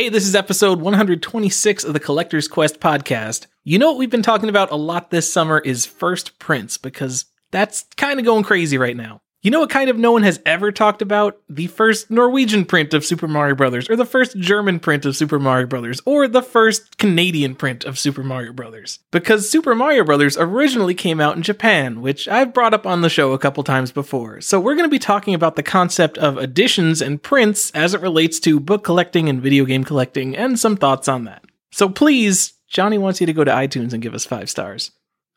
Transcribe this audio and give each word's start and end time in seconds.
Hey, 0.00 0.08
this 0.08 0.26
is 0.26 0.34
episode 0.34 0.80
126 0.80 1.84
of 1.84 1.92
the 1.92 2.00
Collector's 2.00 2.48
Quest 2.48 2.80
podcast. 2.80 3.48
You 3.64 3.78
know 3.78 3.90
what 3.90 3.98
we've 3.98 4.08
been 4.08 4.22
talking 4.22 4.48
about 4.48 4.70
a 4.70 4.74
lot 4.74 5.10
this 5.10 5.30
summer 5.30 5.58
is 5.58 5.84
first 5.84 6.38
prints 6.38 6.78
because 6.78 7.26
that's 7.50 7.84
kind 7.98 8.18
of 8.18 8.24
going 8.24 8.42
crazy 8.42 8.78
right 8.78 8.96
now. 8.96 9.20
You 9.42 9.50
know 9.50 9.60
what 9.60 9.70
kind 9.70 9.88
of 9.88 9.96
no 9.96 10.12
one 10.12 10.22
has 10.22 10.38
ever 10.44 10.70
talked 10.70 11.00
about? 11.00 11.40
The 11.48 11.68
first 11.68 12.10
Norwegian 12.10 12.66
print 12.66 12.92
of 12.92 13.06
Super 13.06 13.26
Mario 13.26 13.54
Brothers, 13.54 13.88
or 13.88 13.96
the 13.96 14.04
first 14.04 14.36
German 14.36 14.78
print 14.78 15.06
of 15.06 15.16
Super 15.16 15.38
Mario 15.38 15.66
Brothers, 15.66 15.98
or 16.04 16.28
the 16.28 16.42
first 16.42 16.98
Canadian 16.98 17.54
print 17.54 17.86
of 17.86 17.98
Super 17.98 18.22
Mario 18.22 18.52
Brothers. 18.52 18.98
Because 19.10 19.48
Super 19.48 19.74
Mario 19.74 20.04
Brothers 20.04 20.36
originally 20.36 20.92
came 20.92 21.22
out 21.22 21.36
in 21.36 21.42
Japan, 21.42 22.02
which 22.02 22.28
I've 22.28 22.52
brought 22.52 22.74
up 22.74 22.86
on 22.86 23.00
the 23.00 23.08
show 23.08 23.32
a 23.32 23.38
couple 23.38 23.64
times 23.64 23.92
before. 23.92 24.42
So 24.42 24.60
we're 24.60 24.74
going 24.74 24.84
to 24.84 24.90
be 24.90 24.98
talking 24.98 25.32
about 25.32 25.56
the 25.56 25.62
concept 25.62 26.18
of 26.18 26.36
editions 26.36 27.00
and 27.00 27.22
prints 27.22 27.70
as 27.70 27.94
it 27.94 28.02
relates 28.02 28.40
to 28.40 28.60
book 28.60 28.84
collecting 28.84 29.30
and 29.30 29.40
video 29.40 29.64
game 29.64 29.84
collecting, 29.84 30.36
and 30.36 30.58
some 30.58 30.76
thoughts 30.76 31.08
on 31.08 31.24
that. 31.24 31.46
So 31.72 31.88
please, 31.88 32.52
Johnny 32.68 32.98
wants 32.98 33.22
you 33.22 33.26
to 33.26 33.32
go 33.32 33.44
to 33.44 33.50
iTunes 33.50 33.94
and 33.94 34.02
give 34.02 34.12
us 34.12 34.26
five 34.26 34.50
stars. 34.50 34.90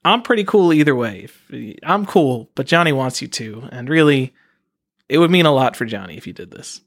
I'm 0.06 0.22
pretty 0.22 0.44
cool 0.44 0.74
either 0.74 0.96
way. 0.96 1.28
I'm 1.84 2.06
cool, 2.06 2.50
but 2.56 2.68
Johnny 2.68 2.92
wants 2.92 3.22
you 3.22 3.28
to. 3.30 3.68
And 3.72 3.90
really, 3.90 4.34
it 5.08 5.18
would 5.18 5.32
mean 5.32 5.46
a 5.46 5.54
lot 5.54 5.76
for 5.76 5.86
Johnny 5.86 6.18
if 6.18 6.28
you 6.28 6.34
did 6.34 6.52
this. 6.52 6.82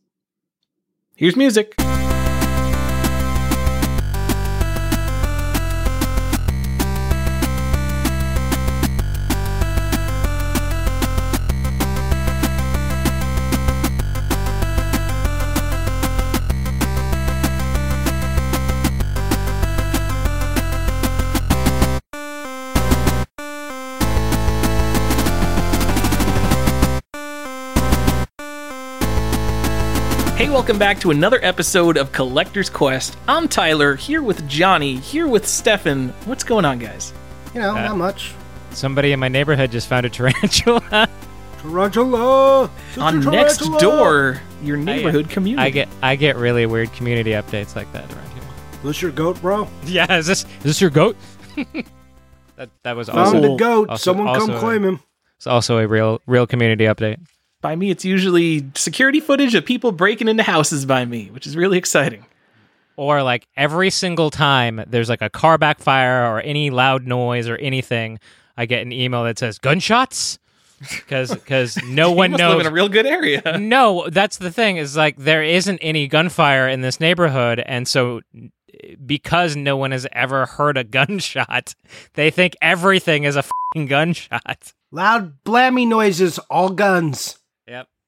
Here's 1.15 1.37
music. 1.37 1.75
Welcome 30.67 30.79
back 30.81 30.99
to 30.99 31.13
another 31.13 31.39
episode 31.45 31.97
of 31.97 32.11
Collector's 32.11 32.69
Quest. 32.69 33.17
I'm 33.29 33.47
Tyler, 33.47 33.95
here 33.95 34.21
with 34.21 34.49
Johnny, 34.49 34.97
here 34.97 35.29
with 35.29 35.47
Stefan. 35.47 36.09
What's 36.25 36.43
going 36.43 36.65
on, 36.65 36.81
guys? 36.81 37.13
You 37.55 37.61
know, 37.61 37.77
Uh, 37.77 37.83
not 37.87 37.97
much. 37.97 38.35
Somebody 38.73 39.13
in 39.13 39.21
my 39.21 39.29
neighborhood 39.29 39.71
just 39.71 39.87
found 39.89 40.07
a 40.07 40.11
tarantula. 40.11 41.09
Tarantula! 41.63 42.69
Sister 42.89 43.01
on 43.01 43.21
next 43.21 43.59
door, 43.79 44.43
your 44.61 44.77
neighborhood 44.77 45.31
community. 45.31 45.65
I 45.65 45.71
get 45.71 45.89
I 46.03 46.17
get 46.17 46.35
really 46.35 46.67
weird 46.67 46.93
community 46.95 47.31
updates 47.31 47.77
like 47.77 47.93
that 47.93 48.13
around 48.13 48.29
here. 48.33 48.43
This 48.83 49.01
your 49.01 49.13
goat, 49.13 49.41
bro? 49.41 49.69
Yeah, 49.87 50.19
is 50.19 50.27
this 50.27 50.43
is 50.43 50.63
this 50.65 50.81
your 50.81 50.91
goat? 50.91 51.17
that 52.57 52.71
that 52.83 52.97
was 52.97 53.07
Found 53.09 53.21
also 53.21 53.41
the 53.41 53.55
goat. 53.55 53.89
also- 53.89 54.03
Someone 54.03 54.35
come 54.35 54.51
also- 54.51 54.59
claim 54.59 54.85
him. 54.85 55.01
it's 55.37 55.47
also 55.47 55.79
a 55.79 55.87
real 55.87 56.21
real 56.27 56.45
community 56.49 56.87
update. 56.87 57.19
By 57.61 57.75
me, 57.77 57.91
it's 57.91 58.05
usually 58.05 58.67
security 58.75 59.21
footage 59.21 59.55
of 59.55 59.65
people 59.65 59.93
breaking 59.93 60.29
into 60.29 60.43
houses 60.43 60.85
by 60.85 61.05
me, 61.05 61.31
which 61.31 61.47
is 61.47 61.57
really 61.57 61.79
exciting. 61.79 62.27
Or 62.97 63.23
like 63.23 63.47
every 63.57 63.91
single 63.91 64.31
time 64.31 64.83
there's 64.87 65.09
like 65.09 65.23
a 65.23 65.31
car 65.31 65.59
backfire 65.59 66.33
or 66.33 66.41
any 66.41 66.71
loud 66.71 67.07
noise 67.07 67.49
or 67.49 67.57
anything, 67.57 68.19
I 68.57 68.67
get 68.67 68.83
an 68.83 68.93
email 68.93 69.25
that 69.25 69.39
says 69.39 69.59
gunshots 69.59 70.39
because 70.81 71.35
because 71.35 71.77
no 71.85 72.13
one 72.13 72.31
you 72.31 72.33
must 72.33 72.43
live 72.43 72.53
knows 72.53 72.61
in 72.63 72.67
a 72.67 72.75
real 72.75 72.89
good 72.89 73.07
area. 73.07 73.59
no, 73.59 74.09
that's 74.11 74.39
the 74.39 74.51
thing 74.51 74.77
is 74.77 74.97
like 74.97 75.17
there 75.17 75.43
isn't 75.43 75.79
any 75.79 76.09
gunfire 76.09 76.69
in 76.69 76.81
this 76.81 77.01
neighborhood, 77.01 77.61
and 77.61 77.87
so 77.87 78.21
because 79.05 79.57
no 79.57 79.77
one 79.77 79.91
has 79.91 80.07
ever 80.13 80.47
heard 80.47 80.77
a 80.77 80.85
gunshot, 80.99 81.75
they 82.15 82.31
think 82.31 82.57
everything 82.61 83.25
is 83.25 83.37
a 83.37 83.45
fing 83.73 83.87
gunshot. 83.87 84.73
Loud 84.91 85.43
blammy 85.45 85.87
noises, 85.87 86.39
all 86.51 86.71
guns. 86.71 87.39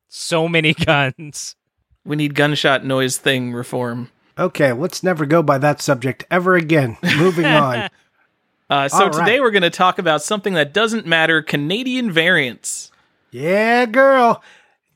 Yep, 0.08 0.14
so 0.14 0.48
many 0.48 0.74
guns. 0.86 1.56
We 2.04 2.16
need 2.16 2.34
gunshot 2.34 2.84
noise 2.84 3.18
thing 3.18 3.52
reform. 3.52 4.10
Okay, 4.38 4.72
let's 4.72 5.02
never 5.02 5.26
go 5.26 5.42
by 5.42 5.58
that 5.58 5.82
subject 5.82 6.24
ever 6.30 6.56
again. 6.56 6.96
Moving 7.16 7.46
on. 7.46 7.88
Uh, 8.70 8.86
so 8.86 9.04
All 9.04 9.08
right. 9.08 9.24
today 9.24 9.40
we're 9.40 9.50
going 9.50 9.62
to 9.62 9.70
talk 9.70 9.98
about 9.98 10.22
something 10.22 10.52
that 10.52 10.74
doesn't 10.74 11.06
matter: 11.06 11.40
Canadian 11.40 12.12
variants. 12.12 12.92
Yeah, 13.30 13.86
girl. 13.86 14.42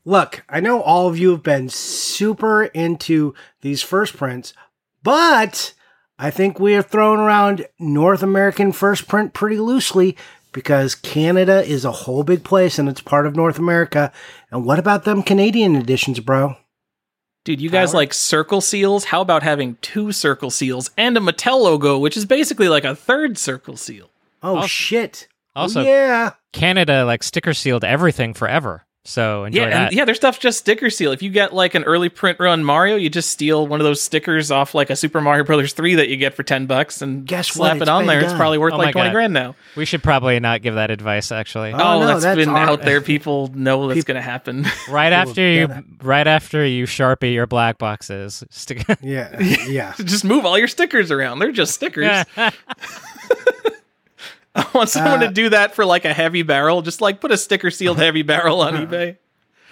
Look, 0.05 0.43
I 0.47 0.59
know 0.59 0.79
all 0.83 1.07
of 1.07 1.17
you 1.17 1.31
have 1.31 1.41
been 1.41 1.69
super 1.69 2.65
into 2.65 3.33
these 3.61 3.81
first 3.81 4.15
prints, 4.15 4.53
but 5.01 5.73
I 6.19 6.29
think 6.29 6.59
we 6.59 6.73
have 6.73 6.85
thrown 6.85 7.17
around 7.17 7.65
North 7.79 8.21
American 8.21 8.73
first 8.73 9.07
print 9.07 9.33
pretty 9.33 9.57
loosely 9.57 10.15
because 10.53 10.95
Canada 10.95 11.63
is 11.63 11.83
a 11.83 11.91
whole 11.91 12.23
big 12.23 12.43
place 12.43 12.79
and 12.79 12.87
it's 12.87 13.01
part 13.01 13.25
of 13.25 13.35
North 13.35 13.59
America. 13.59 14.11
And 14.51 14.65
what 14.65 14.79
about 14.79 15.03
them 15.03 15.23
Canadian 15.23 15.75
editions, 15.75 16.19
bro? 16.19 16.55
Dude, 17.45 17.59
you 17.59 17.69
guys 17.69 17.89
Tyler? 17.91 18.01
like 18.03 18.13
circle 18.13 18.61
seals? 18.61 19.05
How 19.05 19.19
about 19.19 19.43
having 19.43 19.75
two 19.81 20.11
circle 20.13 20.49
seals 20.49 20.89
and 20.97 21.17
a 21.17 21.19
Mattel 21.19 21.61
logo, 21.61 21.97
which 21.99 22.15
is 22.15 22.25
basically 22.25 22.69
like 22.69 22.85
a 22.85 22.95
third 22.95 23.37
circle 23.37 23.75
seal? 23.75 24.09
Oh, 24.41 24.51
oh 24.51 24.55
Also- 24.57 24.67
shit. 24.67 25.27
Also, 25.55 25.81
oh, 25.81 25.83
yeah. 25.83 26.31
Canada 26.51 27.05
like 27.05 27.21
sticker 27.21 27.53
sealed 27.53 27.83
everything 27.83 28.33
forever. 28.33 28.85
So 29.05 29.43
enjoy 29.43 29.63
yeah, 29.63 29.69
that. 29.69 29.87
and 29.89 29.95
yeah, 29.97 30.05
their 30.05 30.15
stuff's 30.15 30.37
just 30.37 30.59
sticker 30.59 30.89
seal. 30.89 31.11
If 31.11 31.21
you 31.21 31.29
get 31.29 31.53
like 31.53 31.75
an 31.75 31.83
early 31.83 32.07
print 32.07 32.39
run 32.39 32.63
Mario, 32.63 32.95
you 32.95 33.09
just 33.09 33.29
steal 33.29 33.67
one 33.67 33.81
of 33.81 33.83
those 33.83 34.01
stickers 34.01 34.49
off 34.49 34.73
like 34.73 34.89
a 34.89 34.95
Super 34.95 35.19
Mario 35.19 35.43
Brothers 35.43 35.73
3 35.73 35.95
that 35.95 36.07
you 36.07 36.15
get 36.15 36.33
for 36.33 36.43
10 36.43 36.67
bucks 36.67 37.01
and 37.01 37.25
Guess 37.25 37.49
what? 37.57 37.67
slap 37.71 37.75
it 37.75 37.81
It's 37.81 37.89
on 37.89 38.03
been 38.03 38.07
there. 38.07 38.23
It's 38.23 38.31
probably 38.33 38.59
worth 38.59 38.71
Oh 38.73 38.77
like 38.77 38.93
20 38.93 39.09
God. 39.09 39.13
grand 39.13 39.33
now. 39.33 39.55
we 39.75 39.83
should 39.83 40.03
probably 40.03 40.39
not 40.39 40.61
give 40.61 40.75
that 40.75 40.89
advice. 40.89 41.33
Actually, 41.33 41.73
Oh, 41.73 41.77
Oh, 41.81 41.99
no, 41.99 42.07
that's 42.07 42.23
that's 42.23 42.37
been 42.37 42.47
our- 42.47 42.69
out 42.69 42.81
there. 42.83 43.01
People 43.13 43.51
know 43.53 43.87
that's 43.89 43.97
Peop- 43.97 44.05
going 44.05 44.15
to 44.15 44.21
happen. 44.21 44.65
right 44.89 45.11
after 45.11 45.41
you, 45.45 45.67
get 45.67 45.77
it. 45.79 45.85
right 46.01 46.25
after 46.27 46.65
you 46.65 46.85
sharpie 46.85 47.33
your 47.33 47.45
black 47.45 47.77
boxes, 47.77 48.43
stick. 48.51 48.85
Yeah. 49.01 49.37
Yeah. 49.41 49.93
just 49.97 50.23
move 50.23 50.45
all 50.45 50.57
your 50.57 50.69
stickers 50.69 51.11
around. 51.11 51.39
They're 51.39 51.51
just 51.51 51.73
stickers. 51.73 52.23
I 54.55 54.67
want 54.73 54.89
someone 54.89 55.23
Uh, 55.23 55.27
to 55.27 55.31
do 55.33 55.49
that 55.49 55.73
for 55.75 55.85
like 55.85 56.05
a 56.05 56.13
heavy 56.13 56.43
barrel. 56.43 56.81
Just 56.81 57.01
like 57.01 57.19
put 57.21 57.31
a 57.31 57.37
sticker 57.37 57.71
sealed 57.71 57.97
heavy 57.97 58.21
barrel 58.21 58.61
on 58.61 58.73
eBay. 58.87 59.17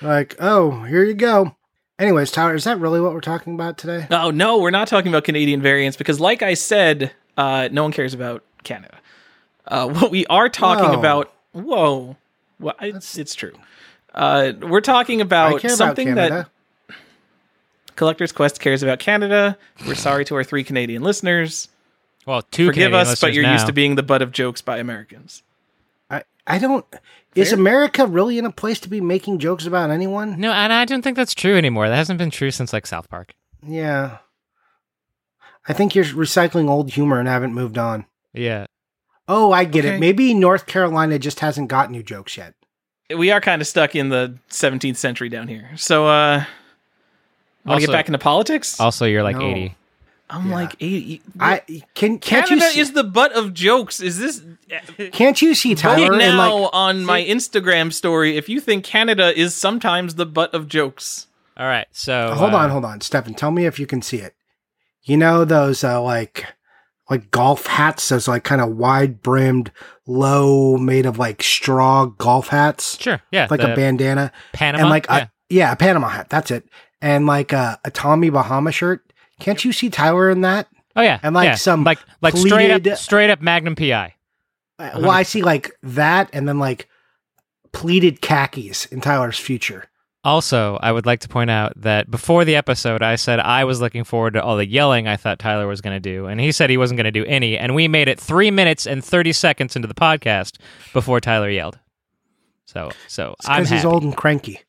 like, 0.02 0.36
oh, 0.40 0.84
here 0.84 1.04
you 1.04 1.14
go. 1.14 1.56
Anyways, 2.00 2.32
Tyler, 2.32 2.56
is 2.56 2.64
that 2.64 2.80
really 2.80 3.00
what 3.00 3.14
we're 3.14 3.22
talking 3.22 3.54
about 3.54 3.78
today? 3.78 4.08
Oh 4.10 4.32
no, 4.32 4.58
we're 4.58 4.72
not 4.72 4.88
talking 4.88 5.12
about 5.12 5.24
Canadian 5.24 5.62
variants 5.62 5.98
because, 5.98 6.20
like 6.20 6.42
I 6.42 6.56
said, 6.56 7.12
uh, 7.38 7.70
no 7.72 7.84
one 7.84 7.92
cares 7.92 8.14
about 8.16 8.44
Canada. 8.64 8.98
Uh, 9.68 9.88
what 9.88 10.10
we 10.10 10.26
are 10.26 10.50
talking 10.50 10.90
Whoa. 10.90 11.00
about, 11.00 11.34
whoa, 11.52 12.18
well, 12.60 12.76
it's 12.82 13.18
it's 13.20 13.36
true. 13.36 13.54
Uh, 14.16 14.54
we're 14.62 14.82
talking 14.82 15.22
about 15.22 15.64
about 15.64 15.72
something 15.78 16.08
Canada. 16.08 16.50
that 16.88 16.96
Collector's 17.96 18.32
Quest 18.32 18.60
cares 18.60 18.82
about 18.82 18.98
Canada. 19.00 19.58
We're 19.86 19.94
sorry 19.96 20.26
to 20.26 20.36
our 20.36 20.44
three 20.44 20.64
Canadian 20.64 21.04
listeners. 21.04 21.68
Well, 22.26 22.42
two 22.42 22.68
Forgive 22.68 22.92
Canadian 22.92 23.08
us, 23.08 23.20
but 23.22 23.34
you're 23.34 23.50
used 23.52 23.68
to 23.68 23.74
being 23.74 23.96
the 23.96 24.04
butt 24.04 24.22
of 24.22 24.32
jokes 24.32 24.62
by 24.62 24.78
Americans. 24.78 25.44
I, 26.10 26.24
I 26.46 26.58
don't. 26.60 26.86
Is 27.36 27.54
America 27.54 28.06
really 28.06 28.38
in 28.38 28.46
a 28.46 28.52
place 28.52 28.80
to 28.82 28.90
be 28.90 29.00
making 29.00 29.40
jokes 29.40 29.66
about 29.66 29.90
anyone? 29.90 30.40
No, 30.40 30.52
and 30.52 30.74
I 30.74 30.84
don't 30.86 31.02
think 31.02 31.16
that's 31.16 31.34
true 31.34 31.58
anymore. 31.58 31.88
That 31.88 31.96
hasn't 31.96 32.20
been 32.20 32.30
true 32.32 32.52
since 32.52 32.74
like 32.74 32.86
South 32.86 33.10
Park. 33.10 33.34
Yeah. 33.66 34.18
I 35.68 35.74
think 35.74 35.96
you're 35.96 36.06
recycling 36.06 36.70
old 36.70 36.92
humor 36.92 37.20
and 37.20 37.28
haven't 37.28 37.54
moved 37.54 37.78
on. 37.78 38.06
Yeah. 38.34 38.66
Oh, 39.28 39.52
I 39.52 39.64
get 39.64 39.86
Okay. 39.86 39.96
it. 39.96 40.00
Maybe 40.00 40.34
North 40.34 40.66
Carolina 40.66 41.20
just 41.20 41.40
hasn't 41.40 41.70
got 41.70 41.92
new 41.92 42.04
jokes 42.04 42.36
yet. 42.36 42.56
We 43.16 43.32
are 43.32 43.40
kind 43.40 43.62
of 43.62 43.68
stuck 43.68 43.96
in 43.96 44.10
the 44.10 44.38
17th 44.50 44.98
century 44.98 45.30
down 45.30 45.48
here. 45.48 45.70
So, 45.76 46.08
uh, 46.08 46.44
want 47.66 47.80
to 47.82 47.88
get 47.88 47.94
back 47.94 48.08
into 48.08 48.18
politics? 48.20 48.80
Also, 48.80 49.06
you're 49.06 49.24
like 49.24 49.38
No. 49.38 49.48
80. 49.52 49.76
I'm 50.32 50.48
yeah. 50.48 50.56
like, 50.56 50.76
eighty. 50.80 51.22
I 51.40 51.60
can 51.94 52.18
can't 52.18 52.48
Canada 52.48 52.56
you 52.56 52.72
see, 52.72 52.80
is 52.80 52.94
the 52.94 53.04
butt 53.04 53.34
of 53.34 53.54
jokes. 53.54 54.00
Is 54.00 54.18
this 54.18 54.42
can't 55.12 55.42
you 55.42 55.54
see 55.54 55.74
vote 55.74 55.82
Tyler 55.82 56.14
and 56.14 56.18
now 56.18 56.58
like 56.58 56.70
on 56.74 57.06
my 57.06 57.22
Instagram 57.22 57.92
story 57.92 58.38
if 58.38 58.48
you 58.48 58.62
think 58.62 58.86
Canada 58.86 59.38
is 59.38 59.54
sometimes 59.54 60.16
the 60.16 60.26
butt 60.26 60.54
of 60.54 60.68
jokes? 60.68 61.28
All 61.58 61.66
right. 61.66 61.88
So 61.92 62.34
hold 62.34 62.54
uh, 62.54 62.58
on, 62.58 62.70
hold 62.70 62.86
on, 62.86 63.02
Stefan. 63.02 63.34
Tell 63.34 63.52
me 63.52 63.66
if 63.66 63.78
you 63.78 63.86
can 63.86 64.02
see 64.02 64.18
it. 64.18 64.34
You 65.04 65.18
know 65.18 65.44
those 65.44 65.84
uh, 65.84 66.02
like 66.02 66.46
like 67.10 67.30
golf 67.30 67.66
hats, 67.66 68.08
those 68.08 68.30
like 68.30 68.46
kind 68.46 68.62
of 68.62 68.78
wide 68.78 69.22
brimmed, 69.22 69.70
low, 70.08 70.78
made 70.78 71.06
of 71.06 71.20
like 71.20 71.44
straw 71.44 72.06
golf 72.06 72.48
hats, 72.48 72.98
Sure. 73.00 73.22
Yeah. 73.32 73.48
like 73.52 73.62
a 73.62 73.76
bandana. 73.76 74.32
Panama. 74.54 74.82
and 74.82 74.90
like 74.90 75.08
yeah. 75.08 75.18
a, 75.18 75.28
yeah, 75.50 75.72
a 75.74 75.76
Panama 75.76 76.08
hat. 76.08 76.30
That's 76.30 76.52
it. 76.52 76.64
And 77.02 77.28
like 77.28 77.52
a, 77.52 77.80
a 77.84 77.92
Tommy 77.92 78.30
Bahama 78.30 78.72
shirt. 78.72 79.11
Can't 79.42 79.64
you 79.66 79.74
see 79.74 79.90
Tyler 79.90 80.30
in 80.30 80.42
that? 80.42 80.68
oh 80.96 81.02
yeah. 81.02 81.20
and, 81.24 81.36
like, 81.36 81.46
yeah. 81.46 81.56
some 81.56 81.84
like 81.84 82.00
like 82.22 82.36
straight 82.36 82.72
up 82.72 82.98
straight 82.98 83.30
up 83.30 83.42
Magnum 83.42 83.76
PI. 83.76 84.16
Uh, 84.80 84.92
Well, 84.96 85.12
I 85.12 85.24
see 85.24 85.42
like 85.42 85.72
that, 85.84 86.30
and 86.34 86.48
then 86.48 86.60
like 86.60 86.88
pleated 87.72 88.22
khakis 88.22 88.86
in 88.86 89.02
Tyler's 89.02 89.40
future. 89.40 89.86
Also, 90.24 90.78
I 90.84 90.92
would 90.92 91.08
like 91.08 91.22
to 91.22 91.28
point 91.28 91.50
out 91.50 91.74
that 91.78 92.12
before 92.12 92.46
the 92.46 92.56
episode, 92.56 93.02
I 93.02 93.16
said 93.16 93.40
I 93.40 93.64
was 93.64 93.82
looking 93.82 94.04
forward 94.04 94.34
to 94.34 94.44
all 94.44 94.56
the 94.56 94.68
yelling 94.68 95.08
I 95.08 95.18
thought 95.18 95.40
Tyler 95.40 95.66
was 95.66 95.82
going 95.82 95.96
to 95.96 96.00
do, 96.00 96.28
and 96.28 96.40
he 96.40 96.52
said 96.52 96.70
he 96.70 96.78
wasn't 96.78 97.00
going 97.00 97.06
to 97.06 97.12
do 97.12 97.26
any. 97.26 97.58
And 97.58 97.74
we 97.74 97.88
made 97.88 98.08
it 98.08 98.20
three 98.20 98.52
minutes 98.52 98.86
and 98.86 99.04
thirty 99.04 99.34
seconds 99.34 99.76
into 99.76 99.88
the 99.88 99.96
podcast 99.96 100.58
before 100.94 101.20
Tyler 101.20 101.50
yelled. 101.50 101.80
So, 102.66 102.92
so 103.08 103.36
I'm 103.46 103.64
Because 103.64 103.70
he's 103.70 103.86
old 103.86 104.04
and 104.04 104.16
cranky. 104.16 104.62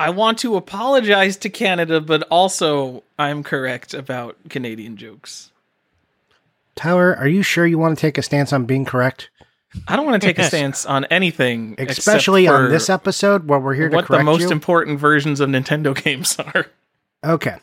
I 0.00 0.08
want 0.08 0.38
to 0.38 0.56
apologize 0.56 1.36
to 1.36 1.50
Canada, 1.50 2.00
but 2.00 2.22
also 2.30 3.02
I'm 3.18 3.42
correct 3.42 3.92
about 3.92 4.34
Canadian 4.48 4.96
jokes. 4.96 5.52
Tyler, 6.74 7.14
are 7.14 7.28
you 7.28 7.42
sure 7.42 7.66
you 7.66 7.76
want 7.78 7.98
to 7.98 8.00
take 8.00 8.16
a 8.16 8.22
stance 8.22 8.50
on 8.50 8.64
being 8.64 8.86
correct? 8.86 9.28
I 9.86 9.96
don't 9.96 10.06
want 10.06 10.22
to 10.22 10.26
take 10.26 10.38
a 10.38 10.44
stance 10.48 10.86
on 10.86 11.04
anything, 11.06 11.74
Especially 11.78 12.48
on 12.48 12.70
this 12.70 12.88
episode 12.88 13.46
where 13.46 13.58
we're 13.60 13.74
here 13.74 13.90
to 13.90 13.96
what 13.96 14.06
correct 14.06 14.20
the 14.20 14.24
most 14.24 14.40
you? 14.44 14.50
important 14.50 14.98
versions 14.98 15.38
of 15.38 15.50
Nintendo 15.50 15.94
games 16.02 16.34
are. 16.38 16.68
Okay. 17.22 17.56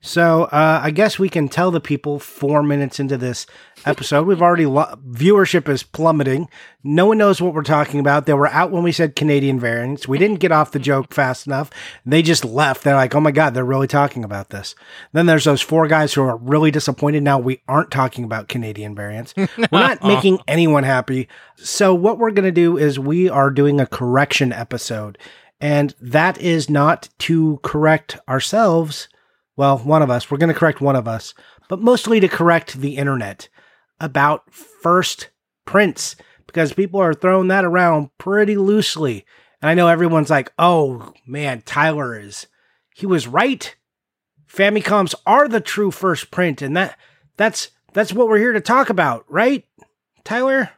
So 0.00 0.44
uh, 0.44 0.80
I 0.82 0.90
guess 0.90 1.18
we 1.18 1.28
can 1.28 1.48
tell 1.48 1.70
the 1.70 1.80
people 1.80 2.18
four 2.18 2.62
minutes 2.62 3.00
into 3.00 3.16
this 3.16 3.46
episode. 3.86 4.26
We've 4.26 4.42
already 4.42 4.66
lo- 4.66 4.94
viewership 5.08 5.68
is 5.68 5.82
plummeting. 5.82 6.48
No 6.82 7.06
one 7.06 7.18
knows 7.18 7.40
what 7.40 7.54
we're 7.54 7.62
talking 7.62 8.00
about. 8.00 8.26
They 8.26 8.34
were 8.34 8.48
out 8.48 8.70
when 8.70 8.82
we 8.82 8.92
said 8.92 9.16
Canadian 9.16 9.58
variants. 9.58 10.06
We 10.06 10.18
didn't 10.18 10.40
get 10.40 10.52
off 10.52 10.72
the 10.72 10.78
joke 10.78 11.12
fast 11.12 11.46
enough. 11.46 11.70
They 12.04 12.22
just 12.22 12.44
left. 12.44 12.84
They're 12.84 12.94
like, 12.94 13.14
"Oh 13.14 13.20
my 13.20 13.30
god, 13.30 13.54
they're 13.54 13.64
really 13.64 13.86
talking 13.86 14.24
about 14.24 14.50
this." 14.50 14.74
Then 15.12 15.26
there's 15.26 15.44
those 15.44 15.62
four 15.62 15.86
guys 15.88 16.12
who 16.12 16.22
are 16.22 16.36
really 16.36 16.70
disappointed. 16.70 17.22
Now 17.22 17.38
we 17.38 17.62
aren't 17.68 17.90
talking 17.90 18.24
about 18.24 18.48
Canadian 18.48 18.94
variants. 18.94 19.34
We're 19.36 19.48
not 19.72 20.04
making 20.04 20.38
anyone 20.46 20.84
happy. 20.84 21.28
So 21.56 21.94
what 21.94 22.18
we're 22.18 22.30
gonna 22.30 22.52
do 22.52 22.76
is 22.76 22.98
we 22.98 23.28
are 23.28 23.50
doing 23.50 23.80
a 23.80 23.86
correction 23.86 24.52
episode, 24.52 25.18
and 25.60 25.94
that 26.00 26.38
is 26.40 26.68
not 26.68 27.08
to 27.20 27.60
correct 27.62 28.18
ourselves 28.28 29.08
well, 29.56 29.78
one 29.78 30.02
of 30.02 30.10
us, 30.10 30.30
we're 30.30 30.38
going 30.38 30.52
to 30.52 30.58
correct 30.58 30.80
one 30.80 30.96
of 30.96 31.08
us, 31.08 31.34
but 31.68 31.80
mostly 31.80 32.20
to 32.20 32.28
correct 32.28 32.74
the 32.74 32.96
internet 32.96 33.48
about 34.00 34.52
first 34.52 35.30
prints 35.64 36.16
because 36.46 36.72
people 36.72 37.00
are 37.00 37.14
throwing 37.14 37.48
that 37.48 37.64
around 37.64 38.10
pretty 38.18 38.56
loosely. 38.56 39.24
And 39.62 39.70
I 39.70 39.74
know 39.74 39.88
everyone's 39.88 40.30
like, 40.30 40.52
oh 40.58 41.12
man, 41.26 41.62
Tyler 41.62 42.18
is, 42.18 42.46
he 42.94 43.06
was 43.06 43.26
right. 43.26 43.74
Famicoms 44.46 45.14
are 45.26 45.48
the 45.48 45.60
true 45.60 45.90
first 45.90 46.30
print. 46.30 46.62
And 46.62 46.76
that, 46.76 46.98
that's, 47.36 47.70
that's 47.92 48.12
what 48.12 48.28
we're 48.28 48.38
here 48.38 48.52
to 48.52 48.60
talk 48.60 48.90
about, 48.90 49.24
right? 49.28 49.64
Tyler? 50.24 50.70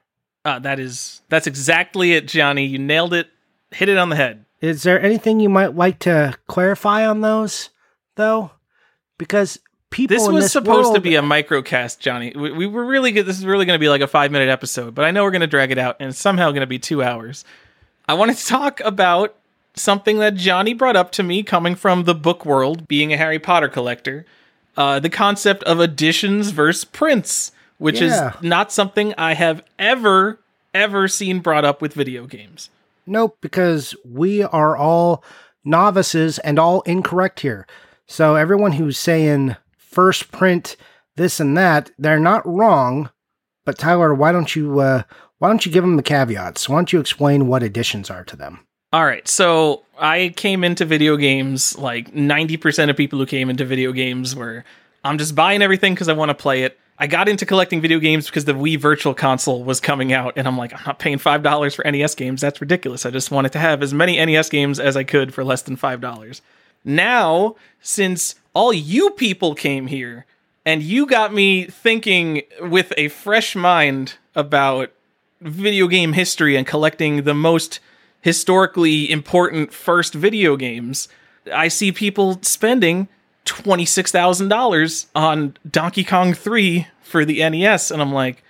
Uh, 0.44 0.60
that 0.60 0.78
is 0.78 1.22
that's 1.28 1.48
exactly 1.48 2.12
it, 2.12 2.28
Johnny. 2.28 2.64
You 2.64 2.78
nailed 2.78 3.12
it. 3.12 3.28
Hit 3.72 3.88
it 3.88 3.98
on 3.98 4.10
the 4.10 4.16
head. 4.16 4.44
Is 4.60 4.84
there 4.84 5.00
anything 5.00 5.40
you 5.40 5.48
might 5.48 5.74
like 5.74 5.98
to 6.00 6.34
clarify 6.46 7.04
on 7.04 7.20
those, 7.20 7.70
though? 8.14 8.52
Because 9.18 9.58
people 9.90 10.16
This 10.16 10.28
was 10.28 10.44
this 10.44 10.52
supposed 10.52 10.94
to 10.94 11.00
be 11.00 11.16
a 11.16 11.22
microcast, 11.22 11.98
Johnny. 12.00 12.32
We, 12.36 12.52
we 12.52 12.66
were 12.66 12.84
really 12.84 13.12
good. 13.12 13.24
This 13.26 13.38
is 13.38 13.46
really 13.46 13.64
going 13.64 13.78
to 13.78 13.82
be 13.82 13.88
like 13.88 14.00
a 14.00 14.06
five 14.06 14.30
minute 14.30 14.48
episode, 14.48 14.94
but 14.94 15.04
I 15.04 15.10
know 15.10 15.22
we're 15.24 15.30
going 15.30 15.40
to 15.40 15.46
drag 15.46 15.70
it 15.70 15.78
out, 15.78 15.96
and 16.00 16.10
it's 16.10 16.18
somehow 16.18 16.50
going 16.50 16.60
to 16.60 16.66
be 16.66 16.78
two 16.78 17.02
hours. 17.02 17.44
I 18.08 18.14
wanted 18.14 18.36
to 18.36 18.46
talk 18.46 18.80
about 18.80 19.34
something 19.74 20.18
that 20.18 20.34
Johnny 20.36 20.74
brought 20.74 20.96
up 20.96 21.12
to 21.12 21.22
me, 21.22 21.42
coming 21.42 21.74
from 21.74 22.04
the 22.04 22.14
book 22.14 22.44
world, 22.46 22.88
being 22.88 23.12
a 23.12 23.16
Harry 23.16 23.38
Potter 23.38 23.68
collector. 23.68 24.24
Uh, 24.76 25.00
the 25.00 25.08
concept 25.08 25.62
of 25.64 25.80
editions 25.80 26.50
versus 26.50 26.84
prints, 26.84 27.52
which 27.78 28.00
Yeah. 28.00 28.34
is 28.36 28.42
not 28.42 28.70
something 28.72 29.14
I 29.16 29.34
have 29.34 29.62
ever 29.78 30.38
ever 30.74 31.08
seen 31.08 31.40
brought 31.40 31.64
up 31.64 31.80
with 31.80 31.94
video 31.94 32.26
games. 32.26 32.68
Nope, 33.06 33.38
because 33.40 33.94
we 34.04 34.42
are 34.42 34.76
all 34.76 35.24
novices 35.64 36.38
and 36.40 36.58
all 36.58 36.82
incorrect 36.82 37.40
here. 37.40 37.66
So 38.06 38.36
everyone 38.36 38.72
who's 38.72 38.98
saying 38.98 39.56
first 39.76 40.30
print 40.30 40.76
this 41.16 41.40
and 41.40 41.56
that, 41.56 41.90
they're 41.98 42.18
not 42.18 42.46
wrong. 42.46 43.10
But 43.64 43.78
Tyler, 43.78 44.14
why 44.14 44.32
don't 44.32 44.54
you 44.54 44.80
uh, 44.80 45.02
why 45.38 45.48
don't 45.48 45.66
you 45.66 45.72
give 45.72 45.82
them 45.82 45.96
the 45.96 46.02
caveats? 46.02 46.68
Why 46.68 46.76
don't 46.76 46.92
you 46.92 47.00
explain 47.00 47.46
what 47.46 47.62
additions 47.62 48.10
are 48.10 48.24
to 48.24 48.36
them? 48.36 48.60
All 48.92 49.04
right, 49.04 49.26
so 49.26 49.82
I 49.98 50.32
came 50.36 50.62
into 50.62 50.84
video 50.84 51.16
games 51.16 51.76
like 51.76 52.14
90% 52.14 52.88
of 52.88 52.96
people 52.96 53.18
who 53.18 53.26
came 53.26 53.50
into 53.50 53.64
video 53.64 53.92
games 53.92 54.36
were 54.36 54.64
I'm 55.04 55.18
just 55.18 55.34
buying 55.34 55.62
everything 55.62 55.94
because 55.94 56.08
I 56.08 56.12
want 56.12 56.30
to 56.30 56.34
play 56.34 56.62
it. 56.62 56.78
I 56.98 57.06
got 57.06 57.28
into 57.28 57.44
collecting 57.44 57.80
video 57.80 57.98
games 57.98 58.26
because 58.26 58.46
the 58.46 58.54
Wii 58.54 58.78
Virtual 58.78 59.12
Console 59.12 59.62
was 59.62 59.80
coming 59.80 60.12
out, 60.12 60.32
and 60.36 60.48
I'm 60.48 60.56
like, 60.56 60.72
I'm 60.72 60.80
not 60.86 60.98
paying 60.98 61.18
$5 61.18 61.74
for 61.74 61.84
NES 61.84 62.14
games. 62.14 62.40
That's 62.40 62.60
ridiculous. 62.60 63.04
I 63.04 63.10
just 63.10 63.30
wanted 63.30 63.52
to 63.52 63.58
have 63.58 63.82
as 63.82 63.92
many 63.92 64.24
NES 64.24 64.48
games 64.48 64.80
as 64.80 64.96
I 64.96 65.04
could 65.04 65.34
for 65.34 65.44
less 65.44 65.62
than 65.62 65.76
$5. 65.76 66.40
Now, 66.86 67.56
since 67.80 68.36
all 68.54 68.72
you 68.72 69.10
people 69.10 69.56
came 69.56 69.88
here 69.88 70.24
and 70.64 70.82
you 70.84 71.04
got 71.04 71.34
me 71.34 71.64
thinking 71.64 72.42
with 72.60 72.92
a 72.96 73.08
fresh 73.08 73.56
mind 73.56 74.14
about 74.36 74.92
video 75.40 75.88
game 75.88 76.12
history 76.12 76.56
and 76.56 76.64
collecting 76.64 77.24
the 77.24 77.34
most 77.34 77.80
historically 78.20 79.10
important 79.10 79.72
first 79.72 80.14
video 80.14 80.56
games, 80.56 81.08
I 81.52 81.66
see 81.66 81.90
people 81.90 82.38
spending 82.42 83.08
$26,000 83.46 85.06
on 85.16 85.56
Donkey 85.68 86.04
Kong 86.04 86.34
3 86.34 86.86
for 87.02 87.24
the 87.24 87.48
NES. 87.48 87.90
And 87.90 88.00
I'm 88.00 88.12
like, 88.12 88.44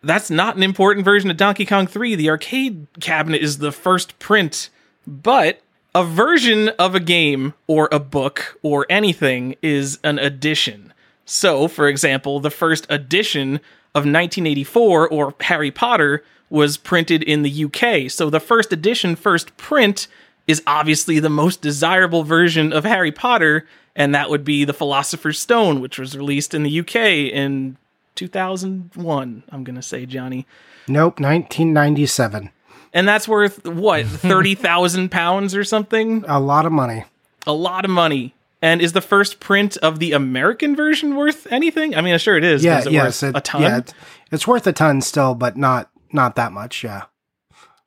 that's 0.00 0.30
not 0.30 0.56
an 0.56 0.62
important 0.62 1.04
version 1.04 1.28
of 1.28 1.36
Donkey 1.36 1.66
Kong 1.66 1.88
3. 1.88 2.14
The 2.14 2.30
arcade 2.30 2.86
cabinet 3.00 3.42
is 3.42 3.58
the 3.58 3.72
first 3.72 4.18
print, 4.20 4.70
but 5.08 5.60
a 5.94 6.04
version 6.04 6.70
of 6.70 6.94
a 6.94 7.00
game 7.00 7.54
or 7.66 7.88
a 7.92 8.00
book 8.00 8.58
or 8.62 8.84
anything 8.90 9.54
is 9.62 9.98
an 10.02 10.18
edition. 10.18 10.92
So, 11.24 11.68
for 11.68 11.88
example, 11.88 12.40
the 12.40 12.50
first 12.50 12.86
edition 12.90 13.56
of 13.94 14.02
1984 14.02 15.08
or 15.08 15.34
Harry 15.40 15.70
Potter 15.70 16.24
was 16.50 16.76
printed 16.76 17.22
in 17.22 17.42
the 17.42 17.64
UK. 17.64 18.10
So 18.10 18.28
the 18.28 18.40
first 18.40 18.72
edition, 18.72 19.16
first 19.16 19.56
print 19.56 20.08
is 20.46 20.62
obviously 20.66 21.20
the 21.20 21.30
most 21.30 21.62
desirable 21.62 22.22
version 22.22 22.72
of 22.72 22.84
Harry 22.84 23.12
Potter, 23.12 23.66
and 23.96 24.14
that 24.14 24.28
would 24.28 24.44
be 24.44 24.64
The 24.64 24.74
Philosopher's 24.74 25.38
Stone, 25.38 25.80
which 25.80 25.98
was 25.98 26.16
released 26.16 26.52
in 26.52 26.64
the 26.64 26.80
UK 26.80 26.96
in 27.32 27.76
2001, 28.14 29.42
I'm 29.48 29.64
going 29.64 29.76
to 29.76 29.82
say, 29.82 30.06
Johnny. 30.06 30.46
Nope, 30.86 31.18
1997. 31.18 32.50
And 32.94 33.06
that's 33.06 33.28
worth 33.28 33.66
what, 33.66 34.06
30,000 34.06 35.10
pounds 35.10 35.54
or 35.54 35.64
something? 35.64 36.24
A 36.26 36.40
lot 36.40 36.64
of 36.64 36.72
money. 36.72 37.04
A 37.46 37.52
lot 37.52 37.84
of 37.84 37.90
money. 37.90 38.34
And 38.62 38.80
is 38.80 38.92
the 38.92 39.02
first 39.02 39.40
print 39.40 39.76
of 39.78 39.98
the 39.98 40.12
American 40.12 40.74
version 40.74 41.16
worth 41.16 41.46
anything? 41.52 41.94
I 41.94 42.00
mean, 42.00 42.16
sure 42.18 42.38
it 42.38 42.44
is. 42.44 42.64
Yeah, 42.64 42.78
is 42.78 42.86
it 42.86 42.92
yes, 42.92 43.22
worth 43.22 43.34
it- 43.34 43.36
a 43.38 43.40
ton. 43.42 43.60
yeah, 43.62 43.76
it's, 43.78 43.92
it's 44.32 44.46
worth 44.46 44.66
a 44.66 44.72
ton 44.72 45.02
still, 45.02 45.34
but 45.34 45.56
not 45.58 45.90
not 46.12 46.36
that 46.36 46.52
much. 46.52 46.82
Yeah, 46.84 47.02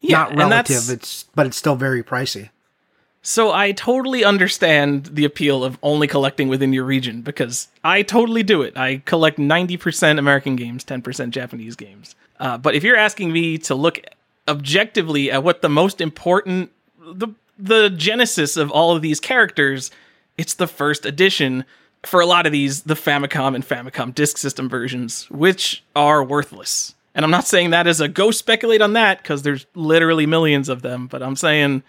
Yeah, 0.01 0.17
not 0.25 0.35
relative. 0.35 0.89
It's 0.89 1.23
but 1.33 1.47
it's 1.47 1.57
still 1.57 1.75
very 1.75 2.03
pricey. 2.03 2.49
So 3.23 3.51
I 3.51 3.71
totally 3.71 4.23
understand 4.23 5.05
the 5.07 5.25
appeal 5.25 5.63
of 5.63 5.77
only 5.81 6.07
collecting 6.07 6.47
within 6.47 6.71
your 6.73 6.83
region 6.85 7.21
because 7.23 7.67
I 7.83 8.01
totally 8.03 8.43
do 8.43 8.61
it. 8.61 8.77
I 8.77 9.01
collect 9.05 9.37
90% 9.37 10.17
American 10.19 10.55
games, 10.55 10.85
10% 10.85 11.31
Japanese 11.31 11.75
games. 11.75 12.15
Uh, 12.39 12.57
but 12.57 12.73
if 12.75 12.83
you're 12.83 12.95
asking 12.95 13.33
me 13.33 13.57
to 13.59 13.75
look 13.75 13.99
objectively 14.47 15.31
at 15.31 15.43
what 15.43 15.61
the 15.61 15.69
most 15.69 16.01
important, 16.01 16.71
the 16.99 17.29
the 17.59 17.89
genesis 17.89 18.55
of 18.55 18.69
all 18.69 18.95
of 18.95 19.01
these 19.01 19.19
characters, 19.19 19.89
it's 20.37 20.53
the 20.53 20.67
first 20.67 21.05
edition. 21.05 21.65
For 22.03 22.21
a 22.21 22.25
lot 22.27 22.45
of 22.45 22.51
these, 22.51 22.83
the 22.83 22.93
Famicom 22.93 23.55
and 23.55 23.67
Famicom 23.67 24.13
Disk 24.13 24.37
System 24.37 24.69
versions, 24.69 25.29
which 25.31 25.83
are 25.95 26.23
worthless. 26.23 26.93
And 27.15 27.25
I'm 27.25 27.31
not 27.31 27.47
saying 27.47 27.71
that 27.71 27.87
as 27.87 27.99
a 27.99 28.07
go 28.07 28.29
speculate 28.29 28.81
on 28.81 28.93
that 28.93 29.21
because 29.21 29.41
there's 29.41 29.65
literally 29.73 30.27
millions 30.27 30.69
of 30.69 30.83
them, 30.83 31.07
but 31.07 31.23
I'm 31.23 31.35
saying 31.35 31.81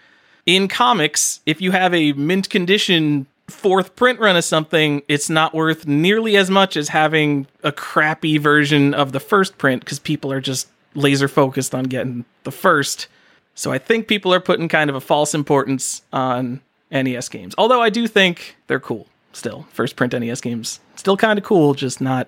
in 0.47 0.67
comics, 0.67 1.41
if 1.45 1.61
you 1.61 1.71
have 1.71 1.93
a 1.93 2.13
mint 2.13 2.49
condition 2.49 3.27
fourth 3.47 3.95
print 3.95 4.19
run 4.19 4.35
of 4.35 4.43
something, 4.43 5.03
it's 5.07 5.29
not 5.29 5.53
worth 5.53 5.87
nearly 5.87 6.37
as 6.37 6.49
much 6.49 6.75
as 6.75 6.89
having 6.89 7.47
a 7.63 7.71
crappy 7.71 8.37
version 8.37 8.93
of 8.93 9.11
the 9.11 9.19
first 9.19 9.57
print 9.57 9.83
because 9.83 9.99
people 9.99 10.31
are 10.31 10.41
just 10.41 10.67
laser 10.95 11.27
focused 11.27 11.75
on 11.75 11.85
getting 11.85 12.25
the 12.43 12.51
first. 12.51 13.07
So 13.55 13.71
I 13.71 13.77
think 13.77 14.07
people 14.07 14.33
are 14.33 14.39
putting 14.39 14.67
kind 14.67 14.89
of 14.89 14.95
a 14.95 15.01
false 15.01 15.33
importance 15.33 16.01
on 16.11 16.61
NES 16.91 17.29
games. 17.29 17.53
Although 17.57 17.81
I 17.81 17.89
do 17.89 18.07
think 18.07 18.55
they're 18.67 18.79
cool 18.79 19.07
still. 19.33 19.67
First 19.71 19.95
print 19.95 20.13
NES 20.13 20.41
games 20.41 20.79
still 20.95 21.17
kind 21.17 21.37
of 21.37 21.45
cool, 21.45 21.73
just 21.73 22.01
not 22.01 22.27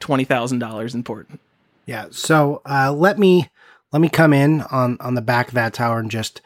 $20,000 0.00 0.94
important. 0.94 1.40
Yeah. 1.86 2.06
So 2.10 2.62
uh, 2.66 2.92
let 2.92 3.18
me 3.18 3.48
let 3.92 4.00
me 4.00 4.08
come 4.08 4.32
in 4.32 4.62
on 4.62 4.96
on 5.00 5.14
the 5.14 5.22
back 5.22 5.48
of 5.48 5.54
that 5.54 5.72
Tyler 5.72 6.00
and 6.00 6.10
just 6.10 6.40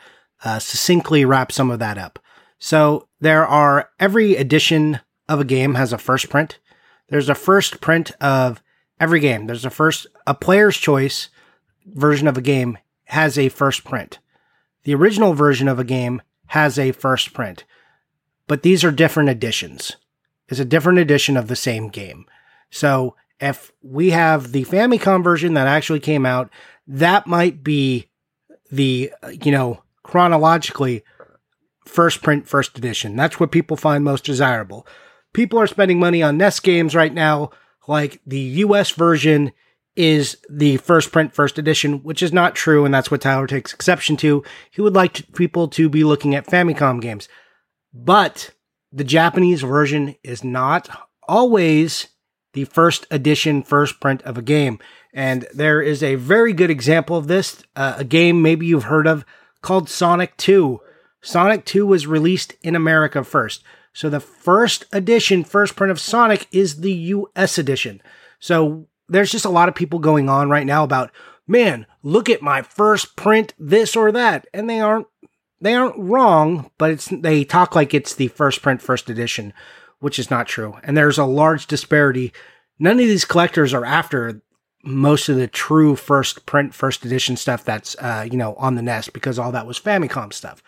uh, 0.45 0.59
succinctly 0.59 1.25
wrap 1.25 1.51
some 1.51 1.71
of 1.71 1.79
that 1.79 1.99
up. 1.99 2.19
So 2.59 3.09
there 3.21 3.47
are 3.47 3.91
every 3.99 4.37
edition 4.37 5.01
of 5.29 5.41
a 5.41 5.45
game 5.45 5.75
has 5.75 5.93
a 5.93 5.99
first 5.99 6.29
print. 6.29 6.59
There's 7.09 7.29
a 7.29 7.35
first 7.35 7.81
print 7.81 8.13
of 8.21 8.63
every 9.01 9.19
game. 9.19 9.47
There's 9.47 9.65
a 9.65 9.71
first 9.71 10.07
a 10.27 10.35
player's 10.35 10.77
choice 10.77 11.31
version 11.87 12.29
of 12.29 12.37
a 12.37 12.43
game 12.43 12.79
has 13.05 13.37
a 13.37 13.49
first 13.49 13.83
print. 13.83 14.19
The 14.85 14.95
original 14.95 15.35
version 15.35 15.67
of 15.67 15.79
a 15.79 15.85
game 15.85 16.23
has 16.49 16.79
a 16.79 16.93
first 16.93 17.33
print, 17.33 17.65
but 18.47 18.63
these 18.63 18.85
are 18.85 18.93
different 18.93 19.31
editions. 19.31 19.97
It's 20.49 20.61
a 20.61 20.65
different 20.65 20.99
edition 20.99 21.37
of 21.37 21.49
the 21.49 21.57
same 21.57 21.89
game. 21.89 22.27
So 22.71 23.17
if 23.41 23.73
we 23.83 24.11
have 24.11 24.53
the 24.53 24.65
Famicom 24.65 25.25
version 25.25 25.55
that 25.55 25.67
actually 25.67 26.01
came 26.01 26.27
out, 26.27 26.51
that 26.87 27.27
might 27.27 27.65
be 27.65 28.09
the, 28.71 29.13
you 29.43 29.53
know, 29.53 29.83
chronologically 30.03 31.05
first 31.85 32.23
print, 32.23 32.47
first 32.47 32.77
edition. 32.77 33.17
That's 33.17 33.41
what 33.41 33.53
people 33.53 33.77
find 33.77 34.05
most 34.05 34.25
desirable. 34.25 34.87
People 35.33 35.59
are 35.59 35.67
spending 35.67 35.99
money 35.99 36.23
on 36.23 36.37
NES 36.37 36.61
games 36.61 36.95
right 36.95 37.15
now, 37.15 37.51
like 37.87 38.21
the 38.27 38.39
US 38.39 38.91
version 38.91 39.53
is 39.97 40.37
the 40.49 40.77
first 40.79 41.13
print, 41.13 41.35
first 41.35 41.59
edition, 41.59 42.03
which 42.03 42.23
is 42.23 42.33
not 42.33 42.55
true, 42.55 42.85
and 42.85 42.95
that's 42.95 43.11
what 43.11 43.21
Tyler 43.21 43.47
takes 43.47 43.73
exception 43.73 44.17
to. 44.19 44.43
He 44.71 44.81
would 44.81 44.95
like 44.95 45.15
to, 45.15 45.27
people 45.33 45.69
to 45.69 45.89
be 45.89 46.05
looking 46.05 46.35
at 46.35 46.47
Famicom 46.47 47.01
games. 47.01 47.29
But 47.93 48.53
the 48.93 49.05
Japanese 49.05 49.63
version 49.63 50.15
is 50.23 50.45
not 50.45 50.89
always 51.27 52.09
the 52.53 52.65
first 52.65 53.07
edition, 53.11 53.63
first 53.63 54.01
print 54.01 54.23
of 54.23 54.39
a 54.39 54.43
game. 54.43 54.79
And 55.13 55.47
there 55.53 55.83
is 55.83 56.03
a 56.03 56.15
very 56.17 56.53
good 56.53 56.71
example 56.71 57.17
of 57.17 57.27
this, 57.27 57.63
uh, 57.77 57.95
a 57.99 58.05
game 58.05 58.43
maybe 58.43 58.67
you've 58.67 58.85
heard 58.85 59.07
of 59.07 59.25
called 59.61 59.89
Sonic 59.89 60.37
2. 60.37 60.81
Sonic 61.21 61.65
2 61.65 61.87
was 61.87 62.07
released 62.07 62.55
in 62.63 62.75
America 62.75 63.23
first. 63.25 63.63
So 63.93 64.09
the 64.09 64.21
first 64.21 64.85
edition, 64.93 65.45
first 65.45 65.77
print 65.77 65.91
of 65.91 66.01
Sonic 66.01 66.47
is 66.53 66.81
the 66.81 66.93
US 66.93 67.59
edition. 67.59 68.01
So 68.39 68.87
there's 69.09 69.33
just 69.33 69.45
a 69.45 69.51
lot 69.51 69.69
of 69.69 69.75
people 69.75 69.99
going 69.99 70.29
on 70.29 70.49
right 70.49 70.67
now 70.67 70.85
about, 70.85 71.11
man, 71.47 71.87
look 72.03 72.29
at 72.31 72.43
my 72.43 72.63
first 72.63 73.17
print, 73.17 73.55
this 73.59 73.97
or 73.97 74.13
that. 74.13 74.47
And 74.55 74.71
they 74.71 74.81
aren't 74.81 75.07
they 75.61 75.75
aren't 75.75 75.99
wrong, 75.99 76.71
but 76.79 76.91
it's 76.91 77.09
they 77.09 77.45
talk 77.45 77.75
like 77.75 77.93
it's 77.93 78.15
the 78.15 78.29
first 78.29 78.63
print, 78.63 78.81
first 78.81 79.11
edition, 79.11 79.53
which 79.99 80.19
is 80.19 80.31
not 80.31 80.47
true. 80.47 80.77
And 80.83 80.97
there's 80.97 81.19
a 81.19 81.25
large 81.25 81.67
disparity. 81.67 82.33
None 82.79 82.93
of 82.93 82.99
these 82.99 83.27
collectors 83.27 83.75
are 83.75 83.85
after 83.85 84.41
most 84.83 85.29
of 85.29 85.37
the 85.37 85.47
true 85.47 85.97
first 85.97 86.47
print, 86.47 86.75
first 86.75 87.05
edition 87.05 87.37
stuff 87.37 87.65
that's 87.65 87.95
uh, 87.99 88.27
you 88.31 88.39
know 88.39 88.55
on 88.55 88.75
the 88.75 88.83
NES 88.83 89.11
because 89.11 89.39
all 89.39 89.53
that 89.53 89.67
was 89.67 89.79
Famicom 89.79 90.33
stuff, 90.33 90.63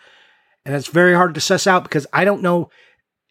and 0.65 0.75
it's 0.75 0.87
very 0.87 1.15
hard 1.15 1.33
to 1.33 1.41
suss 1.41 1.65
out 1.65 1.83
because 1.83 2.05
I 2.13 2.25
don't 2.25 2.43
know 2.43 2.69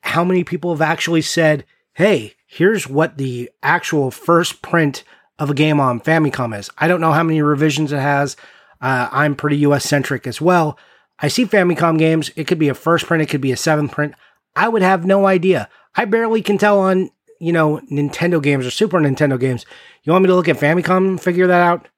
how 0.02 0.24
many 0.24 0.44
people 0.44 0.72
have 0.72 0.82
actually 0.82 1.22
said, 1.22 1.64
"Hey, 1.94 2.34
here's 2.46 2.88
what 2.88 3.16
the 3.18 3.50
actual 3.62 4.10
first 4.10 4.62
print 4.62 5.04
of 5.38 5.50
a 5.50 5.54
game 5.54 5.80
on 5.80 6.00
Famicom 6.00 6.56
is." 6.56 6.70
I 6.78 6.88
don't 6.88 7.00
know 7.00 7.12
how 7.12 7.22
many 7.22 7.42
revisions 7.42 7.92
it 7.92 8.00
has. 8.00 8.36
Uh, 8.80 9.08
I'm 9.10 9.36
pretty 9.36 9.58
US 9.58 9.84
centric 9.84 10.26
as 10.26 10.40
well. 10.40 10.78
I 11.20 11.28
see 11.28 11.46
Famicom 11.46 11.98
games. 11.98 12.30
It 12.34 12.46
could 12.46 12.58
be 12.58 12.68
a 12.68 12.74
first 12.74 13.06
print, 13.06 13.22
it 13.22 13.28
could 13.28 13.40
be 13.40 13.52
a 13.52 13.56
seventh 13.56 13.92
print. 13.92 14.14
I 14.56 14.68
would 14.68 14.82
have 14.82 15.06
no 15.06 15.26
idea. 15.26 15.68
I 15.94 16.04
barely 16.04 16.42
can 16.42 16.58
tell 16.58 16.80
on, 16.80 17.10
you 17.40 17.52
know, 17.52 17.80
Nintendo 17.90 18.42
games 18.42 18.66
or 18.66 18.70
Super 18.70 18.98
Nintendo 18.98 19.38
games. 19.38 19.64
You 20.02 20.12
want 20.12 20.24
me 20.24 20.28
to 20.28 20.34
look 20.34 20.48
at 20.48 20.58
Famicom 20.58 21.08
and 21.08 21.20
figure 21.20 21.46
that 21.46 21.62
out? 21.62 21.88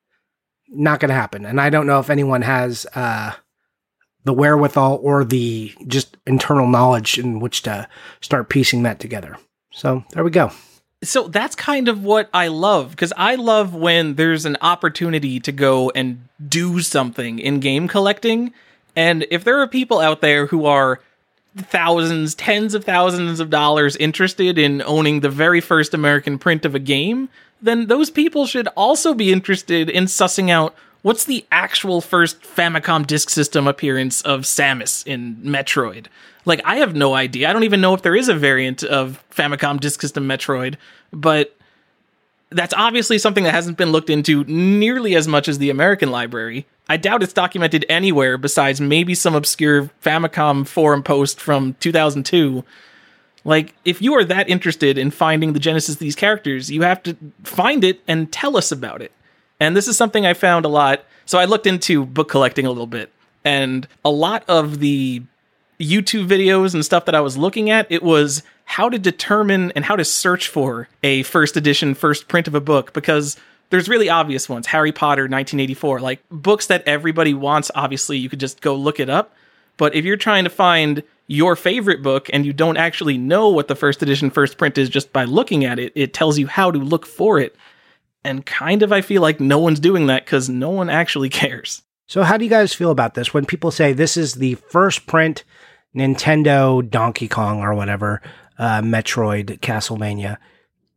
Not 0.68 1.00
going 1.00 1.08
to 1.08 1.14
happen. 1.14 1.46
And 1.46 1.60
I 1.60 1.70
don't 1.70 1.86
know 1.86 2.00
if 2.00 2.10
anyone 2.10 2.42
has 2.42 2.86
uh, 2.94 3.32
the 4.24 4.32
wherewithal 4.32 4.98
or 5.02 5.24
the 5.24 5.74
just 5.86 6.16
internal 6.26 6.66
knowledge 6.66 7.18
in 7.18 7.40
which 7.40 7.62
to 7.62 7.88
start 8.20 8.48
piecing 8.48 8.82
that 8.82 9.00
together. 9.00 9.36
So 9.72 10.04
there 10.10 10.24
we 10.24 10.30
go. 10.30 10.50
So 11.02 11.28
that's 11.28 11.54
kind 11.54 11.88
of 11.88 12.02
what 12.02 12.30
I 12.32 12.48
love 12.48 12.90
because 12.90 13.12
I 13.16 13.34
love 13.34 13.74
when 13.74 14.14
there's 14.14 14.46
an 14.46 14.56
opportunity 14.62 15.38
to 15.40 15.52
go 15.52 15.90
and 15.90 16.26
do 16.48 16.80
something 16.80 17.38
in 17.38 17.60
game 17.60 17.88
collecting 17.88 18.54
and 18.96 19.26
if 19.30 19.44
there 19.44 19.60
are 19.60 19.66
people 19.66 20.00
out 20.00 20.20
there 20.20 20.46
who 20.46 20.66
are 20.66 21.00
thousands, 21.56 22.34
tens 22.34 22.74
of 22.74 22.84
thousands 22.84 23.40
of 23.40 23.50
dollars 23.50 23.96
interested 23.96 24.58
in 24.58 24.82
owning 24.82 25.20
the 25.20 25.28
very 25.28 25.60
first 25.60 25.94
American 25.94 26.38
print 26.38 26.64
of 26.64 26.74
a 26.74 26.80
game, 26.80 27.28
then 27.62 27.86
those 27.86 28.10
people 28.10 28.46
should 28.46 28.68
also 28.76 29.14
be 29.14 29.32
interested 29.32 29.88
in 29.88 30.04
sussing 30.04 30.50
out 30.50 30.74
what's 31.04 31.26
the 31.26 31.44
actual 31.52 32.00
first 32.00 32.40
Famicom 32.40 33.06
disk 33.06 33.28
system 33.28 33.68
appearance 33.68 34.22
of 34.22 34.40
Samus 34.40 35.06
in 35.06 35.36
Metroid. 35.36 36.06
Like, 36.46 36.62
I 36.64 36.76
have 36.76 36.96
no 36.96 37.14
idea. 37.14 37.48
I 37.48 37.52
don't 37.52 37.64
even 37.64 37.82
know 37.82 37.92
if 37.92 38.00
there 38.00 38.16
is 38.16 38.30
a 38.30 38.34
variant 38.34 38.82
of 38.82 39.22
Famicom 39.30 39.80
disk 39.80 40.00
system 40.00 40.26
Metroid, 40.26 40.76
but 41.12 41.54
that's 42.48 42.72
obviously 42.72 43.18
something 43.18 43.44
that 43.44 43.52
hasn't 43.52 43.76
been 43.76 43.92
looked 43.92 44.08
into 44.08 44.44
nearly 44.44 45.14
as 45.14 45.28
much 45.28 45.46
as 45.46 45.58
the 45.58 45.68
American 45.68 46.10
library. 46.10 46.66
I 46.88 46.96
doubt 46.96 47.22
it's 47.22 47.34
documented 47.34 47.84
anywhere 47.90 48.38
besides 48.38 48.80
maybe 48.80 49.14
some 49.14 49.34
obscure 49.34 49.90
Famicom 50.02 50.66
forum 50.66 51.02
post 51.02 51.38
from 51.38 51.74
2002. 51.80 52.64
Like, 53.44 53.74
if 53.84 54.00
you 54.00 54.14
are 54.14 54.24
that 54.24 54.48
interested 54.48 54.96
in 54.96 55.10
finding 55.10 55.52
the 55.52 55.60
genesis 55.60 55.96
of 55.96 55.98
these 55.98 56.16
characters, 56.16 56.70
you 56.70 56.80
have 56.80 57.02
to 57.02 57.14
find 57.42 57.84
it 57.84 58.00
and 58.08 58.32
tell 58.32 58.56
us 58.56 58.72
about 58.72 59.02
it. 59.02 59.12
And 59.60 59.76
this 59.76 59.88
is 59.88 59.96
something 59.96 60.26
I 60.26 60.34
found 60.34 60.64
a 60.64 60.68
lot. 60.68 61.04
So 61.26 61.38
I 61.38 61.44
looked 61.44 61.66
into 61.66 62.04
book 62.04 62.28
collecting 62.28 62.66
a 62.66 62.70
little 62.70 62.86
bit, 62.86 63.10
and 63.44 63.88
a 64.04 64.10
lot 64.10 64.44
of 64.48 64.78
the 64.80 65.22
YouTube 65.80 66.28
videos 66.28 66.74
and 66.74 66.84
stuff 66.84 67.06
that 67.06 67.14
I 67.14 67.20
was 67.20 67.36
looking 67.36 67.70
at, 67.70 67.86
it 67.90 68.02
was 68.02 68.42
how 68.66 68.88
to 68.88 68.98
determine 68.98 69.72
and 69.72 69.84
how 69.84 69.96
to 69.96 70.04
search 70.04 70.48
for 70.48 70.88
a 71.02 71.22
first 71.24 71.56
edition, 71.56 71.94
first 71.94 72.28
print 72.28 72.46
of 72.48 72.54
a 72.54 72.60
book, 72.60 72.92
because 72.92 73.36
there's 73.70 73.88
really 73.88 74.08
obvious 74.08 74.48
ones 74.48 74.66
Harry 74.66 74.92
Potter 74.92 75.22
1984, 75.22 76.00
like 76.00 76.20
books 76.30 76.66
that 76.66 76.86
everybody 76.86 77.34
wants. 77.34 77.70
Obviously, 77.74 78.18
you 78.18 78.28
could 78.28 78.40
just 78.40 78.60
go 78.60 78.74
look 78.74 79.00
it 79.00 79.10
up. 79.10 79.34
But 79.76 79.94
if 79.94 80.04
you're 80.04 80.16
trying 80.16 80.44
to 80.44 80.50
find 80.50 81.02
your 81.26 81.56
favorite 81.56 82.02
book 82.02 82.28
and 82.32 82.46
you 82.46 82.52
don't 82.52 82.76
actually 82.76 83.18
know 83.18 83.48
what 83.48 83.66
the 83.68 83.74
first 83.74 84.02
edition 84.02 84.30
first 84.30 84.58
print 84.58 84.78
is 84.78 84.88
just 84.88 85.12
by 85.12 85.24
looking 85.24 85.64
at 85.64 85.78
it, 85.78 85.92
it 85.94 86.12
tells 86.12 86.38
you 86.38 86.46
how 86.46 86.70
to 86.70 86.78
look 86.78 87.06
for 87.06 87.40
it. 87.40 87.56
And 88.24 88.46
kind 88.46 88.82
of, 88.82 88.92
I 88.92 89.02
feel 89.02 89.20
like 89.20 89.38
no 89.38 89.58
one's 89.58 89.80
doing 89.80 90.06
that 90.06 90.24
because 90.24 90.48
no 90.48 90.70
one 90.70 90.88
actually 90.88 91.28
cares. 91.30 91.82
So, 92.06 92.22
how 92.22 92.36
do 92.36 92.44
you 92.44 92.50
guys 92.50 92.74
feel 92.74 92.90
about 92.90 93.14
this 93.14 93.32
when 93.32 93.46
people 93.46 93.70
say 93.70 93.92
this 93.92 94.16
is 94.16 94.34
the 94.34 94.54
first 94.54 95.06
print 95.06 95.44
Nintendo 95.96 96.88
Donkey 96.88 97.28
Kong 97.28 97.60
or 97.60 97.74
whatever, 97.74 98.20
uh, 98.58 98.82
Metroid, 98.82 99.60
Castlevania? 99.60 100.38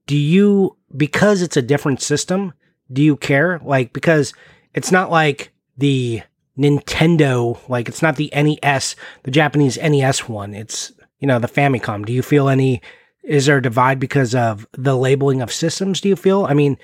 Do 0.05 0.17
you, 0.17 0.77
because 0.95 1.41
it's 1.41 1.57
a 1.57 1.61
different 1.61 2.01
system, 2.01 2.53
do 2.91 3.01
you 3.01 3.15
care? 3.17 3.59
Like, 3.63 3.93
because 3.93 4.33
it's 4.73 4.91
not 4.91 5.11
like 5.11 5.51
the 5.77 6.21
Nintendo, 6.57 7.59
like, 7.69 7.87
it's 7.87 8.01
not 8.01 8.15
the 8.15 8.31
NES, 8.33 8.95
the 9.23 9.31
Japanese 9.31 9.77
NES 9.77 10.27
one. 10.27 10.53
It's, 10.53 10.91
you 11.19 11.27
know, 11.27 11.39
the 11.39 11.47
Famicom. 11.47 12.05
Do 12.05 12.13
you 12.13 12.21
feel 12.21 12.49
any, 12.49 12.81
is 13.23 13.45
there 13.45 13.57
a 13.57 13.61
divide 13.61 13.99
because 13.99 14.33
of 14.33 14.65
the 14.73 14.95
labeling 14.95 15.41
of 15.41 15.51
systems? 15.51 16.01
Do 16.01 16.09
you 16.09 16.15
feel? 16.15 16.45
I 16.45 16.53
mean, 16.53 16.77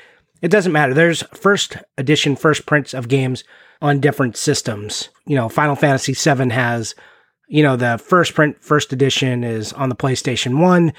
it 0.43 0.51
doesn't 0.51 0.73
matter. 0.73 0.93
There's 0.93 1.23
first 1.33 1.77
edition, 1.97 2.35
first 2.35 2.65
prints 2.65 2.93
of 2.93 3.07
games 3.07 3.45
on 3.81 4.01
different 4.01 4.35
systems. 4.35 5.07
You 5.25 5.37
know, 5.37 5.47
Final 5.47 5.77
Fantasy 5.77 6.11
VII 6.13 6.49
has, 6.49 6.95
you 7.47 7.63
know, 7.63 7.77
the 7.77 7.97
first 7.97 8.35
print, 8.35 8.61
first 8.61 8.91
edition 8.91 9.45
is 9.45 9.71
on 9.71 9.87
the 9.87 9.95
PlayStation 9.95 10.59
1, 10.59 10.91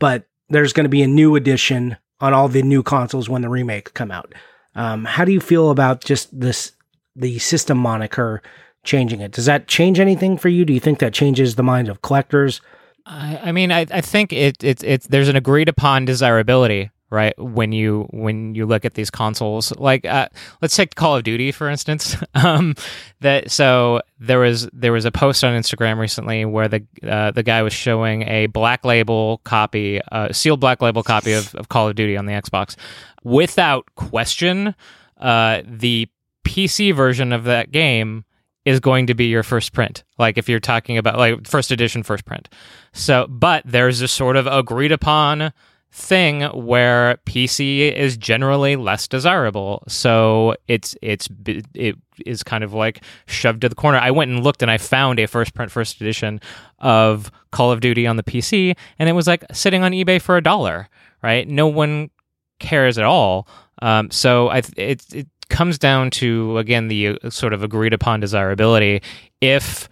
but 0.00 0.26
there's 0.48 0.72
going 0.72 0.84
to 0.84 0.90
be 0.90 1.02
a 1.02 1.06
new 1.06 1.36
edition 1.36 1.96
on 2.20 2.34
all 2.34 2.48
the 2.48 2.62
new 2.62 2.82
consoles 2.82 3.28
when 3.28 3.40
the 3.40 3.48
remake 3.48 3.94
come 3.94 4.10
out. 4.10 4.34
Um, 4.74 5.04
how 5.04 5.24
do 5.24 5.30
you 5.30 5.40
feel 5.40 5.70
about 5.70 6.02
just 6.04 6.38
this 6.38 6.72
the 7.14 7.38
system 7.38 7.78
moniker 7.78 8.42
changing 8.82 9.20
it? 9.20 9.30
Does 9.30 9.46
that 9.46 9.68
change 9.68 10.00
anything 10.00 10.36
for 10.36 10.48
you? 10.48 10.64
Do 10.64 10.72
you 10.72 10.80
think 10.80 10.98
that 10.98 11.14
changes 11.14 11.54
the 11.54 11.62
mind 11.62 11.88
of 11.88 12.02
collectors? 12.02 12.60
I, 13.06 13.40
I 13.44 13.52
mean, 13.52 13.70
I, 13.70 13.86
I 13.92 14.00
think 14.00 14.32
it, 14.32 14.62
it, 14.64 14.82
it's 14.82 15.06
there's 15.06 15.28
an 15.28 15.36
agreed 15.36 15.68
upon 15.68 16.04
desirability 16.04 16.90
right 17.10 17.34
when 17.38 17.72
you 17.72 18.06
when 18.10 18.54
you 18.54 18.66
look 18.66 18.84
at 18.84 18.94
these 18.94 19.10
consoles 19.10 19.72
like 19.76 20.04
uh, 20.04 20.28
let's 20.60 20.76
take 20.76 20.94
call 20.94 21.16
of 21.16 21.24
duty 21.24 21.52
for 21.52 21.68
instance. 21.68 22.16
Um, 22.34 22.76
that 23.20 23.50
so 23.50 24.00
there 24.20 24.38
was 24.38 24.68
there 24.72 24.92
was 24.92 25.04
a 25.04 25.10
post 25.10 25.42
on 25.42 25.58
instagram 25.58 25.98
recently 25.98 26.44
where 26.44 26.68
the 26.68 26.86
uh, 27.02 27.32
the 27.32 27.42
guy 27.42 27.62
was 27.62 27.72
showing 27.72 28.22
a 28.22 28.46
black 28.46 28.84
label 28.84 29.40
copy 29.44 30.00
uh, 30.12 30.32
sealed 30.32 30.60
black 30.60 30.80
label 30.80 31.02
copy 31.02 31.32
of, 31.32 31.52
of 31.56 31.68
call 31.68 31.88
of 31.88 31.96
duty 31.96 32.16
on 32.16 32.26
the 32.26 32.32
xbox 32.34 32.76
without 33.24 33.86
question 33.96 34.74
uh, 35.16 35.62
the 35.66 36.08
pc 36.44 36.94
version 36.94 37.32
of 37.32 37.44
that 37.44 37.72
game 37.72 38.24
is 38.68 38.80
going 38.80 39.06
to 39.06 39.14
be 39.14 39.26
your 39.26 39.42
first 39.42 39.72
print. 39.72 40.04
Like 40.18 40.36
if 40.36 40.46
you're 40.46 40.60
talking 40.60 40.98
about 40.98 41.16
like 41.16 41.46
first 41.46 41.70
edition 41.70 42.02
first 42.02 42.26
print. 42.26 42.50
So 42.92 43.26
but 43.26 43.62
there's 43.64 44.02
a 44.02 44.08
sort 44.08 44.36
of 44.36 44.46
agreed 44.46 44.92
upon 44.92 45.54
thing 45.90 46.42
where 46.42 47.18
PC 47.26 47.92
is 47.92 48.16
generally 48.16 48.76
less 48.76 49.08
desirable. 49.08 49.82
So 49.88 50.54
it's 50.66 50.96
it's 51.02 51.28
it 51.44 51.96
is 52.24 52.42
kind 52.42 52.62
of 52.62 52.72
like 52.72 53.02
shoved 53.26 53.62
to 53.62 53.68
the 53.68 53.74
corner. 53.74 53.98
I 53.98 54.10
went 54.10 54.30
and 54.30 54.44
looked 54.44 54.62
and 54.62 54.70
I 54.70 54.78
found 54.78 55.18
a 55.18 55.26
first 55.26 55.54
print 55.54 55.70
first 55.70 56.00
edition 56.00 56.40
of 56.78 57.30
Call 57.52 57.72
of 57.72 57.80
Duty 57.80 58.06
on 58.06 58.16
the 58.16 58.22
PC 58.22 58.76
and 58.98 59.08
it 59.08 59.12
was 59.12 59.26
like 59.26 59.44
sitting 59.52 59.82
on 59.82 59.92
eBay 59.92 60.20
for 60.20 60.36
a 60.36 60.42
dollar, 60.42 60.88
right? 61.22 61.48
No 61.48 61.66
one 61.66 62.10
cares 62.58 62.98
at 62.98 63.04
all. 63.04 63.48
Um, 63.80 64.10
so 64.10 64.48
I 64.48 64.62
it 64.76 65.04
it 65.12 65.28
comes 65.48 65.78
down 65.78 66.10
to 66.10 66.58
again 66.58 66.88
the 66.88 67.18
uh, 67.22 67.30
sort 67.30 67.52
of 67.52 67.62
agreed 67.62 67.94
upon 67.94 68.20
desirability. 68.20 69.02
If 69.40 69.88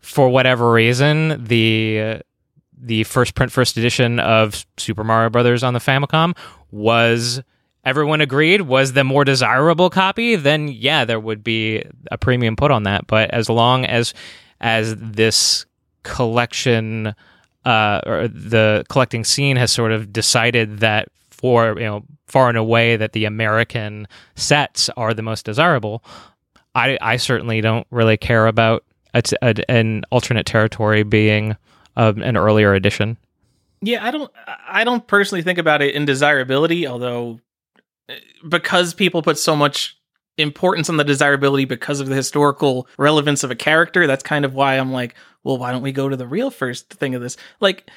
for 0.00 0.28
whatever 0.28 0.72
reason, 0.72 1.42
the 1.44 2.22
the 2.82 3.04
first 3.04 3.34
print 3.34 3.52
first 3.52 3.76
edition 3.76 4.18
of 4.20 4.64
Super 4.76 5.04
Mario 5.04 5.30
Brothers 5.30 5.62
on 5.62 5.74
the 5.74 5.80
Famicom 5.80 6.36
was 6.70 7.42
everyone 7.84 8.20
agreed 8.20 8.62
was 8.62 8.92
the 8.92 9.04
more 9.04 9.24
desirable 9.24 9.90
copy, 9.90 10.36
then 10.36 10.68
yeah, 10.68 11.04
there 11.04 11.20
would 11.20 11.42
be 11.42 11.84
a 12.10 12.18
premium 12.18 12.56
put 12.56 12.70
on 12.70 12.84
that. 12.84 13.06
But 13.06 13.30
as 13.30 13.48
long 13.48 13.84
as 13.84 14.14
as 14.60 14.96
this 14.96 15.66
collection 16.02 17.14
uh, 17.64 18.00
or 18.06 18.28
the 18.28 18.84
collecting 18.88 19.24
scene 19.24 19.56
has 19.56 19.70
sort 19.70 19.92
of 19.92 20.12
decided 20.12 20.78
that 20.78 21.08
for 21.30 21.78
you 21.78 21.86
know 21.86 22.04
far 22.26 22.48
and 22.48 22.58
away 22.58 22.96
that 22.96 23.12
the 23.12 23.24
American 23.24 24.06
sets 24.36 24.88
are 24.96 25.14
the 25.14 25.22
most 25.22 25.44
desirable, 25.44 26.02
I 26.74 26.98
I 27.00 27.16
certainly 27.16 27.60
don't 27.60 27.86
really 27.90 28.16
care 28.16 28.46
about 28.46 28.84
a, 29.14 29.22
a, 29.42 29.70
an 29.70 30.04
alternate 30.10 30.46
territory 30.46 31.02
being 31.02 31.56
an 31.96 32.36
earlier 32.36 32.74
edition. 32.74 33.16
Yeah, 33.82 34.04
I 34.04 34.10
don't 34.10 34.30
I 34.46 34.84
don't 34.84 35.06
personally 35.06 35.42
think 35.42 35.58
about 35.58 35.82
it 35.82 35.94
in 35.94 36.04
desirability, 36.04 36.86
although 36.86 37.40
eh, 38.08 38.18
because 38.48 38.92
people 38.94 39.22
put 39.22 39.38
so 39.38 39.56
much 39.56 39.96
importance 40.36 40.88
on 40.88 40.96
the 40.96 41.04
desirability 41.04 41.64
because 41.64 42.00
of 42.00 42.08
the 42.08 42.14
historical 42.14 42.86
relevance 42.98 43.42
of 43.42 43.50
a 43.50 43.56
character, 43.56 44.06
that's 44.06 44.22
kind 44.22 44.44
of 44.44 44.54
why 44.54 44.78
I'm 44.78 44.92
like, 44.92 45.14
well, 45.44 45.58
why 45.58 45.72
don't 45.72 45.82
we 45.82 45.92
go 45.92 46.08
to 46.08 46.16
the 46.16 46.26
real 46.26 46.50
first 46.50 46.90
thing 46.90 47.14
of 47.14 47.22
this? 47.22 47.36
Like 47.60 47.90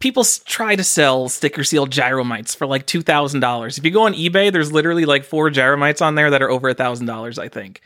people 0.00 0.24
try 0.44 0.76
to 0.76 0.84
sell 0.84 1.28
sticker 1.28 1.62
sealed 1.62 1.90
gyromites 1.90 2.56
for 2.56 2.66
like 2.66 2.86
$2,000. 2.86 3.78
If 3.78 3.84
you 3.84 3.90
go 3.90 4.06
on 4.06 4.14
eBay, 4.14 4.52
there's 4.52 4.72
literally 4.72 5.04
like 5.04 5.24
four 5.24 5.50
gyromites 5.50 6.02
on 6.02 6.14
there 6.14 6.30
that 6.30 6.42
are 6.42 6.50
over 6.50 6.68
a 6.68 6.74
$1,000, 6.74 7.38
I 7.38 7.48
think. 7.48 7.82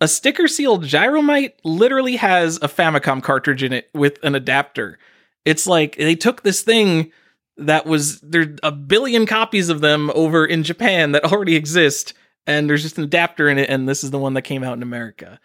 A 0.00 0.06
sticker 0.06 0.46
sealed 0.46 0.84
gyromite 0.84 1.54
literally 1.64 2.16
has 2.16 2.56
a 2.58 2.68
Famicom 2.68 3.22
cartridge 3.22 3.62
in 3.62 3.72
it 3.72 3.90
with 3.92 4.22
an 4.22 4.34
adapter. 4.34 4.98
It's 5.44 5.66
like 5.66 5.96
they 5.96 6.14
took 6.14 6.42
this 6.42 6.62
thing 6.62 7.10
that 7.56 7.86
was 7.86 8.20
there 8.20 8.54
a 8.62 8.70
billion 8.70 9.26
copies 9.26 9.68
of 9.68 9.80
them 9.80 10.10
over 10.14 10.46
in 10.46 10.62
Japan 10.62 11.12
that 11.12 11.24
already 11.24 11.56
exist 11.56 12.14
and 12.46 12.70
there's 12.70 12.82
just 12.82 12.98
an 12.98 13.04
adapter 13.04 13.48
in 13.48 13.58
it 13.58 13.68
and 13.68 13.88
this 13.88 14.04
is 14.04 14.10
the 14.10 14.18
one 14.18 14.34
that 14.34 14.42
came 14.42 14.62
out 14.62 14.76
in 14.76 14.82
America. 14.82 15.40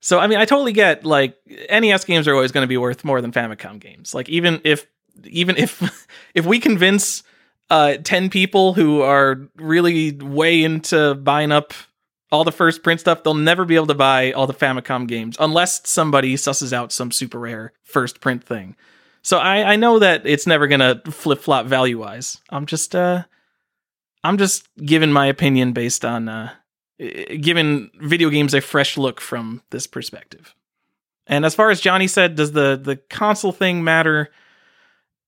So 0.00 0.18
I 0.18 0.26
mean 0.26 0.38
I 0.38 0.44
totally 0.44 0.72
get 0.72 1.04
like 1.04 1.38
NES 1.70 2.04
games 2.04 2.28
are 2.28 2.34
always 2.34 2.52
going 2.52 2.64
to 2.64 2.68
be 2.68 2.76
worth 2.76 3.04
more 3.04 3.22
than 3.22 3.32
Famicom 3.32 3.80
games. 3.80 4.14
Like 4.14 4.28
even 4.28 4.60
if 4.64 4.86
even 5.24 5.56
if 5.56 6.06
if 6.34 6.44
we 6.44 6.60
convince 6.60 7.22
uh 7.70 7.96
10 8.04 8.28
people 8.28 8.74
who 8.74 9.00
are 9.00 9.40
really 9.56 10.12
way 10.12 10.62
into 10.62 11.14
buying 11.14 11.50
up 11.50 11.72
all 12.36 12.44
the 12.44 12.52
first 12.52 12.82
print 12.82 13.00
stuff, 13.00 13.22
they'll 13.22 13.34
never 13.34 13.64
be 13.64 13.76
able 13.76 13.86
to 13.86 13.94
buy 13.94 14.32
all 14.32 14.46
the 14.46 14.54
Famicom 14.54 15.08
games 15.08 15.36
unless 15.40 15.88
somebody 15.88 16.34
susses 16.34 16.72
out 16.72 16.92
some 16.92 17.10
super 17.10 17.38
rare 17.38 17.72
first 17.82 18.20
print 18.20 18.44
thing. 18.44 18.76
So 19.22 19.38
I, 19.38 19.72
I 19.72 19.76
know 19.76 19.98
that 19.98 20.26
it's 20.26 20.46
never 20.46 20.66
gonna 20.66 21.00
flip 21.06 21.40
flop 21.40 21.66
value 21.66 21.98
wise. 21.98 22.38
I'm 22.50 22.66
just 22.66 22.94
uh 22.94 23.24
I'm 24.22 24.38
just 24.38 24.68
giving 24.76 25.10
my 25.10 25.26
opinion 25.26 25.72
based 25.72 26.04
on 26.04 26.28
uh 26.28 26.52
giving 26.98 27.90
video 28.00 28.28
games 28.30 28.54
a 28.54 28.60
fresh 28.60 28.96
look 28.96 29.20
from 29.20 29.62
this 29.70 29.86
perspective. 29.86 30.54
And 31.26 31.44
as 31.44 31.54
far 31.54 31.70
as 31.70 31.80
Johnny 31.80 32.06
said, 32.06 32.36
does 32.36 32.52
the 32.52 32.78
the 32.80 32.96
console 32.96 33.52
thing 33.52 33.82
matter? 33.82 34.28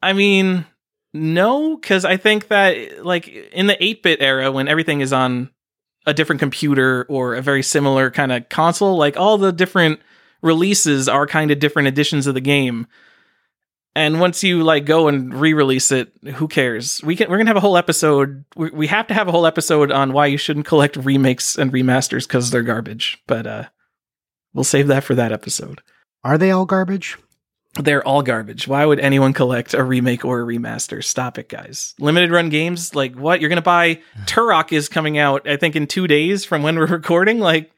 I 0.03 0.13
mean, 0.13 0.67
no, 1.13 1.77
because 1.77 2.05
I 2.05 2.19
think 2.19 2.49
that 2.49 3.05
like 3.05 3.27
in 3.27 3.67
the 3.67 3.75
8-bit 3.75 4.21
era 4.21 4.53
when 4.53 4.69
everything 4.69 5.01
is 5.01 5.13
on 5.13 5.51
a 6.09 6.15
different 6.15 6.41
computer 6.41 7.05
or 7.09 7.35
a 7.35 7.43
very 7.43 7.63
similar 7.63 8.11
kind 8.11 8.33
of 8.33 8.49
console, 8.49 8.97
like 8.97 9.17
all 9.17 9.37
the 9.37 9.53
different 9.53 10.01
releases 10.43 11.09
are 11.09 11.27
kind 11.27 11.51
of 11.51 11.59
different 11.59 11.89
editions 11.89 12.27
of 12.27 12.35
the 12.35 12.41
game. 12.41 12.87
And 13.95 14.21
once 14.21 14.43
you 14.43 14.63
like 14.63 14.87
go 14.87 15.09
and 15.09 15.35
re-release 15.35 15.93
it, 15.93 16.13
who 16.37 16.49
cares? 16.49 17.03
We 17.03 17.15
can 17.15 17.29
we're 17.29 17.37
gonna 17.37 17.51
have 17.51 17.57
a 17.57 17.61
whole 17.61 17.77
episode. 17.77 18.45
We, 18.57 18.71
we 18.71 18.87
have 18.87 19.07
to 19.09 19.15
have 19.15 19.29
a 19.29 19.33
whole 19.33 19.47
episode 19.47 19.93
on 19.93 20.13
why 20.13 20.27
you 20.27 20.39
shouldn't 20.39 20.67
collect 20.67 20.97
remakes 20.97 21.59
and 21.59 21.73
remasters 21.73 22.27
because 22.27 22.51
they're 22.51 22.63
garbage. 22.63 23.23
But 23.27 23.47
uh, 23.47 23.65
we'll 24.55 24.65
save 24.65 24.87
that 24.87 25.05
for 25.05 25.15
that 25.15 25.33
episode. 25.33 25.83
Are 26.25 26.39
they 26.39 26.51
all 26.51 26.65
garbage? 26.65 27.19
They're 27.75 28.07
all 28.07 28.23
garbage. 28.23 28.67
Why 28.67 28.85
would 28.85 28.99
anyone 28.99 29.33
collect 29.33 29.73
a 29.75 29.85
remake 29.85 30.25
or 30.25 30.41
a 30.41 30.45
remaster? 30.45 31.05
Stop 31.05 31.39
it, 31.39 31.49
guys. 31.49 31.95
Limited 32.01 32.31
run 32.33 32.49
games, 32.49 32.95
like 32.95 33.15
what? 33.15 33.41
You're 33.41 33.51
gonna 33.51 33.63
buy 33.63 34.01
Turok 34.25 34.73
is 34.73 34.89
coming 34.89 35.19
out, 35.19 35.49
I 35.49 35.57
think, 35.57 35.77
in 35.77 35.87
two 35.87 36.07
days 36.07 36.45
from 36.45 36.63
when 36.63 36.77
we're 36.77 36.87
recording. 37.01 37.39
Like, 37.39 37.71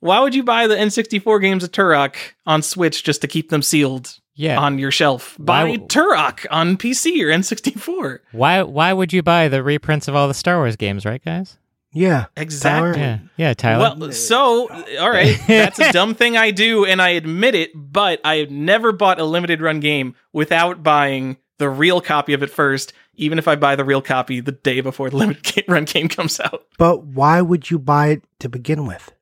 why 0.00 0.20
would 0.20 0.34
you 0.34 0.42
buy 0.42 0.66
the 0.66 0.74
N64 0.74 1.40
games 1.40 1.64
of 1.64 1.70
Turok 1.72 2.16
on 2.46 2.62
Switch 2.62 3.04
just 3.04 3.20
to 3.22 3.28
keep 3.28 3.50
them 3.50 3.62
sealed 3.62 4.18
Yeah. 4.34 4.58
on 4.58 4.78
your 4.78 4.90
shelf? 4.90 5.36
Buy 5.38 5.64
Why- 5.64 5.76
Turok 5.76 6.46
on 6.50 6.76
PC 6.76 7.22
or 7.22 7.28
N64. 7.28 8.18
why 8.32 8.62
why 8.62 8.92
would 8.92 9.12
you 9.12 9.22
buy 9.22 9.48
the 9.48 9.62
reprints 9.62 10.08
of 10.08 10.14
all 10.16 10.28
the 10.28 10.34
Star 10.34 10.56
Wars 10.56 10.76
games, 10.76 11.04
right, 11.04 11.24
guys? 11.24 11.56
Yeah. 11.96 12.26
Exactly. 12.36 13.00
Yeah. 13.00 13.18
Yeah, 13.36 13.54
Tyler. 13.54 13.96
Well, 13.98 14.12
so 14.12 14.68
all 15.00 15.10
right, 15.10 15.38
that's 15.46 15.78
a 15.78 15.92
dumb 15.92 16.14
thing 16.14 16.36
I 16.36 16.50
do, 16.50 16.84
and 16.84 17.00
I 17.00 17.10
admit 17.10 17.54
it. 17.54 17.70
But 17.74 18.20
I 18.24 18.36
have 18.36 18.50
never 18.50 18.92
bought 18.92 19.18
a 19.20 19.24
limited 19.24 19.60
run 19.60 19.80
game 19.80 20.14
without 20.32 20.82
buying 20.82 21.38
the 21.58 21.68
real 21.70 22.00
copy 22.00 22.34
of 22.34 22.42
it 22.42 22.50
first, 22.50 22.92
even 23.14 23.38
if 23.38 23.48
I 23.48 23.56
buy 23.56 23.76
the 23.76 23.84
real 23.84 24.02
copy 24.02 24.40
the 24.40 24.52
day 24.52 24.80
before 24.80 25.10
the 25.10 25.16
limited 25.22 25.42
ga- 25.42 25.64
run 25.72 25.84
game 25.84 26.08
comes 26.08 26.38
out. 26.38 26.64
But 26.78 27.04
why 27.04 27.40
would 27.40 27.70
you 27.70 27.78
buy 27.78 28.08
it 28.08 28.24
to 28.40 28.48
begin 28.48 28.86
with? 28.86 29.12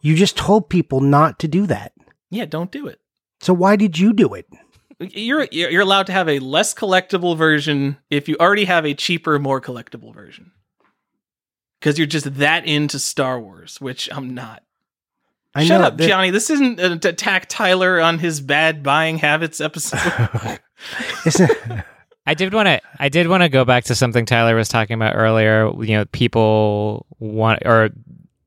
You 0.00 0.14
just 0.14 0.36
told 0.36 0.70
people 0.70 1.00
not 1.00 1.38
to 1.40 1.48
do 1.48 1.66
that. 1.66 1.92
Yeah, 2.30 2.44
don't 2.46 2.70
do 2.70 2.86
it. 2.86 3.00
So 3.40 3.52
why 3.52 3.76
did 3.76 3.98
you 3.98 4.12
do 4.12 4.34
it? 4.34 4.46
You're 5.00 5.46
you're 5.50 5.80
allowed 5.80 6.06
to 6.06 6.12
have 6.12 6.28
a 6.28 6.40
less 6.40 6.74
collectible 6.74 7.36
version 7.36 7.96
if 8.10 8.28
you 8.28 8.36
already 8.38 8.66
have 8.66 8.84
a 8.84 8.92
cheaper, 8.94 9.38
more 9.38 9.60
collectible 9.60 10.14
version. 10.14 10.52
Because 11.80 11.98
you're 11.98 12.06
just 12.06 12.34
that 12.36 12.66
into 12.66 12.98
Star 12.98 13.40
Wars, 13.40 13.80
which 13.80 14.08
I'm 14.12 14.34
not. 14.34 14.62
I 15.54 15.64
Shut 15.64 15.80
know 15.80 15.86
up, 15.88 15.96
that- 15.96 16.08
Johnny. 16.08 16.30
This 16.30 16.50
isn't 16.50 16.78
an 16.78 16.92
attack 16.92 17.46
Tyler 17.48 18.00
on 18.00 18.18
his 18.18 18.40
bad 18.40 18.82
buying 18.82 19.18
habits 19.18 19.60
episode. 19.60 19.98
I 22.26 22.34
did 22.34 22.52
want 22.54 22.66
to. 22.66 22.80
I 22.98 23.08
did 23.08 23.28
want 23.28 23.42
to 23.42 23.48
go 23.48 23.64
back 23.64 23.84
to 23.84 23.94
something 23.94 24.26
Tyler 24.26 24.54
was 24.54 24.68
talking 24.68 24.94
about 24.94 25.16
earlier. 25.16 25.70
You 25.82 25.98
know, 25.98 26.04
people 26.06 27.06
want 27.18 27.62
or 27.64 27.90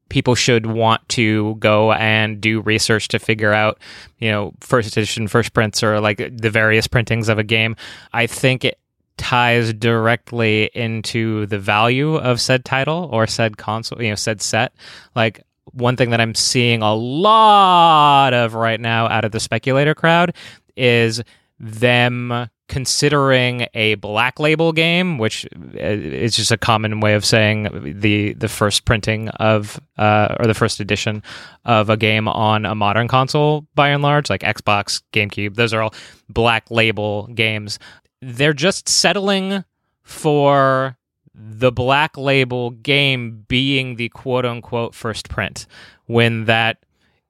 people 0.09 0.35
should 0.35 0.67
want 0.67 1.07
to 1.09 1.55
go 1.55 1.91
and 1.93 2.39
do 2.39 2.61
research 2.61 3.07
to 3.09 3.19
figure 3.19 3.51
out, 3.51 3.79
you 4.19 4.29
know, 4.29 4.53
first 4.59 4.89
edition, 4.89 5.27
first 5.27 5.53
prints, 5.53 5.81
or 5.83 5.99
like 5.99 6.17
the 6.17 6.51
various 6.51 6.87
printings 6.87 7.29
of 7.29 7.39
a 7.39 7.43
game. 7.43 7.75
I 8.13 8.27
think 8.27 8.63
it 8.63 8.77
ties 9.17 9.73
directly 9.73 10.69
into 10.73 11.45
the 11.47 11.60
value 11.60 12.15
of 12.15 12.41
said 12.41 12.65
title 12.65 13.10
or 13.12 13.28
said 13.28 13.58
console, 13.58 14.02
you 14.02 14.10
know, 14.10 14.15
said 14.15 14.41
set. 14.41 14.73
Like 15.15 15.43
one 15.71 15.95
thing 15.95 16.12
that 16.12 16.21
I'm 16.21 16.36
seeing 16.36 16.82
a 16.82 16.93
lot 16.93 18.34
of 18.34 18.54
right 18.54 18.80
now 18.80 19.08
out 19.08 19.26
of 19.26 19.32
the 19.32 19.39
speculator 19.39 19.95
crowd 19.95 20.36
is 20.76 21.21
them 21.60 22.49
considering 22.67 23.67
a 23.73 23.95
black 23.95 24.39
label 24.39 24.71
game, 24.71 25.17
which 25.17 25.45
uh, 25.76 25.78
is 25.80 26.36
just 26.36 26.52
a 26.52 26.58
common 26.58 27.02
way 27.02 27.13
of 27.13 27.26
saying 27.26 27.69
the 27.99 28.34
the 28.34 28.47
first 28.47 28.86
printing 28.86 29.30
of 29.30 29.80
uh, 29.97 30.36
or 30.39 30.47
the 30.47 30.54
first 30.54 30.80
edition 30.80 31.21
of 31.65 31.89
a 31.89 31.97
game 31.97 32.28
on 32.28 32.65
a 32.65 32.73
modern 32.73 33.08
console, 33.08 33.67
by 33.76 33.89
and 33.89 34.02
large, 34.02 34.30
like 34.30 34.41
Xbox, 34.41 35.04
GameCube. 35.12 35.56
Those 35.56 35.73
are 35.73 35.82
all 35.82 35.93
black 36.30 36.69
label 36.71 37.28
games. 37.28 37.80
They're 38.23 38.53
just 38.53 38.88
settling 38.88 39.63
for 40.01 40.97
the 41.36 41.71
black 41.71 42.17
label 42.17 42.71
game 42.71 43.45
being 43.47 43.95
the 43.95 44.09
quote 44.09 44.45
unquote 44.45 44.93
first 44.93 45.29
print 45.29 45.65
when 46.05 46.45
that 46.45 46.77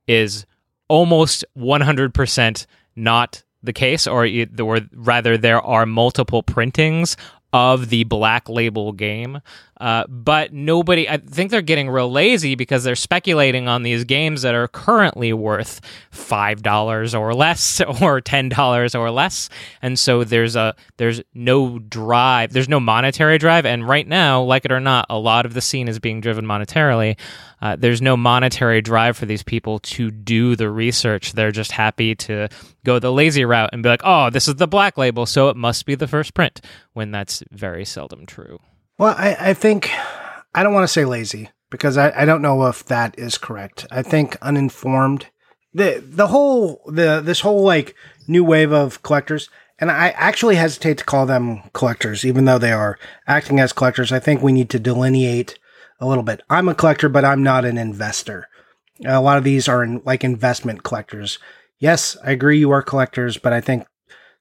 is 0.08 0.46
almost 0.90 1.46
100% 1.58 2.66
not 2.96 3.44
the 3.62 3.74
case 3.74 4.06
or, 4.06 4.28
or 4.60 4.82
rather 4.94 5.38
there 5.38 5.62
are 5.62 5.86
multiple 5.86 6.44
printings 6.44 7.16
of 7.54 7.90
the 7.90 8.04
black 8.04 8.50
label 8.50 8.92
game 8.92 9.40
uh, 9.84 10.06
but 10.08 10.54
nobody 10.54 11.10
i 11.10 11.18
think 11.18 11.52
they're 11.52 11.62
getting 11.62 11.90
real 11.90 12.10
lazy 12.10 12.56
because 12.56 12.84
they're 12.84 12.96
speculating 12.96 13.68
on 13.68 13.84
these 13.84 14.04
games 14.06 14.42
that 14.44 14.56
are 14.56 14.68
currently 14.68 15.34
worth 15.34 15.82
$5 16.12 17.20
or 17.20 17.34
less 17.34 17.82
or 18.02 18.22
$10 18.22 19.00
or 19.00 19.12
less. 19.12 19.50
And 19.82 19.98
so 20.00 20.24
there's 20.24 20.56
a 20.56 20.76
there's 20.98 21.22
no 21.34 21.80
drive 21.80 22.54
there's 22.54 22.70
no 22.70 22.80
monetary 22.80 23.38
drive. 23.38 23.66
And 23.66 23.88
right 23.88 24.08
now 24.08 24.42
like 24.42 24.66
it 24.66 24.72
or 24.72 24.80
not 24.80 25.06
a 25.10 25.18
lot 25.18 25.46
of 25.46 25.54
the 25.54 25.62
scene 25.62 25.88
is 25.88 26.00
being 26.00 26.22
driven 26.22 26.46
monetarily. 26.46 27.18
Uh, 27.62 27.76
there's 27.78 28.02
no 28.02 28.18
monetary 28.18 28.82
drive 28.82 29.16
for 29.18 29.26
these 29.26 29.44
people 29.44 29.80
to 29.80 30.12
do 30.12 30.56
the 30.56 30.70
research. 30.70 31.34
They're 31.34 31.52
just 31.52 31.72
happy 31.72 32.16
to 32.16 32.50
go 32.86 33.00
the 33.00 33.12
lazy 33.12 33.46
route 33.46 33.70
and 33.74 33.82
be 33.82 33.90
like 33.90 34.02
oh 34.04 34.30
this 34.30 34.48
is 34.48 34.56
the 34.56 34.68
black 34.68 34.98
label 34.98 35.26
so 35.26 35.48
it 35.48 35.56
must 35.56 35.86
be 35.86 35.96
the 35.96 36.08
first 36.08 36.34
print 36.34 36.60
when 36.92 37.12
that's 37.12 37.42
very 37.50 37.86
seldom 37.86 38.26
true 38.26 38.60
Well, 38.98 39.16
I, 39.18 39.36
I 39.40 39.54
think 39.54 39.92
I 40.54 40.64
don't 40.64 40.74
want 40.74 40.84
to 40.84 40.94
say 40.94 41.06
lazy 41.06 41.50
because 41.72 41.98
I, 41.98 42.22
I 42.22 42.26
don't 42.26 42.42
know 42.42 42.68
if 42.68 42.86
that 42.86 43.18
is 43.18 43.38
correct. 43.38 43.88
I 43.90 44.04
think 44.04 44.38
uninformed 44.42 45.28
the 45.74 46.04
the 46.06 46.28
whole 46.28 46.82
the 46.88 47.22
this 47.22 47.40
whole 47.40 47.64
like 47.64 47.96
new 48.28 48.44
wave 48.44 48.72
of 48.72 49.02
collectors 49.02 49.50
and 49.80 49.90
I 49.90 50.10
actually 50.10 50.56
hesitate 50.56 51.00
to 51.00 51.04
call 51.04 51.26
them 51.26 51.64
collectors 51.74 52.24
even 52.24 52.46
though 52.46 52.60
they 52.60 52.72
are 52.72 53.00
acting 53.28 53.60
as 53.60 53.74
collectors. 53.74 54.12
I 54.12 54.20
think 54.20 54.42
we 54.42 54.52
need 54.52 54.70
to 54.70 54.80
delineate 54.80 55.58
a 56.00 56.06
little 56.06 56.24
bit. 56.24 56.42
I'm 56.50 56.70
a 56.70 56.76
collector 56.76 57.10
but 57.10 57.26
I'm 57.26 57.42
not 57.42 57.66
an 57.66 57.78
investor. 57.78 58.48
A 59.06 59.20
lot 59.20 59.40
of 59.40 59.44
these 59.44 59.68
are 59.68 59.84
in, 59.84 60.02
like 60.06 60.24
investment 60.24 60.84
collectors. 60.84 61.40
Yes, 61.80 62.16
I 62.24 62.32
agree 62.32 62.60
you 62.60 62.70
are 62.70 62.84
collectors, 62.84 63.38
but 63.38 63.52
I 63.52 63.60
think 63.60 63.88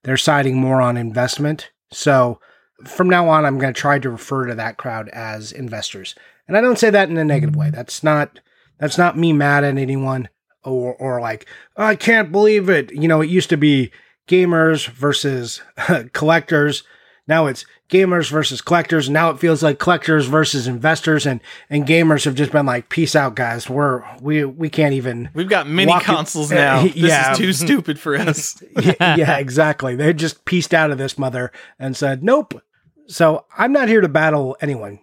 they're 0.04 0.18
siding 0.18 0.56
more 0.56 0.82
on 0.82 0.98
investment. 0.98 1.70
So 1.90 2.38
from 2.84 3.08
now 3.08 3.28
on, 3.28 3.44
I'm 3.44 3.58
going 3.58 3.72
to 3.72 3.80
try 3.80 3.98
to 3.98 4.10
refer 4.10 4.46
to 4.46 4.54
that 4.54 4.76
crowd 4.76 5.08
as 5.10 5.52
investors. 5.52 6.14
And 6.48 6.56
I 6.56 6.60
don't 6.60 6.78
say 6.78 6.90
that 6.90 7.08
in 7.08 7.16
a 7.18 7.24
negative 7.24 7.56
way. 7.56 7.70
That's 7.70 8.02
not, 8.02 8.40
that's 8.78 8.98
not 8.98 9.16
me 9.16 9.32
mad 9.32 9.64
at 9.64 9.78
anyone 9.78 10.28
or, 10.64 10.94
or 10.94 11.20
like, 11.20 11.46
I 11.76 11.96
can't 11.96 12.32
believe 12.32 12.68
it. 12.68 12.92
You 12.92 13.08
know, 13.08 13.20
it 13.20 13.30
used 13.30 13.50
to 13.50 13.56
be 13.56 13.92
gamers 14.28 14.88
versus 14.88 15.60
collectors. 16.12 16.82
Now 17.28 17.46
it's 17.46 17.64
gamers 17.88 18.30
versus 18.30 18.60
collectors. 18.60 19.08
Now 19.08 19.30
it 19.30 19.38
feels 19.38 19.62
like 19.62 19.78
collectors 19.78 20.26
versus 20.26 20.66
investors, 20.66 21.24
and 21.24 21.40
and 21.70 21.86
gamers 21.86 22.24
have 22.24 22.34
just 22.34 22.50
been 22.50 22.66
like, 22.66 22.88
"Peace 22.88 23.14
out, 23.14 23.36
guys. 23.36 23.70
We're 23.70 24.02
we 24.20 24.44
we 24.44 24.68
can't 24.68 24.94
even." 24.94 25.30
We've 25.32 25.48
got 25.48 25.68
mini 25.68 25.92
consoles 26.00 26.50
it. 26.50 26.56
now. 26.56 26.82
This 26.82 26.96
yeah. 26.96 27.32
is 27.32 27.38
too 27.38 27.52
stupid 27.52 28.00
for 28.00 28.16
us. 28.16 28.60
yeah, 28.82 29.38
exactly. 29.38 29.94
They 29.94 30.12
just 30.12 30.44
pieced 30.44 30.74
out 30.74 30.90
of 30.90 30.98
this 30.98 31.16
mother 31.16 31.52
and 31.78 31.96
said, 31.96 32.24
"Nope." 32.24 32.60
So 33.06 33.44
I'm 33.56 33.72
not 33.72 33.88
here 33.88 34.00
to 34.00 34.08
battle 34.08 34.56
anyone. 34.60 34.98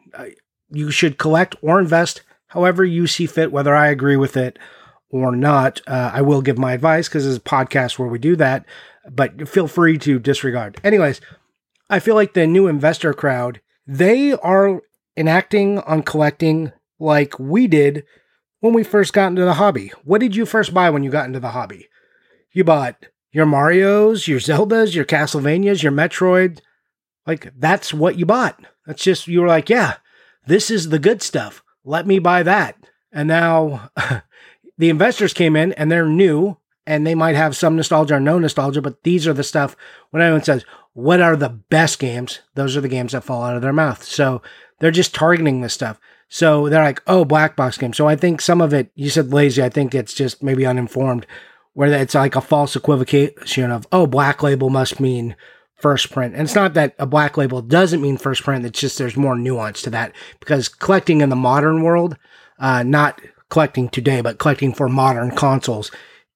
You 0.69 0.91
should 0.91 1.17
collect 1.17 1.55
or 1.61 1.79
invest 1.79 2.21
however 2.47 2.83
you 2.83 3.07
see 3.07 3.25
fit, 3.25 3.51
whether 3.51 3.75
I 3.75 3.87
agree 3.87 4.17
with 4.17 4.35
it 4.37 4.57
or 5.09 5.35
not. 5.35 5.81
Uh, 5.87 6.11
I 6.13 6.21
will 6.21 6.41
give 6.41 6.57
my 6.57 6.73
advice 6.73 7.07
because 7.07 7.25
it's 7.25 7.37
a 7.37 7.41
podcast 7.41 7.97
where 7.99 8.09
we 8.09 8.19
do 8.19 8.35
that, 8.37 8.65
but 9.09 9.47
feel 9.47 9.67
free 9.67 9.97
to 9.99 10.19
disregard. 10.19 10.79
Anyways, 10.83 11.21
I 11.89 11.99
feel 11.99 12.15
like 12.15 12.33
the 12.33 12.47
new 12.47 12.67
investor 12.67 13.13
crowd, 13.13 13.61
they 13.87 14.33
are 14.33 14.81
enacting 15.17 15.79
on 15.79 16.03
collecting 16.03 16.71
like 16.99 17.39
we 17.39 17.67
did 17.67 18.03
when 18.59 18.73
we 18.73 18.83
first 18.83 19.13
got 19.13 19.27
into 19.27 19.45
the 19.45 19.55
hobby. 19.55 19.91
What 20.03 20.21
did 20.21 20.35
you 20.35 20.45
first 20.45 20.73
buy 20.73 20.89
when 20.89 21.03
you 21.03 21.09
got 21.09 21.25
into 21.25 21.39
the 21.39 21.51
hobby? 21.51 21.87
You 22.51 22.63
bought 22.63 23.07
your 23.31 23.45
Marios, 23.45 24.27
your 24.27 24.39
Zeldas, 24.39 24.95
your 24.95 25.05
Castlevanias, 25.05 25.83
your 25.83 25.91
Metroid. 25.91 26.59
Like 27.29 27.53
that's 27.55 27.93
what 27.93 28.17
you 28.17 28.25
bought. 28.25 28.59
That's 28.87 29.03
just 29.03 29.27
you 29.27 29.41
were 29.41 29.47
like, 29.47 29.69
yeah, 29.69 29.97
this 30.47 30.71
is 30.71 30.89
the 30.89 30.97
good 30.97 31.21
stuff. 31.21 31.61
Let 31.85 32.07
me 32.07 32.17
buy 32.17 32.41
that. 32.41 32.75
And 33.11 33.27
now 33.27 33.91
the 34.79 34.89
investors 34.89 35.31
came 35.31 35.55
in 35.55 35.73
and 35.73 35.91
they're 35.91 36.07
new 36.07 36.57
and 36.87 37.05
they 37.05 37.13
might 37.13 37.35
have 37.35 37.55
some 37.55 37.75
nostalgia 37.75 38.15
or 38.15 38.19
no 38.19 38.39
nostalgia, 38.39 38.81
but 38.81 39.03
these 39.03 39.27
are 39.27 39.33
the 39.33 39.43
stuff 39.43 39.75
when 40.09 40.23
anyone 40.23 40.41
says, 40.41 40.65
what 40.93 41.21
are 41.21 41.35
the 41.35 41.49
best 41.49 41.99
games? 41.99 42.39
Those 42.55 42.75
are 42.75 42.81
the 42.81 42.87
games 42.87 43.11
that 43.11 43.23
fall 43.23 43.43
out 43.43 43.55
of 43.55 43.61
their 43.61 43.71
mouth. 43.71 44.03
So 44.03 44.41
they're 44.79 44.89
just 44.89 45.13
targeting 45.13 45.61
this 45.61 45.75
stuff. 45.75 45.99
So 46.29 46.67
they're 46.67 46.83
like, 46.83 47.03
oh, 47.05 47.25
black 47.25 47.55
box 47.55 47.77
game. 47.77 47.93
So 47.93 48.07
I 48.07 48.15
think 48.15 48.41
some 48.41 48.59
of 48.59 48.73
it, 48.73 48.91
you 48.95 49.11
said 49.11 49.31
lazy. 49.31 49.61
I 49.61 49.69
think 49.69 49.93
it's 49.93 50.15
just 50.15 50.41
maybe 50.41 50.65
uninformed, 50.65 51.27
where 51.73 51.93
it's 51.93 52.15
like 52.15 52.35
a 52.35 52.41
false 52.41 52.75
equivocation 52.75 53.69
of, 53.69 53.85
oh, 53.91 54.07
black 54.07 54.41
label 54.41 54.71
must 54.71 54.99
mean 54.99 55.35
first 55.79 56.11
print. 56.11 56.33
And 56.33 56.43
it's 56.43 56.55
not 56.55 56.73
that 56.75 56.95
a 56.99 57.05
black 57.05 57.37
label 57.37 57.61
doesn't 57.61 58.01
mean 58.01 58.17
first 58.17 58.43
print. 58.43 58.65
It's 58.65 58.79
just 58.79 58.97
there's 58.97 59.17
more 59.17 59.35
nuance 59.35 59.81
to 59.83 59.89
that 59.91 60.13
because 60.39 60.67
collecting 60.67 61.21
in 61.21 61.29
the 61.29 61.35
modern 61.35 61.83
world, 61.83 62.17
uh, 62.59 62.83
not 62.83 63.21
collecting 63.49 63.89
today, 63.89 64.21
but 64.21 64.37
collecting 64.37 64.73
for 64.73 64.89
modern 64.89 65.31
consoles 65.31 65.91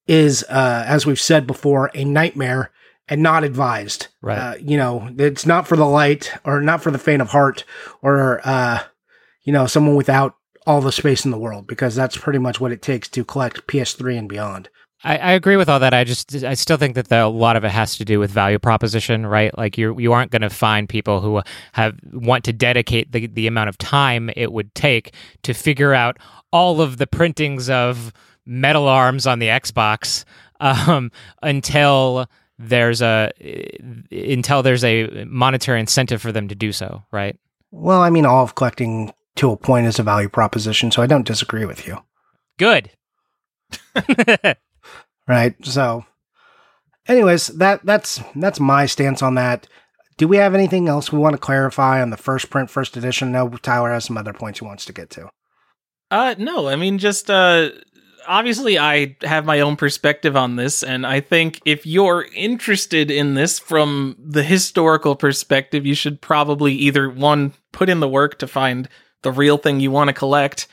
is, 0.08 0.43
uh, 0.49 0.84
as 0.88 1.06
we've 1.06 1.21
said 1.21 1.45
before, 1.47 1.91
a 1.93 2.03
nightmare 2.03 2.71
and 3.08 3.21
not 3.21 3.43
advised. 3.43 4.08
Right. 4.21 4.38
Uh, 4.38 4.56
you 4.60 4.77
know, 4.77 5.10
it's 5.17 5.45
not 5.45 5.67
for 5.67 5.75
the 5.75 5.86
light 5.86 6.34
or 6.45 6.62
not 6.62 6.82
for 6.82 6.91
the 6.91 6.97
faint 6.97 7.21
of 7.21 7.29
heart 7.29 7.65
or, 8.01 8.41
uh, 8.43 8.79
you 9.43 9.53
know, 9.53 9.67
someone 9.67 9.95
without 9.95 10.38
all 10.65 10.82
the 10.82 10.91
space 10.91 11.25
in 11.25 11.32
the 11.32 11.38
world 11.38 11.67
because 11.67 11.95
that's 11.95 12.17
pretty 12.17 12.39
much 12.39 12.60
what 12.60 12.71
it 12.71 12.82
takes 12.82 13.10
to 13.10 13.25
collect 13.25 13.67
PS3 13.67 14.17
and 14.17 14.29
beyond. 14.29 14.69
I, 15.04 15.18
I 15.18 15.32
agree 15.34 15.58
with 15.58 15.68
all 15.68 15.80
that. 15.80 15.94
I 15.94 16.04
just, 16.04 16.44
I 16.44 16.54
still 16.54 16.78
think 16.78 16.96
that 16.96 17.10
the, 17.10 17.26
a 17.26 17.28
lot 17.28 17.56
of 17.56 17.63
it 17.63 17.72
has 17.72 17.98
to 17.98 18.06
do 18.06 18.20
with 18.20 18.32
value 18.32 18.58
proposition, 18.58 19.26
right? 19.26 19.56
Like 19.58 19.78
you, 19.78 20.00
you 20.00 20.13
aren't 20.13 20.32
going 20.32 20.44
to 20.44 20.50
find 20.50 20.88
people 20.88 21.20
who 21.20 21.42
have 21.74 21.98
want 22.13 22.46
to 22.46 22.54
dedicate 22.54 23.12
the 23.12 23.28
the 23.28 23.48
amount 23.48 23.70
of 23.70 23.78
time 23.78 24.30
it 24.36 24.52
would 24.52 24.74
take 24.76 25.13
to 25.44 25.54
figure 25.54 25.94
out 25.94 26.18
all 26.52 26.80
of 26.80 26.98
the 26.98 27.08
printings 27.08 27.70
of 27.70 28.13
metal 28.46 28.88
arms 28.88 29.28
on 29.28 29.39
the 29.39 29.48
Xbox 29.48 30.24
um, 30.60 31.12
until 31.42 32.28
there's 32.58 33.02
a 33.02 33.32
until 34.12 34.63
there's 34.63 34.84
a 34.84 35.26
monetary 35.26 35.80
incentive 35.80 36.22
for 36.22 36.32
them 36.32 36.48
to 36.48 36.56
do 36.56 36.72
so, 36.72 37.04
right? 37.12 37.38
Well, 37.72 38.02
I 38.02 38.10
mean, 38.10 38.26
all 38.26 38.44
of 38.44 38.56
collecting 38.56 39.12
to 39.36 39.52
a 39.52 39.58
point 39.58 39.88
is 39.88 40.00
a 40.00 40.04
value 40.04 40.30
proposition, 40.30 40.92
so 40.92 41.02
I 41.02 41.08
don't 41.08 41.26
disagree 41.26 41.66
with 41.66 41.88
you. 41.88 41.98
Good. 42.58 42.92
right. 45.27 45.55
So, 45.65 46.05
anyways, 47.07 47.47
that 47.47 47.86
that's 47.86 48.21
that's 48.36 48.59
my 48.59 48.86
stance 48.86 49.21
on 49.21 49.36
that. 49.36 49.67
Do 50.17 50.27
we 50.27 50.38
have 50.38 50.53
anything 50.53 50.88
else 50.88 51.12
we 51.12 51.19
want 51.19 51.33
to 51.33 51.39
clarify 51.39 52.01
on 52.01 52.12
the 52.12 52.17
first 52.17 52.49
print, 52.49 52.69
first 52.69 52.95
edition? 52.95 53.31
No, 53.31 53.49
Tyler 53.49 53.91
has 53.91 54.05
some 54.05 54.17
other 54.17 54.33
points 54.33 54.59
he 54.59 54.65
wants 54.65 54.86
to 54.86 54.93
get 54.93 55.09
to. 55.12 55.29
Uh, 56.12 56.36
no, 56.38 56.67
I 56.67 56.75
mean 56.75 56.99
just 56.99 57.29
uh 57.29 57.69
obviously 58.27 58.77
I 58.77 59.15
have 59.21 59.45
my 59.45 59.59
own 59.62 59.75
perspective 59.75 60.36
on 60.36 60.55
this, 60.55 60.83
and 60.83 61.05
I 61.05 61.19
think 61.19 61.59
if 61.65 61.86
you're 61.86 62.27
interested 62.36 63.12
in 63.12 63.33
this 63.33 63.59
from 63.59 64.15
the 64.19 64.43
historical 64.43 65.15
perspective, 65.15 65.86
you 65.86 65.95
should 65.95 66.21
probably 66.21 66.73
either 66.73 67.09
one 67.09 67.53
put 67.71 67.89
in 67.89 67.99
the 67.99 68.07
work 68.07 68.39
to 68.39 68.47
find 68.47 68.89
the 69.21 69.31
real 69.31 69.57
thing 69.57 69.79
you 69.79 69.91
want 69.91 70.09
to 70.09 70.13
collect, 70.13 70.67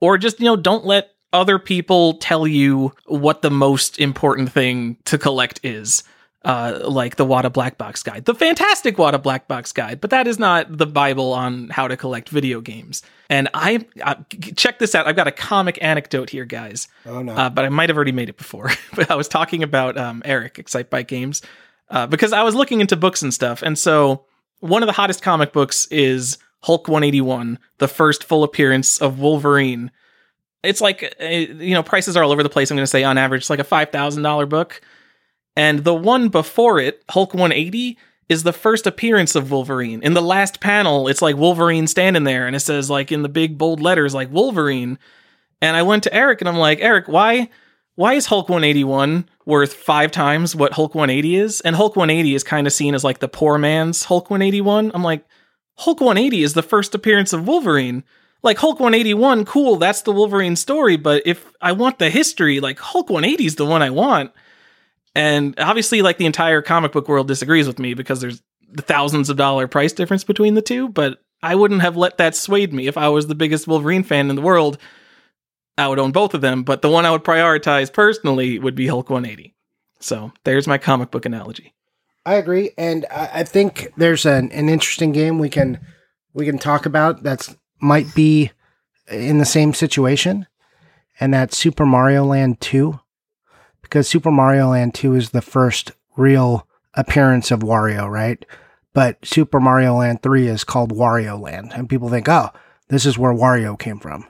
or 0.00 0.18
just 0.18 0.40
you 0.40 0.46
know 0.46 0.56
don't 0.56 0.84
let 0.84 1.10
other 1.32 1.58
people 1.58 2.14
tell 2.14 2.46
you 2.46 2.92
what 3.06 3.42
the 3.42 3.50
most 3.50 3.98
important 3.98 4.52
thing 4.52 4.96
to 5.04 5.18
collect 5.18 5.60
is 5.62 6.02
uh, 6.46 6.78
like 6.84 7.16
the 7.16 7.26
WATA 7.26 7.50
Black 7.52 7.76
Box 7.76 8.04
Guide, 8.04 8.24
the 8.24 8.34
fantastic 8.34 8.96
WATA 8.96 9.18
Black 9.18 9.48
Box 9.48 9.72
Guide, 9.72 10.00
but 10.00 10.10
that 10.10 10.28
is 10.28 10.38
not 10.38 10.78
the 10.78 10.86
Bible 10.86 11.32
on 11.32 11.68
how 11.70 11.88
to 11.88 11.96
collect 11.96 12.28
video 12.28 12.60
games. 12.60 13.02
And 13.28 13.48
I, 13.52 13.84
I 14.04 14.16
check 14.54 14.78
this 14.78 14.94
out. 14.94 15.08
I've 15.08 15.16
got 15.16 15.26
a 15.26 15.32
comic 15.32 15.76
anecdote 15.82 16.30
here, 16.30 16.44
guys. 16.44 16.86
Oh 17.04 17.20
no! 17.20 17.34
Uh, 17.34 17.50
but 17.50 17.64
I 17.64 17.68
might 17.68 17.90
have 17.90 17.96
already 17.96 18.12
made 18.12 18.28
it 18.28 18.36
before. 18.36 18.70
but 18.94 19.10
I 19.10 19.16
was 19.16 19.26
talking 19.26 19.64
about 19.64 19.98
um, 19.98 20.22
Eric, 20.24 20.54
Excitebike 20.54 21.08
Games, 21.08 21.42
uh, 21.90 22.06
because 22.06 22.32
I 22.32 22.44
was 22.44 22.54
looking 22.54 22.80
into 22.80 22.94
books 22.94 23.22
and 23.22 23.34
stuff, 23.34 23.62
and 23.62 23.76
so 23.76 24.24
one 24.60 24.84
of 24.84 24.86
the 24.86 24.92
hottest 24.92 25.22
comic 25.22 25.52
books 25.52 25.86
is 25.86 26.38
Hulk 26.60 26.86
181, 26.86 27.58
the 27.78 27.88
first 27.88 28.22
full 28.22 28.44
appearance 28.44 28.98
of 28.98 29.18
Wolverine. 29.18 29.90
It's 30.62 30.80
like 30.80 31.14
uh, 31.20 31.26
you 31.26 31.74
know 31.74 31.82
prices 31.82 32.16
are 32.16 32.24
all 32.24 32.32
over 32.32 32.42
the 32.42 32.48
place. 32.48 32.70
I'm 32.70 32.76
going 32.76 32.82
to 32.82 32.88
say 32.88 33.04
on 33.04 33.18
average, 33.18 33.42
it's 33.42 33.50
like 33.50 33.58
a 33.58 33.64
five 33.64 33.90
thousand 33.90 34.22
dollar 34.22 34.46
book. 34.46 34.80
And 35.56 35.84
the 35.84 35.94
one 35.94 36.28
before 36.28 36.78
it, 36.78 37.02
Hulk 37.08 37.32
180, 37.32 37.96
is 38.28 38.42
the 38.42 38.52
first 38.52 38.86
appearance 38.86 39.34
of 39.34 39.50
Wolverine. 39.50 40.02
In 40.02 40.12
the 40.12 40.20
last 40.20 40.60
panel, 40.60 41.08
it's 41.08 41.22
like 41.22 41.36
Wolverine 41.36 41.86
standing 41.86 42.24
there 42.24 42.46
and 42.46 42.54
it 42.54 42.60
says 42.60 42.90
like 42.90 43.10
in 43.10 43.22
the 43.22 43.28
big 43.28 43.56
bold 43.56 43.80
letters 43.80 44.14
like 44.14 44.30
Wolverine. 44.30 44.98
And 45.62 45.76
I 45.76 45.82
went 45.82 46.02
to 46.04 46.14
Eric 46.14 46.40
and 46.40 46.48
I'm 46.48 46.58
like, 46.58 46.80
"Eric, 46.80 47.08
why 47.08 47.48
why 47.94 48.12
is 48.12 48.26
Hulk 48.26 48.50
181 48.50 49.26
worth 49.46 49.72
5 49.72 50.10
times 50.10 50.54
what 50.54 50.74
Hulk 50.74 50.94
180 50.94 51.36
is?" 51.36 51.60
And 51.62 51.76
Hulk 51.76 51.96
180 51.96 52.34
is 52.34 52.44
kind 52.44 52.66
of 52.66 52.72
seen 52.72 52.94
as 52.94 53.04
like 53.04 53.20
the 53.20 53.28
poor 53.28 53.56
man's 53.56 54.04
Hulk 54.04 54.28
181. 54.28 54.90
I'm 54.92 55.02
like, 55.02 55.24
"Hulk 55.78 56.00
180 56.00 56.42
is 56.42 56.54
the 56.54 56.62
first 56.62 56.94
appearance 56.94 57.32
of 57.32 57.46
Wolverine." 57.46 58.04
Like 58.46 58.58
Hulk 58.58 58.78
181, 58.78 59.44
cool, 59.44 59.74
that's 59.74 60.02
the 60.02 60.12
Wolverine 60.12 60.54
story, 60.54 60.96
but 60.96 61.20
if 61.26 61.52
I 61.60 61.72
want 61.72 61.98
the 61.98 62.08
history, 62.08 62.60
like 62.60 62.78
Hulk 62.78 63.10
180 63.10 63.44
is 63.44 63.56
the 63.56 63.66
one 63.66 63.82
I 63.82 63.90
want. 63.90 64.30
And 65.16 65.58
obviously, 65.58 66.00
like 66.00 66.18
the 66.18 66.26
entire 66.26 66.62
comic 66.62 66.92
book 66.92 67.08
world 67.08 67.26
disagrees 67.26 67.66
with 67.66 67.80
me 67.80 67.94
because 67.94 68.20
there's 68.20 68.40
the 68.70 68.82
thousands 68.82 69.30
of 69.30 69.36
dollar 69.36 69.66
price 69.66 69.92
difference 69.92 70.22
between 70.22 70.54
the 70.54 70.62
two. 70.62 70.88
But 70.88 71.20
I 71.42 71.56
wouldn't 71.56 71.82
have 71.82 71.96
let 71.96 72.18
that 72.18 72.36
sway 72.36 72.68
me 72.68 72.86
if 72.86 72.96
I 72.96 73.08
was 73.08 73.26
the 73.26 73.34
biggest 73.34 73.66
Wolverine 73.66 74.04
fan 74.04 74.30
in 74.30 74.36
the 74.36 74.42
world. 74.42 74.78
I 75.76 75.88
would 75.88 75.98
own 75.98 76.12
both 76.12 76.32
of 76.32 76.40
them, 76.40 76.62
but 76.62 76.82
the 76.82 76.88
one 76.88 77.04
I 77.04 77.10
would 77.10 77.24
prioritize 77.24 77.92
personally 77.92 78.60
would 78.60 78.76
be 78.76 78.86
Hulk 78.86 79.10
180. 79.10 79.56
So 79.98 80.30
there's 80.44 80.68
my 80.68 80.78
comic 80.78 81.10
book 81.10 81.26
analogy. 81.26 81.74
I 82.24 82.34
agree, 82.34 82.70
and 82.78 83.06
I 83.10 83.42
think 83.42 83.92
there's 83.96 84.24
an, 84.24 84.52
an 84.52 84.68
interesting 84.68 85.10
game 85.10 85.40
we 85.40 85.50
can 85.50 85.80
we 86.32 86.46
can 86.46 86.58
talk 86.58 86.86
about 86.86 87.24
that's 87.24 87.56
might 87.80 88.14
be 88.14 88.50
in 89.10 89.38
the 89.38 89.44
same 89.44 89.72
situation, 89.74 90.46
and 91.20 91.32
that's 91.34 91.56
Super 91.56 91.86
Mario 91.86 92.24
Land 92.24 92.60
2 92.60 92.98
because 93.82 94.08
Super 94.08 94.30
Mario 94.30 94.70
Land 94.70 94.94
2 94.94 95.14
is 95.14 95.30
the 95.30 95.42
first 95.42 95.92
real 96.16 96.66
appearance 96.94 97.50
of 97.50 97.60
Wario, 97.60 98.10
right? 98.10 98.44
But 98.92 99.24
Super 99.24 99.60
Mario 99.60 99.96
Land 99.96 100.22
3 100.22 100.48
is 100.48 100.64
called 100.64 100.92
Wario 100.92 101.40
Land, 101.40 101.72
and 101.74 101.88
people 101.88 102.08
think, 102.08 102.28
oh, 102.28 102.50
this 102.88 103.06
is 103.06 103.18
where 103.18 103.32
Wario 103.32 103.78
came 103.78 104.00
from. 104.00 104.26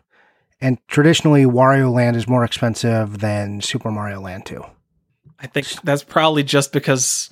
And 0.60 0.78
traditionally, 0.88 1.44
Wario 1.44 1.92
Land 1.92 2.16
is 2.16 2.28
more 2.28 2.44
expensive 2.44 3.20
than 3.20 3.60
Super 3.60 3.90
Mario 3.90 4.20
Land 4.20 4.46
2. 4.46 4.64
I 5.38 5.46
think 5.46 5.66
that's 5.82 6.02
probably 6.02 6.42
just 6.42 6.72
because, 6.72 7.30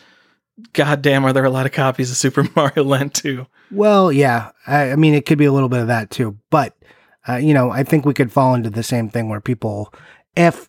goddamn, 0.72 1.24
are 1.24 1.32
there 1.32 1.44
a 1.44 1.50
lot 1.50 1.66
of 1.66 1.72
copies 1.72 2.10
of 2.10 2.16
Super 2.16 2.44
Mario 2.56 2.84
Land 2.84 3.14
2? 3.14 3.46
Well, 3.70 4.12
yeah. 4.12 4.50
I, 4.66 4.92
I 4.92 4.96
mean, 4.96 5.14
it 5.14 5.26
could 5.26 5.38
be 5.38 5.44
a 5.44 5.52
little 5.52 5.68
bit 5.68 5.80
of 5.80 5.88
that 5.88 6.10
too. 6.10 6.38
But, 6.50 6.76
uh, 7.28 7.36
you 7.36 7.54
know, 7.54 7.70
I 7.70 7.82
think 7.84 8.04
we 8.04 8.14
could 8.14 8.32
fall 8.32 8.54
into 8.54 8.70
the 8.70 8.82
same 8.82 9.08
thing 9.08 9.28
where 9.28 9.40
people, 9.40 9.92
if 10.36 10.68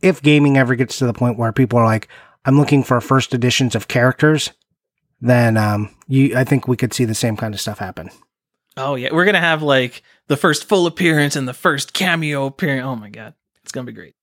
if 0.00 0.22
gaming 0.22 0.56
ever 0.56 0.74
gets 0.74 0.98
to 0.98 1.06
the 1.06 1.12
point 1.12 1.38
where 1.38 1.52
people 1.52 1.78
are 1.78 1.84
like, 1.84 2.08
I'm 2.44 2.56
looking 2.56 2.84
for 2.84 3.00
first 3.00 3.34
editions 3.34 3.74
of 3.74 3.88
characters, 3.88 4.52
then 5.20 5.56
um, 5.56 5.94
you, 6.06 6.36
I 6.36 6.44
think 6.44 6.68
we 6.68 6.76
could 6.76 6.94
see 6.94 7.04
the 7.04 7.14
same 7.14 7.36
kind 7.36 7.52
of 7.52 7.60
stuff 7.60 7.78
happen. 7.78 8.10
Oh 8.76 8.94
yeah, 8.94 9.08
we're 9.12 9.24
gonna 9.24 9.40
have 9.40 9.62
like 9.62 10.02
the 10.28 10.36
first 10.36 10.68
full 10.68 10.86
appearance 10.86 11.34
and 11.34 11.48
the 11.48 11.54
first 11.54 11.92
cameo 11.92 12.46
appearance. 12.46 12.84
Oh 12.84 12.94
my 12.94 13.10
god, 13.10 13.34
it's 13.62 13.72
gonna 13.72 13.86
be 13.86 13.92
great. 13.92 14.14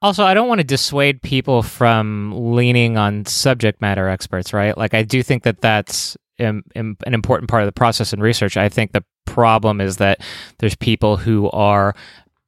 Also, 0.00 0.24
I 0.24 0.34
don't 0.34 0.48
want 0.48 0.60
to 0.60 0.66
dissuade 0.66 1.22
people 1.22 1.62
from 1.62 2.52
leaning 2.54 2.96
on 2.96 3.26
subject 3.26 3.80
matter 3.80 4.08
experts, 4.08 4.52
right? 4.52 4.76
Like, 4.78 4.94
I 4.94 5.02
do 5.02 5.22
think 5.22 5.42
that 5.42 5.60
that's 5.60 6.16
um, 6.38 6.62
um, 6.76 6.96
an 7.04 7.14
important 7.14 7.50
part 7.50 7.62
of 7.62 7.66
the 7.66 7.72
process 7.72 8.12
and 8.12 8.22
research. 8.22 8.56
I 8.56 8.68
think 8.68 8.92
the 8.92 9.04
problem 9.24 9.80
is 9.80 9.96
that 9.96 10.20
there's 10.58 10.76
people 10.76 11.16
who 11.16 11.50
are 11.50 11.96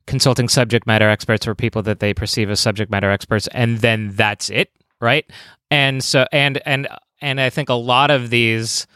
consulting 0.06 0.48
subject 0.48 0.86
matter 0.86 1.08
experts 1.08 1.46
or 1.46 1.54
people 1.54 1.82
that 1.82 2.00
they 2.00 2.14
perceive 2.14 2.50
as 2.50 2.60
subject 2.60 2.90
matter 2.90 3.10
experts, 3.10 3.48
and 3.48 3.78
then 3.78 4.12
that's 4.14 4.48
it, 4.50 4.70
right? 5.00 5.28
And 5.72 6.04
so, 6.04 6.26
and 6.32 6.60
and 6.66 6.88
and 7.20 7.40
I 7.40 7.50
think 7.50 7.68
a 7.68 7.74
lot 7.74 8.10
of 8.10 8.30
these 8.30 8.86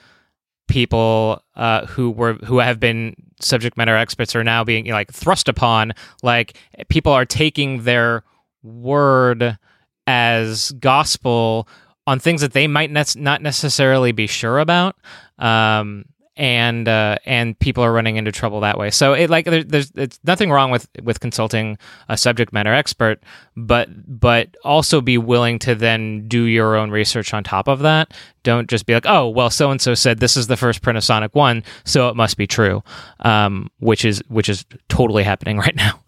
people 0.68 1.42
uh, 1.56 1.86
who 1.86 2.10
were 2.10 2.34
who 2.34 2.58
have 2.58 2.80
been 2.80 3.14
subject 3.40 3.76
matter 3.76 3.96
experts 3.96 4.34
are 4.34 4.44
now 4.44 4.64
being 4.64 4.86
like 4.86 5.12
thrust 5.12 5.48
upon 5.48 5.92
like 6.22 6.56
people 6.88 7.12
are 7.12 7.26
taking 7.26 7.82
their 7.82 8.22
word 8.64 9.58
as 10.06 10.72
gospel 10.72 11.68
on 12.06 12.18
things 12.18 12.40
that 12.40 12.52
they 12.52 12.66
might 12.66 12.90
ne- 12.90 13.04
not 13.16 13.42
necessarily 13.42 14.12
be 14.12 14.26
sure 14.26 14.58
about 14.58 14.96
um, 15.38 16.04
and 16.36 16.88
uh, 16.88 17.16
and 17.24 17.56
people 17.58 17.84
are 17.84 17.92
running 17.92 18.16
into 18.16 18.32
trouble 18.32 18.60
that 18.60 18.76
way. 18.76 18.90
So 18.90 19.12
it 19.12 19.30
like 19.30 19.44
there, 19.44 19.62
there's 19.62 19.92
it's 19.94 20.18
nothing 20.24 20.50
wrong 20.50 20.70
with 20.70 20.88
with 21.02 21.20
consulting 21.20 21.78
a 22.08 22.16
subject 22.16 22.52
matter 22.52 22.74
expert, 22.74 23.22
but 23.56 23.88
but 24.06 24.56
also 24.64 25.00
be 25.00 25.16
willing 25.16 25.60
to 25.60 25.74
then 25.74 26.26
do 26.26 26.44
your 26.44 26.76
own 26.76 26.90
research 26.90 27.32
on 27.32 27.44
top 27.44 27.68
of 27.68 27.80
that. 27.80 28.12
Don't 28.42 28.68
just 28.68 28.84
be 28.86 28.94
like, 28.94 29.06
oh 29.06 29.28
well, 29.28 29.48
so 29.50 29.70
and 29.70 29.80
so 29.80 29.94
said 29.94 30.18
this 30.18 30.36
is 30.36 30.48
the 30.48 30.56
first 30.56 30.82
print 30.82 30.96
of 30.96 31.04
Sonic 31.04 31.34
One, 31.34 31.62
so 31.84 32.08
it 32.08 32.16
must 32.16 32.36
be 32.36 32.46
true, 32.46 32.82
um, 33.20 33.70
which 33.78 34.04
is 34.04 34.20
which 34.28 34.48
is 34.48 34.64
totally 34.88 35.22
happening 35.22 35.58
right 35.58 35.76
now. 35.76 36.00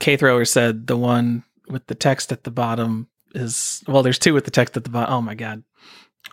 K 0.00 0.16
Thrower 0.16 0.44
said 0.44 0.88
the 0.88 0.96
one 0.96 1.44
with 1.72 1.86
the 1.86 1.94
text 1.94 2.30
at 2.30 2.44
the 2.44 2.50
bottom 2.50 3.08
is 3.34 3.82
well. 3.88 4.02
There's 4.02 4.18
two 4.18 4.34
with 4.34 4.44
the 4.44 4.50
text 4.50 4.76
at 4.76 4.84
the 4.84 4.90
bottom. 4.90 5.12
Oh 5.12 5.20
my 5.22 5.34
god. 5.34 5.64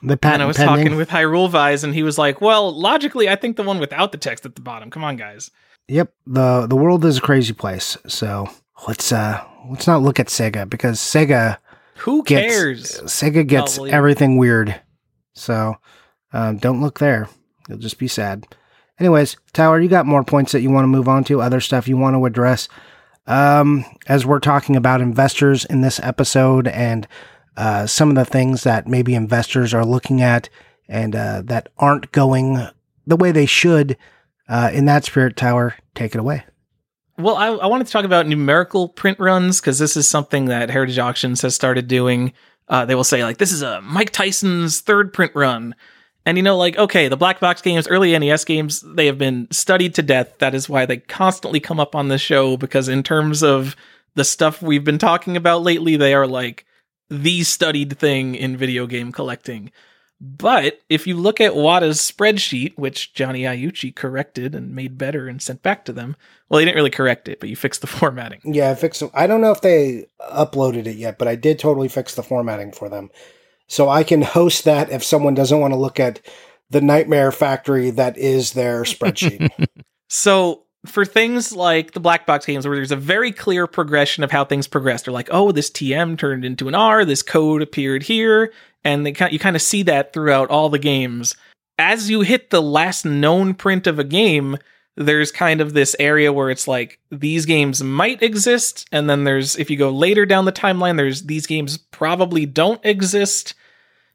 The 0.04 0.20
And 0.22 0.42
I 0.42 0.46
was 0.46 0.58
pending. 0.58 0.86
talking 0.86 0.98
with 0.98 1.10
Hyrule 1.10 1.50
Vise, 1.50 1.84
and 1.84 1.94
he 1.96 2.04
was 2.04 2.18
like, 2.18 2.42
"Well, 2.42 2.72
logically, 2.72 3.28
I 3.28 3.36
think 3.36 3.58
the 3.58 3.64
one 3.64 3.80
without 3.80 4.12
the 4.12 4.18
text 4.20 4.46
at 4.46 4.56
the 4.56 4.62
bottom. 4.62 4.90
Come 4.92 5.04
on, 5.04 5.16
guys." 5.16 5.50
Yep 5.88 6.14
the 6.28 6.68
the 6.68 6.76
world 6.76 7.04
is 7.04 7.18
a 7.18 7.22
crazy 7.22 7.54
place. 7.54 7.98
So 8.08 8.48
let's 8.88 9.12
uh 9.12 9.44
let's 9.72 9.88
not 9.88 10.04
look 10.04 10.20
at 10.20 10.28
Sega 10.28 10.70
because 10.70 11.00
Sega 11.00 11.58
Who 11.98 12.24
gets 12.24 12.54
cares? 12.54 13.02
Sega 13.06 13.46
gets 13.48 13.80
well, 13.80 13.88
yeah. 13.88 13.96
everything 13.96 14.38
weird. 14.38 14.80
So 15.34 15.76
um, 16.32 16.58
don't 16.58 16.82
look 16.82 17.00
there. 17.00 17.28
You'll 17.68 17.80
just 17.80 17.98
be 17.98 18.08
sad. 18.08 18.46
Anyways, 19.00 19.38
Tyler, 19.54 19.80
you 19.80 19.90
got 19.90 20.06
more 20.06 20.24
points 20.24 20.52
that 20.52 20.62
you 20.62 20.70
want 20.70 20.84
to 20.84 20.90
move 20.90 21.08
on 21.08 21.24
to, 21.26 21.42
other 21.42 21.60
stuff 21.62 21.88
you 21.88 21.98
want 21.98 22.16
to 22.16 22.26
address. 22.26 22.68
Um, 23.30 23.86
as 24.08 24.26
we're 24.26 24.40
talking 24.40 24.76
about 24.76 25.02
investors 25.02 25.64
in 25.64 25.82
this 25.82 26.00
episode 26.02 26.68
and 26.68 27.08
uh, 27.56 27.86
some 27.86 28.10
of 28.10 28.16
the 28.16 28.26
things 28.26 28.64
that 28.64 28.88
maybe 28.88 29.14
investors 29.14 29.72
are 29.72 29.86
looking 29.86 30.22
at 30.22 30.50
and 30.88 31.16
uh, 31.16 31.44
that 31.46 31.70
aren't 31.78 32.12
going 32.12 32.68
the 33.06 33.16
way 33.16 33.32
they 33.32 33.46
should. 33.46 33.96
Uh, 34.48 34.72
in 34.74 34.86
that 34.86 35.06
spirit, 35.06 35.38
Tyler, 35.38 35.76
take 35.94 36.16
it 36.16 36.20
away. 36.20 36.44
Well, 37.20 37.36
I, 37.36 37.50
I 37.50 37.68
wanted 37.68 37.86
to 37.86 37.94
talk 37.94 38.06
about 38.06 38.26
numerical 38.26 38.90
print 38.90 39.20
runs 39.20 39.62
because 39.62 39.78
this 39.78 39.96
is 39.96 40.08
something 40.08 40.46
that 40.46 40.72
Heritage 40.72 40.98
Auctions 40.98 41.44
has 41.44 41.54
started 41.54 41.88
doing. 41.88 42.34
Uh, 42.68 42.86
they 42.86 42.96
will 42.96 43.04
say 43.04 43.24
like, 43.24 43.38
"This 43.38 43.52
is 43.52 43.62
a 43.62 43.82
Mike 43.82 44.12
Tyson's 44.12 44.80
third 44.80 45.14
print 45.14 45.34
run," 45.36 45.76
and 46.26 46.38
you 46.38 46.44
know, 46.44 46.58
like, 46.58 46.78
okay, 46.78 47.08
the 47.08 47.18
black 47.18 47.40
box 47.40 47.62
games, 47.62 47.88
early 47.88 48.18
NES 48.18 48.46
games, 48.46 48.82
they 48.82 49.06
have 49.06 49.18
been 49.18 49.48
studied 49.52 49.96
to 49.96 50.02
death. 50.02 50.38
That 50.40 50.54
is 50.54 50.70
why 50.70 50.86
they 50.86 50.98
constantly 50.98 51.60
come 51.60 51.80
up 51.80 51.96
on 51.96 52.08
this 52.08 52.22
show 52.22 52.58
because 52.58 52.88
in 52.88 53.04
terms 53.04 53.42
of 53.42 53.76
the 54.16 54.24
stuff 54.24 54.62
we've 54.62 54.84
been 54.84 54.98
talking 54.98 55.38
about 55.38 55.64
lately, 55.64 55.96
they 55.96 56.14
are 56.14 56.28
like 56.28 56.66
the 57.10 57.44
studied 57.44 57.98
thing 57.98 58.36
in 58.36 58.58
video 58.58 58.86
game 58.86 59.12
collecting. 59.12 59.72
But 60.22 60.82
if 60.90 61.08
you 61.08 61.16
look 61.16 61.40
at 61.40 61.54
Wata's 61.54 62.00
spreadsheet, 62.00 62.78
which 62.78 63.14
Johnny 63.14 63.44
Iucci 63.44 63.96
corrected 63.96 64.54
and 64.54 64.76
made 64.76 64.98
better 64.98 65.30
and 65.30 65.42
sent 65.42 65.64
back 65.64 65.86
to 65.86 65.94
them, 65.94 66.18
well, 66.50 66.60
he 66.60 66.66
didn't 66.66 66.76
really 66.76 66.90
correct 66.90 67.30
it, 67.30 67.40
but 67.40 67.48
you 67.48 67.56
fixed 67.56 67.80
the 67.80 67.88
formatting. 67.88 68.42
Yeah, 68.44 68.72
I 68.72 68.76
fixed. 68.76 69.02
I 69.14 69.28
don't 69.28 69.42
know 69.42 69.52
if 69.52 69.62
they 69.62 70.08
uploaded 70.30 70.88
it 70.88 70.98
yet, 70.98 71.18
but 71.18 71.30
I 71.30 71.36
did 71.36 71.58
totally 71.58 71.88
fix 71.88 72.16
the 72.16 72.24
formatting 72.24 72.74
for 72.74 72.90
them, 72.90 73.10
so 73.70 73.88
I 73.88 74.04
can 74.04 74.24
host 74.24 74.66
that 74.66 74.92
if 74.92 75.04
someone 75.04 75.36
doesn't 75.36 75.60
want 75.60 75.74
to 75.74 75.80
look 75.80 76.00
at 76.00 76.20
the 76.70 76.82
nightmare 76.82 77.32
factory 77.32 77.92
that 77.92 78.18
is 78.18 78.54
their 78.54 78.84
spreadsheet. 78.84 79.50
So 80.10 80.64
for 80.86 81.06
things 81.06 81.56
like 81.56 81.92
the 81.92 82.00
black 82.00 82.26
box 82.26 82.46
games 82.46 82.66
where 82.66 82.76
there's 82.76 82.92
a 82.92 82.98
very 82.98 83.32
clear 83.32 83.68
progression 83.68 84.24
of 84.24 84.32
how 84.32 84.44
things 84.44 84.68
progressed, 84.68 85.06
they're 85.06 85.14
like, 85.14 85.30
oh, 85.32 85.52
this 85.52 85.70
TM 85.70 86.18
turned 86.18 86.44
into 86.44 86.68
an 86.68 86.76
R, 86.76 87.06
this 87.06 87.22
code 87.22 87.62
appeared 87.62 88.04
here, 88.04 88.52
and 88.84 89.06
they 89.06 89.12
kind 89.12 89.32
you 89.32 89.40
kind 89.40 89.56
of 89.56 89.62
see 89.62 89.84
that 89.84 90.14
throughout 90.14 90.50
all 90.50 90.70
the 90.70 90.80
games. 90.80 91.36
As 91.78 92.10
you 92.10 92.22
hit 92.22 92.50
the 92.50 92.62
last 92.62 93.06
known 93.06 93.54
print 93.54 93.88
of 93.88 94.00
a 94.00 94.04
game, 94.04 94.58
there's 94.96 95.32
kind 95.32 95.62
of 95.62 95.74
this 95.74 95.96
area 96.00 96.34
where 96.34 96.50
it's 96.50 96.68
like 96.68 97.00
these 97.12 97.46
games 97.46 97.84
might 97.84 98.22
exist, 98.22 98.88
and 98.92 99.10
then 99.10 99.26
there's 99.26 99.58
if 99.58 99.70
you 99.70 99.78
go 99.78 99.90
later 99.90 100.26
down 100.26 100.46
the 100.46 100.52
timeline, 100.52 100.98
there's 100.98 101.24
these 101.24 101.46
games 101.46 101.78
probably 101.78 102.46
don't 102.46 102.84
exist. 102.86 103.54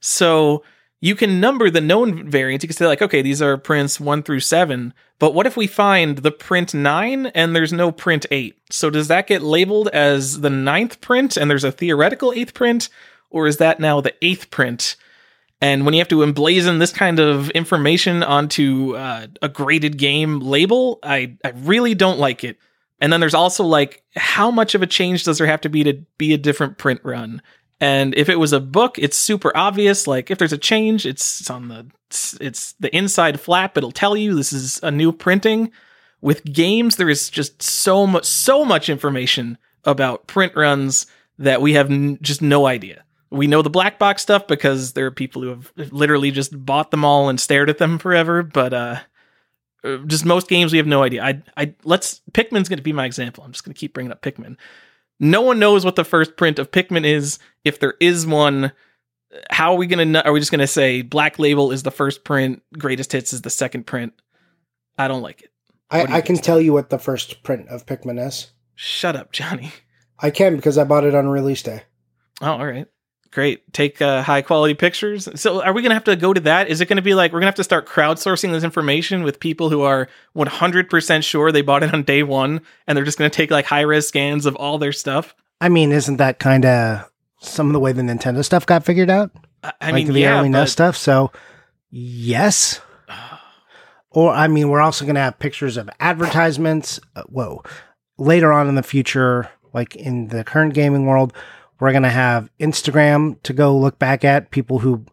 So 0.04 0.62
you 1.00 1.14
can 1.14 1.40
number 1.40 1.70
the 1.70 1.80
known 1.80 2.28
variants. 2.28 2.62
You 2.62 2.68
can 2.68 2.76
say 2.76 2.86
like, 2.86 3.00
okay, 3.00 3.22
these 3.22 3.40
are 3.40 3.56
prints 3.56 3.98
one 3.98 4.22
through 4.22 4.40
seven. 4.40 4.92
But 5.18 5.32
what 5.32 5.46
if 5.46 5.56
we 5.56 5.66
find 5.66 6.18
the 6.18 6.30
print 6.30 6.74
nine 6.74 7.26
and 7.28 7.56
there's 7.56 7.72
no 7.72 7.90
print 7.90 8.26
eight? 8.30 8.58
So 8.70 8.90
does 8.90 9.08
that 9.08 9.26
get 9.26 9.42
labeled 9.42 9.88
as 9.88 10.42
the 10.42 10.50
ninth 10.50 11.00
print 11.00 11.38
and 11.38 11.50
there's 11.50 11.64
a 11.64 11.72
theoretical 11.72 12.32
eighth 12.32 12.52
print, 12.52 12.90
or 13.30 13.46
is 13.46 13.56
that 13.56 13.80
now 13.80 14.02
the 14.02 14.14
eighth 14.20 14.50
print? 14.50 14.96
And 15.62 15.86
when 15.86 15.94
you 15.94 16.00
have 16.00 16.08
to 16.08 16.18
emblazon 16.18 16.80
this 16.80 16.92
kind 16.92 17.18
of 17.18 17.48
information 17.50 18.22
onto 18.22 18.96
uh, 18.96 19.28
a 19.40 19.48
graded 19.48 19.96
game 19.96 20.40
label, 20.40 20.98
I, 21.02 21.36
I 21.42 21.50
really 21.50 21.94
don't 21.94 22.18
like 22.18 22.44
it. 22.44 22.58
And 23.00 23.10
then 23.10 23.20
there's 23.20 23.34
also 23.34 23.64
like, 23.64 24.02
how 24.16 24.50
much 24.50 24.74
of 24.74 24.82
a 24.82 24.86
change 24.86 25.24
does 25.24 25.38
there 25.38 25.46
have 25.46 25.62
to 25.62 25.70
be 25.70 25.84
to 25.84 25.94
be 26.18 26.34
a 26.34 26.38
different 26.38 26.76
print 26.76 27.00
run? 27.04 27.40
And 27.80 28.14
if 28.14 28.28
it 28.28 28.38
was 28.38 28.52
a 28.52 28.60
book, 28.60 28.98
it's 28.98 29.16
super 29.16 29.54
obvious. 29.56 30.06
Like 30.06 30.30
if 30.30 30.38
there's 30.38 30.52
a 30.52 30.58
change, 30.58 31.06
it's 31.06 31.50
on 31.50 31.68
the 31.68 31.86
it's, 32.08 32.34
it's 32.40 32.72
the 32.74 32.94
inside 32.94 33.40
flap. 33.40 33.76
It'll 33.76 33.92
tell 33.92 34.16
you 34.16 34.34
this 34.34 34.52
is 34.52 34.80
a 34.82 34.90
new 34.90 35.12
printing. 35.12 35.72
With 36.20 36.44
games, 36.44 36.96
there 36.96 37.10
is 37.10 37.28
just 37.28 37.62
so 37.62 38.06
much 38.06 38.24
so 38.24 38.64
much 38.64 38.88
information 38.88 39.58
about 39.84 40.26
print 40.26 40.54
runs 40.56 41.06
that 41.38 41.60
we 41.60 41.74
have 41.74 41.90
n- 41.90 42.18
just 42.22 42.40
no 42.40 42.66
idea. 42.66 43.04
We 43.30 43.46
know 43.46 43.62
the 43.62 43.70
black 43.70 43.98
box 43.98 44.22
stuff 44.22 44.46
because 44.46 44.92
there 44.92 45.06
are 45.06 45.10
people 45.10 45.42
who 45.42 45.48
have 45.48 45.72
literally 45.76 46.30
just 46.30 46.64
bought 46.64 46.90
them 46.90 47.04
all 47.04 47.28
and 47.28 47.40
stared 47.40 47.68
at 47.68 47.78
them 47.78 47.98
forever. 47.98 48.42
But 48.42 48.72
uh, 48.72 49.00
uh, 49.84 49.98
just 50.06 50.24
most 50.24 50.48
games 50.48 50.72
we 50.72 50.78
have 50.78 50.86
no 50.86 51.02
idea. 51.02 51.22
I 51.22 51.42
I 51.56 51.74
let's 51.84 52.22
Pikmin's 52.32 52.68
going 52.68 52.78
to 52.78 52.82
be 52.82 52.92
my 52.92 53.04
example. 53.04 53.44
I'm 53.44 53.52
just 53.52 53.64
going 53.64 53.74
to 53.74 53.78
keep 53.78 53.92
bringing 53.92 54.12
up 54.12 54.22
Pikmin. 54.22 54.56
No 55.20 55.42
one 55.42 55.58
knows 55.58 55.84
what 55.84 55.96
the 55.96 56.04
first 56.04 56.36
print 56.36 56.58
of 56.58 56.70
Pikmin 56.70 57.06
is. 57.06 57.38
If 57.64 57.78
there 57.78 57.94
is 58.00 58.26
one, 58.26 58.72
how 59.50 59.72
are 59.72 59.76
we 59.76 59.86
going 59.86 59.98
to? 59.98 60.04
Know? 60.04 60.20
Are 60.20 60.32
we 60.32 60.40
just 60.40 60.50
going 60.50 60.60
to 60.60 60.66
say 60.66 61.02
Black 61.02 61.38
Label 61.38 61.72
is 61.72 61.82
the 61.82 61.90
first 61.90 62.24
print, 62.24 62.62
Greatest 62.78 63.12
Hits 63.12 63.32
is 63.32 63.42
the 63.42 63.50
second 63.50 63.86
print? 63.86 64.12
I 64.98 65.08
don't 65.08 65.22
like 65.22 65.42
it. 65.42 65.50
I, 65.90 66.00
What 66.00 66.10
I 66.10 66.20
can 66.20 66.36
tell 66.36 66.60
you 66.60 66.72
what 66.72 66.90
the 66.90 66.98
first 66.98 67.42
print 67.42 67.68
of 67.68 67.86
Pikmin 67.86 68.24
is. 68.24 68.52
Shut 68.74 69.16
up, 69.16 69.32
Johnny. 69.32 69.72
I 70.18 70.30
can 70.30 70.56
because 70.56 70.78
I 70.78 70.84
bought 70.84 71.04
it 71.04 71.14
on 71.14 71.28
release 71.28 71.62
day. 71.62 71.82
Oh, 72.40 72.52
all 72.52 72.66
right. 72.66 72.86
Great. 73.34 73.72
Take 73.72 74.00
uh, 74.00 74.22
high 74.22 74.42
quality 74.42 74.74
pictures. 74.74 75.28
So, 75.34 75.60
are 75.60 75.72
we 75.72 75.82
going 75.82 75.90
to 75.90 75.94
have 75.94 76.04
to 76.04 76.14
go 76.14 76.32
to 76.32 76.40
that? 76.42 76.68
Is 76.68 76.80
it 76.80 76.86
going 76.86 76.98
to 76.98 77.02
be 77.02 77.14
like 77.14 77.32
we're 77.32 77.40
going 77.40 77.46
to 77.46 77.48
have 77.48 77.56
to 77.56 77.64
start 77.64 77.84
crowdsourcing 77.84 78.52
this 78.52 78.62
information 78.62 79.24
with 79.24 79.40
people 79.40 79.70
who 79.70 79.82
are 79.82 80.08
100% 80.36 81.24
sure 81.24 81.50
they 81.50 81.60
bought 81.60 81.82
it 81.82 81.92
on 81.92 82.04
day 82.04 82.22
one 82.22 82.60
and 82.86 82.96
they're 82.96 83.04
just 83.04 83.18
going 83.18 83.28
to 83.28 83.36
take 83.36 83.50
like 83.50 83.64
high 83.64 83.80
res 83.80 84.06
scans 84.06 84.46
of 84.46 84.54
all 84.54 84.78
their 84.78 84.92
stuff? 84.92 85.34
I 85.60 85.68
mean, 85.68 85.90
isn't 85.90 86.18
that 86.18 86.38
kind 86.38 86.64
of 86.64 87.10
some 87.40 87.66
of 87.66 87.72
the 87.72 87.80
way 87.80 87.90
the 87.90 88.02
Nintendo 88.02 88.44
stuff 88.44 88.66
got 88.66 88.84
figured 88.84 89.10
out? 89.10 89.32
I, 89.64 89.72
I 89.80 89.86
like 89.86 90.04
mean, 90.04 90.12
the 90.12 90.20
yeah, 90.20 90.38
early 90.38 90.50
but, 90.50 90.60
NES 90.60 90.72
stuff. 90.72 90.96
So, 90.96 91.32
yes. 91.90 92.80
Or, 94.10 94.30
I 94.30 94.46
mean, 94.46 94.68
we're 94.68 94.80
also 94.80 95.04
going 95.04 95.16
to 95.16 95.20
have 95.20 95.40
pictures 95.40 95.76
of 95.76 95.90
advertisements. 95.98 97.00
Uh, 97.16 97.24
whoa. 97.24 97.64
later 98.16 98.52
on 98.52 98.68
in 98.68 98.76
the 98.76 98.84
future, 98.84 99.50
like 99.72 99.96
in 99.96 100.28
the 100.28 100.44
current 100.44 100.72
gaming 100.72 101.06
world, 101.06 101.32
we're 101.80 101.92
going 101.92 102.02
to 102.02 102.08
have 102.08 102.50
Instagram 102.60 103.40
to 103.42 103.52
go 103.52 103.76
look 103.76 103.98
back 103.98 104.24
at 104.24 104.50
people 104.50 104.78
who 104.80 105.04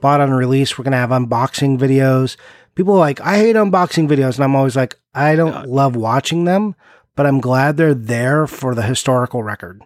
bought 0.00 0.20
on 0.20 0.30
release. 0.30 0.76
We're 0.76 0.84
going 0.84 0.92
to 0.92 0.98
have 0.98 1.10
unboxing 1.10 1.78
videos. 1.78 2.36
People 2.74 2.94
are 2.94 2.98
like, 2.98 3.20
I 3.20 3.38
hate 3.38 3.56
unboxing 3.56 4.08
videos. 4.08 4.36
And 4.36 4.44
I'm 4.44 4.56
always 4.56 4.76
like, 4.76 4.98
I 5.14 5.36
don't 5.36 5.68
love 5.68 5.96
watching 5.96 6.44
them, 6.44 6.74
but 7.14 7.26
I'm 7.26 7.40
glad 7.40 7.76
they're 7.76 7.94
there 7.94 8.46
for 8.46 8.74
the 8.74 8.82
historical 8.82 9.42
record. 9.42 9.82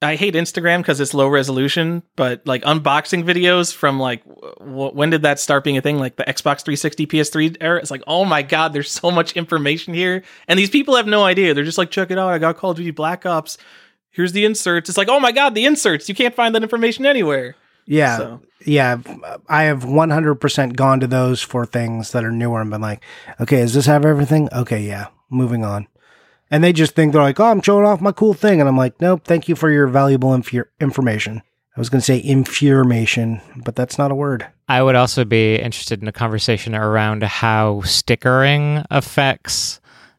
I 0.00 0.14
hate 0.14 0.34
Instagram 0.34 0.78
because 0.78 1.00
it's 1.00 1.12
low 1.12 1.26
resolution, 1.26 2.04
but 2.14 2.46
like 2.46 2.62
unboxing 2.62 3.24
videos 3.24 3.74
from 3.74 3.98
like 3.98 4.22
w- 4.58 4.92
when 4.92 5.10
did 5.10 5.22
that 5.22 5.40
start 5.40 5.64
being 5.64 5.76
a 5.76 5.80
thing? 5.80 5.98
Like 5.98 6.14
the 6.14 6.22
Xbox 6.22 6.62
360, 6.62 7.06
PS3 7.08 7.56
era. 7.60 7.80
It's 7.80 7.90
like, 7.90 8.04
oh 8.06 8.24
my 8.24 8.42
god, 8.42 8.72
there's 8.72 8.92
so 8.92 9.10
much 9.10 9.32
information 9.32 9.94
here, 9.94 10.22
and 10.46 10.56
these 10.56 10.70
people 10.70 10.94
have 10.94 11.08
no 11.08 11.24
idea. 11.24 11.52
They're 11.52 11.64
just 11.64 11.78
like, 11.78 11.90
check 11.90 12.12
it 12.12 12.18
out. 12.18 12.28
I 12.28 12.38
got 12.38 12.56
Call 12.56 12.70
of 12.70 12.76
Duty 12.76 12.92
Black 12.92 13.26
Ops. 13.26 13.58
Here's 14.18 14.32
the 14.32 14.44
inserts. 14.44 14.88
It's 14.88 14.98
like, 14.98 15.08
oh 15.08 15.20
my 15.20 15.30
god, 15.30 15.54
the 15.54 15.64
inserts. 15.64 16.08
You 16.08 16.14
can't 16.16 16.34
find 16.34 16.52
that 16.56 16.64
information 16.64 17.06
anywhere. 17.06 17.54
Yeah. 17.86 18.16
So- 18.16 18.40
Yeah. 18.66 18.98
I 19.48 19.62
have 19.62 19.84
100% 19.84 20.74
gone 20.74 20.98
to 20.98 21.06
those 21.06 21.40
for 21.40 21.64
things 21.64 22.10
that 22.10 22.24
are 22.24 22.32
newer 22.32 22.60
and 22.60 22.68
been 22.68 22.80
like, 22.80 23.04
okay, 23.40 23.58
does 23.60 23.74
this 23.74 23.86
have 23.86 24.04
everything? 24.04 24.48
Okay. 24.52 24.82
Yeah. 24.82 25.06
Moving 25.30 25.64
on. 25.64 25.86
And 26.50 26.64
they 26.64 26.72
just 26.72 26.96
think 26.96 27.12
they're 27.12 27.22
like, 27.22 27.38
oh, 27.38 27.44
I'm 27.44 27.62
showing 27.62 27.86
off 27.86 28.00
my 28.00 28.10
cool 28.10 28.34
thing. 28.34 28.58
And 28.58 28.68
I'm 28.68 28.76
like, 28.76 29.00
nope, 29.00 29.22
thank 29.24 29.48
you 29.48 29.54
for 29.54 29.70
your 29.70 29.86
valuable 29.86 30.30
infu- 30.30 30.64
information. 30.80 31.42
I 31.76 31.80
was 31.80 31.88
going 31.90 32.00
to 32.00 32.04
say 32.04 32.18
information, 32.18 33.40
but 33.64 33.76
that's 33.76 33.98
not 33.98 34.10
a 34.10 34.14
word. 34.16 34.44
I 34.68 34.82
would 34.82 34.96
also 34.96 35.24
be 35.24 35.54
interested 35.54 36.02
in 36.02 36.08
a 36.08 36.12
conversation 36.12 36.74
around 36.74 37.22
how 37.22 37.82
stickering 37.82 38.82
affects 38.90 39.78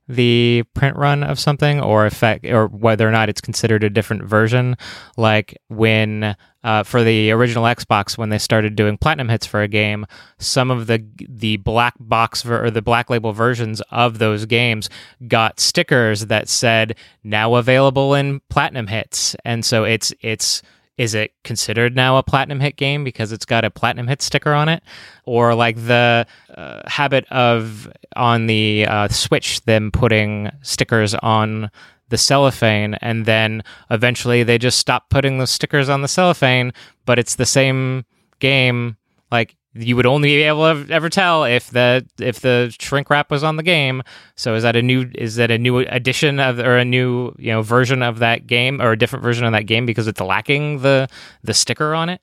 the 0.09 0.63
print 0.73 0.97
run 0.97 1.23
of 1.23 1.39
something 1.39 1.79
or 1.79 2.07
affect 2.07 2.43
or 2.45 2.67
whether 2.67 3.07
or 3.07 3.11
not 3.11 3.29
it's 3.29 3.39
considered 3.39 3.83
a 3.83 3.91
different 3.91 4.23
version. 4.23 4.75
Like 5.17 5.55
when 5.67 6.35
uh, 6.63 6.83
for 6.83 7.03
the 7.03 7.29
original 7.31 7.63
Xbox 7.65 8.17
when 8.17 8.29
they 8.29 8.39
started 8.39 8.75
doing 8.75 8.97
platinum 8.97 9.29
hits 9.29 9.45
for 9.45 9.61
a 9.61 9.67
game 9.67 10.05
some 10.39 10.71
of 10.71 10.87
the 10.87 11.05
the 11.29 11.57
black 11.57 11.93
box 11.99 12.41
ver- 12.41 12.65
or 12.65 12.71
the 12.71 12.81
black 12.81 13.09
label 13.11 13.31
versions 13.33 13.81
of 13.91 14.17
those 14.17 14.45
games 14.45 14.89
got 15.27 15.59
stickers 15.59 16.25
that 16.25 16.49
said 16.49 16.97
now 17.23 17.53
available 17.55 18.15
in 18.15 18.41
platinum 18.49 18.87
hits. 18.87 19.35
And 19.45 19.63
so 19.63 19.83
it's 19.83 20.11
it's 20.21 20.63
is 20.99 21.15
it 21.15 21.31
considered 21.45 21.95
now 21.95 22.17
a 22.17 22.23
platinum 22.23 22.59
hit 22.59 22.75
game 22.75 23.05
because 23.05 23.31
it's 23.31 23.45
got 23.45 23.63
a 23.63 23.71
platinum 23.71 24.05
hit 24.05 24.21
sticker 24.21 24.53
on 24.53 24.67
it? 24.67 24.83
Or 25.23 25.55
like 25.55 25.77
the 25.77 26.27
uh, 26.53 26.81
habit 26.87 27.25
of 27.31 27.89
on 28.17 28.47
the 28.47 28.85
uh, 28.85 29.07
switch 29.07 29.61
them 29.61 29.91
putting 29.91 30.51
stickers 30.61 31.15
on 31.15 31.71
the 32.09 32.17
cellophane 32.17 32.95
and 32.95 33.25
then 33.25 33.63
eventually 33.91 34.43
they 34.43 34.57
just 34.57 34.79
stop 34.79 35.09
putting 35.09 35.37
the 35.37 35.47
stickers 35.47 35.89
on 35.89 36.01
the 36.01 36.07
cellophane 36.07 36.73
but 37.05 37.19
it's 37.19 37.35
the 37.35 37.45
same 37.45 38.03
game 38.39 38.97
like 39.31 39.55
you 39.79 39.95
would 39.95 40.05
only 40.05 40.29
be 40.29 40.41
able 40.43 40.83
to 40.83 40.91
ever 40.91 41.09
tell 41.09 41.43
if 41.45 41.69
the 41.69 42.05
if 42.19 42.41
the 42.41 42.75
shrink 42.79 43.09
wrap 43.09 43.31
was 43.31 43.43
on 43.43 43.55
the 43.55 43.63
game. 43.63 44.03
So 44.35 44.55
is 44.55 44.63
that 44.63 44.75
a 44.75 44.81
new 44.81 45.09
is 45.15 45.35
that 45.35 45.51
a 45.51 45.57
new 45.57 45.79
addition 45.79 46.39
of 46.39 46.59
or 46.59 46.77
a 46.77 46.85
new 46.85 47.33
you 47.37 47.51
know 47.51 47.61
version 47.61 48.03
of 48.03 48.19
that 48.19 48.47
game 48.47 48.81
or 48.81 48.91
a 48.91 48.97
different 48.97 49.23
version 49.23 49.45
of 49.45 49.53
that 49.53 49.63
game 49.63 49.85
because 49.85 50.07
it's 50.07 50.21
lacking 50.21 50.79
the 50.79 51.07
the 51.43 51.53
sticker 51.53 51.95
on 51.95 52.09
it? 52.09 52.21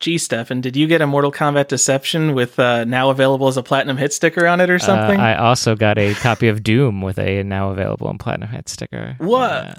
Gee, 0.00 0.18
Stefan, 0.18 0.60
did 0.60 0.76
you 0.76 0.86
get 0.86 1.00
a 1.00 1.06
Mortal 1.06 1.32
Kombat 1.32 1.68
Deception 1.68 2.34
with 2.34 2.58
uh, 2.58 2.84
now 2.84 3.10
available 3.10 3.46
as 3.48 3.56
a 3.56 3.62
platinum 3.62 3.96
hit 3.96 4.12
sticker 4.12 4.46
on 4.46 4.60
it 4.60 4.68
or 4.68 4.78
something? 4.78 5.18
Uh, 5.18 5.22
I 5.22 5.36
also 5.36 5.76
got 5.76 5.96
a 5.98 6.14
copy 6.14 6.48
of 6.48 6.62
Doom 6.62 7.00
with 7.00 7.18
a 7.18 7.42
now 7.44 7.70
available 7.70 8.10
in 8.10 8.18
platinum 8.18 8.50
hit 8.50 8.68
sticker. 8.68 9.14
what? 9.18 9.40
Uh, 9.50 9.74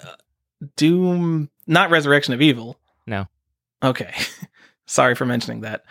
Doom, 0.77 1.49
not 1.67 1.91
Resurrection 1.91 2.33
of 2.33 2.41
Evil. 2.41 2.79
No. 3.05 3.27
Okay. 3.83 4.13
Sorry 4.87 5.15
for 5.15 5.25
mentioning 5.25 5.61
that. 5.61 5.83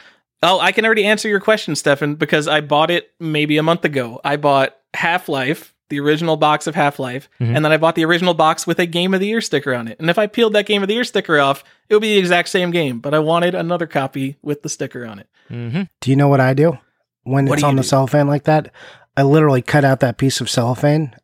Oh, 0.45 0.61
I 0.61 0.71
can 0.73 0.85
already 0.85 1.05
answer 1.07 1.29
your 1.29 1.41
question, 1.41 1.75
Stefan, 1.75 2.15
because 2.17 2.47
I 2.47 2.61
bought 2.61 2.91
it 2.91 3.11
maybe 3.19 3.57
a 3.57 3.63
month 3.63 3.85
ago. 3.85 4.21
I 4.23 4.37
bought 4.37 4.77
Half 4.95 5.29
Life, 5.29 5.75
the 5.89 5.99
original 6.01 6.37
box 6.37 6.67
of 6.67 6.75
Half 6.75 6.99
Life, 6.99 7.29
Mhm. 7.41 7.57
and 7.57 7.65
then 7.65 7.73
I 7.73 7.77
bought 7.79 7.95
the 7.95 8.05
original 8.05 8.35
box 8.35 8.67
with 8.67 8.79
a 8.79 8.87
Game 8.87 9.15
of 9.15 9.21
the 9.21 9.27
Year 9.27 9.41
sticker 9.41 9.75
on 9.75 9.89
it. 9.89 9.99
And 9.99 10.11
if 10.11 10.19
I 10.19 10.27
peeled 10.27 10.53
that 10.53 10.67
Game 10.67 10.83
of 10.83 10.89
the 10.89 10.95
Year 10.95 11.05
sticker 11.05 11.39
off, 11.41 11.65
it 11.89 11.95
would 11.95 12.01
be 12.03 12.15
the 12.15 12.19
exact 12.19 12.49
same 12.51 12.71
game, 12.71 12.99
but 13.01 13.15
I 13.15 13.19
wanted 13.21 13.55
another 13.55 13.87
copy 13.87 14.37
with 14.43 14.63
the 14.63 14.69
sticker 14.69 15.05
on 15.07 15.19
it. 15.19 15.29
mhm. 15.51 15.89
Do 16.01 16.11
you 16.11 16.17
know 16.17 16.29
what 16.29 16.41
I 16.41 16.55
do 16.55 16.79
when 17.23 17.47
What 17.47 17.55
it's 17.55 17.63
do 17.63 17.69
on 17.69 17.77
the 17.77 17.83
do? 17.83 17.89
cellophane 17.89 18.27
like 18.29 18.45
that? 18.45 18.71
I 19.17 19.23
literally 19.23 19.63
cut 19.63 19.85
out 19.85 20.01
that 20.01 20.17
piece 20.19 20.41
of 20.41 20.49
cellophane 20.51 21.15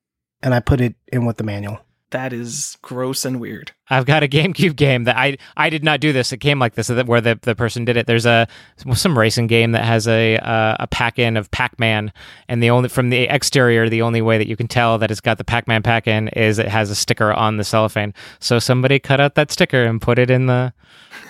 and 0.43 0.55
I 0.55 0.61
put 0.61 0.81
it 0.81 0.95
in 1.13 1.25
with 1.27 1.37
the 1.39 1.45
manual. 1.45 1.79
That 2.11 2.33
is 2.33 2.77
gross 2.83 3.25
and 3.25 3.41
weird. 3.41 3.71
I've 3.89 4.05
got 4.05 4.23
a 4.25 4.29
GameCube 4.29 4.75
game 4.77 5.05
that 5.05 5.17
I 5.17 5.37
I 5.57 5.71
did 5.71 5.85
not 5.85 6.01
do 6.01 6.13
this. 6.13 6.33
It 6.33 6.39
came 6.39 6.59
like 6.59 6.75
this, 6.75 6.89
where 6.91 7.21
the, 7.21 7.39
the 7.43 7.55
person 7.55 7.85
did 7.85 7.97
it. 7.97 8.07
There's 8.07 8.27
a 8.27 8.49
some 8.95 9.17
racing 9.19 9.47
game 9.47 9.73
that 9.73 9.85
has 9.85 10.09
a 10.09 10.37
uh, 10.39 10.77
a 10.81 10.87
pack 10.89 11.19
in 11.21 11.37
of 11.37 11.51
Pac 11.53 11.79
Man, 11.79 12.13
and 12.49 12.63
the 12.63 12.71
only 12.71 12.89
from 12.89 13.11
the 13.11 13.23
exterior, 13.33 13.89
the 13.89 14.03
only 14.03 14.23
way 14.23 14.39
that 14.39 14.49
you 14.49 14.57
can 14.57 14.67
tell 14.69 14.99
that 14.99 15.11
it's 15.11 15.21
got 15.21 15.39
the 15.39 15.45
Pac 15.45 15.69
Man 15.69 15.83
pack 15.83 16.09
in 16.09 16.29
is 16.29 16.59
it 16.59 16.69
has 16.69 16.91
a 16.91 16.95
sticker 16.97 17.33
on 17.33 17.57
the 17.59 17.65
cellophane. 17.65 18.13
So 18.41 18.59
somebody 18.59 18.99
cut 18.99 19.21
out 19.21 19.37
that 19.37 19.53
sticker 19.53 19.85
and 19.85 20.03
put 20.03 20.19
it 20.19 20.31
in 20.31 20.47
the 20.47 20.73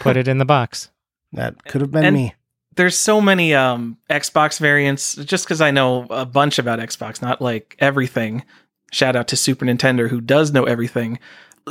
put 0.00 0.16
it 0.16 0.28
in 0.28 0.38
the 0.38 0.44
box. 0.46 0.90
That 1.32 1.62
could 1.64 1.80
have 1.80 1.92
been 1.92 2.04
And- 2.04 2.16
me. 2.16 2.34
there's 2.74 2.98
so 2.98 3.20
many 3.20 3.54
um 3.54 3.98
Xbox 4.10 4.58
variants 4.58 5.14
just 5.14 5.44
because 5.44 5.60
I 5.60 5.70
know 5.70 6.06
a 6.10 6.26
bunch 6.26 6.58
about 6.58 6.80
Xbox, 6.80 7.22
not 7.22 7.40
like 7.40 7.76
everything. 7.78 8.44
Shout 8.90 9.16
out 9.16 9.28
to 9.28 9.36
Super 9.36 9.64
Nintendo 9.64 10.08
who 10.08 10.20
does 10.20 10.52
know 10.52 10.64
everything. 10.64 11.18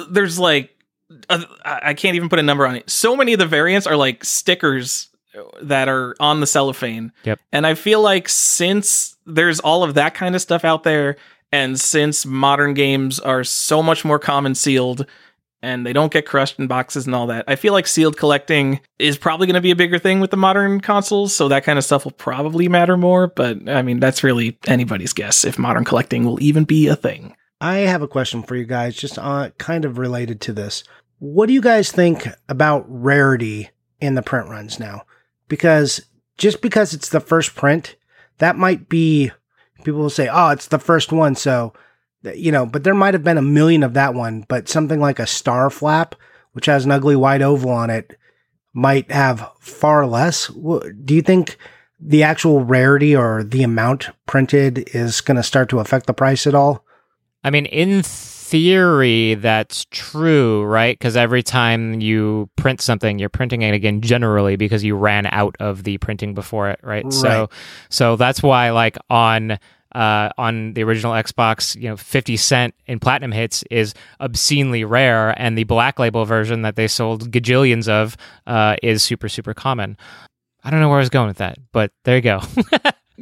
There's 0.10 0.40
like 0.40 0.76
uh, 1.30 1.44
I 1.66 1.80
I 1.84 1.94
can't 1.94 2.16
even 2.16 2.30
put 2.30 2.40
a 2.40 2.44
number 2.44 2.66
on 2.66 2.76
it. 2.76 2.90
So 2.90 3.16
many 3.16 3.34
of 3.34 3.40
the 3.40 3.46
variants 3.46 3.88
are 3.88 3.96
like 3.96 4.24
stickers 4.24 5.10
that 5.62 5.88
are 5.88 6.16
on 6.20 6.40
the 6.40 6.48
cellophane. 6.48 7.12
Yep. 7.24 7.40
And 7.52 7.68
I 7.68 7.76
feel 7.76 8.02
like 8.02 8.30
since 8.30 9.16
there's 9.26 9.60
all 9.60 9.84
of 9.84 9.94
that 9.94 10.14
kind 10.14 10.36
of 10.36 10.42
stuff 10.42 10.66
out 10.66 10.84
there 10.84 11.18
and 11.52 11.80
since 11.80 12.26
modern 12.26 12.74
games 12.74 13.20
are 13.20 13.44
so 13.44 13.82
much 13.82 14.06
more 14.06 14.20
common 14.20 14.56
sealed 14.56 15.06
and 15.62 15.86
they 15.86 15.94
don't 15.94 16.12
get 16.12 16.26
crushed 16.26 16.60
in 16.60 16.68
boxes 16.68 17.06
and 17.06 17.16
all 17.16 17.28
that. 17.28 17.46
I 17.48 17.56
feel 17.56 17.74
like 17.74 17.88
sealed 17.88 18.18
collecting 18.18 18.80
is 18.98 19.18
probably 19.18 19.48
going 19.48 19.56
to 19.56 19.62
be 19.62 19.72
a 19.72 19.76
bigger 19.76 20.00
thing 20.00 20.20
with 20.20 20.32
the 20.32 20.38
modern 20.38 20.80
consoles, 20.80 21.36
so 21.36 21.48
that 21.48 21.64
kind 21.64 21.78
of 21.78 21.86
stuff 21.86 22.06
will 22.06 22.12
probably 22.12 22.68
matter 22.68 22.98
more. 22.98 23.28
But 23.28 23.68
I 23.70 23.82
mean, 23.82 24.00
that's 24.00 24.24
really 24.24 24.58
anybody's 24.68 25.14
guess 25.14 25.44
if 25.46 25.60
modern 25.60 25.84
collecting 25.84 26.26
will 26.26 26.42
even 26.42 26.64
be 26.64 26.88
a 26.88 26.96
thing. 26.96 27.36
I 27.62 27.80
have 27.80 28.02
a 28.02 28.08
question 28.08 28.44
for 28.44 28.56
you 28.56 28.66
guys, 28.66 28.96
just 28.96 29.20
uh, 29.20 29.50
kind 29.58 29.84
of 29.84 29.98
related 29.98 30.40
to 30.42 30.54
this. 30.54 30.84
What 31.20 31.48
do 31.48 31.54
you 31.54 31.62
guys 31.62 31.92
think 31.92 32.28
about 32.48 32.86
rarity 32.88 33.70
in 34.00 34.16
the 34.16 34.22
print 34.22 34.48
runs 34.50 34.80
now? 34.80 35.04
Because 35.50 36.02
just 36.38 36.62
because 36.62 36.94
it's 36.94 37.10
the 37.10 37.20
first 37.20 37.56
print, 37.56 37.98
that 38.38 38.56
might 38.56 38.88
be 38.88 39.32
people 39.84 40.00
will 40.00 40.10
say, 40.10 40.30
"Oh, 40.32 40.50
it's 40.50 40.68
the 40.68 40.80
first 40.80 41.12
one," 41.12 41.36
so 41.36 41.74
you 42.24 42.52
know. 42.52 42.66
But 42.66 42.84
there 42.84 42.96
might 42.96 43.14
have 43.14 43.24
been 43.24 43.38
a 43.38 43.42
million 43.42 43.84
of 43.84 43.94
that 43.94 44.14
one, 44.14 44.46
but 44.48 44.70
something 44.70 45.00
like 45.00 45.20
a 45.20 45.28
star 45.28 45.70
flap, 45.70 46.16
which 46.54 46.66
has 46.66 46.86
an 46.86 46.92
ugly 46.92 47.16
white 47.16 47.42
oval 47.42 47.72
on 47.72 47.90
it, 47.90 48.18
might 48.74 49.12
have 49.12 49.50
far 49.60 50.06
less. 50.06 50.48
Do 50.48 51.14
you 51.16 51.22
think? 51.22 51.58
The 52.02 52.24
actual 52.24 52.64
rarity 52.64 53.14
or 53.14 53.44
the 53.44 53.62
amount 53.62 54.08
printed 54.26 54.90
is 54.96 55.20
going 55.20 55.36
to 55.36 55.44
start 55.44 55.68
to 55.68 55.80
affect 55.80 56.08
the 56.08 56.14
price 56.14 56.48
at 56.48 56.56
all? 56.56 56.86
I 57.44 57.50
mean, 57.50 57.66
in 57.66 58.04
theory, 58.04 59.36
that's 59.36 59.86
true, 59.92 60.64
right? 60.64 60.98
Because 60.98 61.18
every 61.18 61.44
time 61.44 62.00
you 62.00 62.50
print 62.56 62.80
something, 62.80 63.20
you're 63.20 63.28
printing 63.28 63.64
it 63.64 63.74
again 63.74 64.00
generally 64.00 64.56
because 64.56 64.82
you 64.82 64.96
ran 64.96 65.26
out 65.28 65.58
of 65.60 65.84
the 65.84 65.98
printing 65.98 66.34
before 66.34 66.70
it, 66.70 66.80
right? 66.84 67.12
So, 67.12 67.30
Right. 67.30 67.50
so 67.90 68.16
that's 68.16 68.42
why, 68.42 68.72
like 68.72 68.98
on 69.10 69.60
uh, 69.96 70.30
on 70.38 70.74
the 70.74 70.84
original 70.84 71.14
Xbox, 71.14 71.76
you 71.76 71.90
know, 71.90 71.98
fifty 71.98 72.38
cent 72.38 72.74
in 72.86 73.00
platinum 73.00 73.32
hits 73.32 73.64
is 73.72 73.94
obscenely 74.20 74.84
rare, 74.84 75.32
and 75.42 75.58
the 75.58 75.64
black 75.64 76.00
label 76.00 76.26
version 76.26 76.62
that 76.62 76.76
they 76.76 76.88
sold 76.88 77.32
gajillions 77.32 77.88
of 77.88 78.16
uh, 78.48 78.76
is 78.84 79.04
super 79.04 79.30
super 79.30 79.54
common. 79.54 79.98
I 80.64 80.70
don't 80.72 80.80
know 80.82 80.90
where 80.90 80.98
I 80.98 81.02
was 81.02 81.10
going 81.10 81.28
with 81.28 81.38
that, 81.38 81.58
but 81.72 81.92
there 82.04 82.16
you 82.18 82.22
go. 82.22 82.40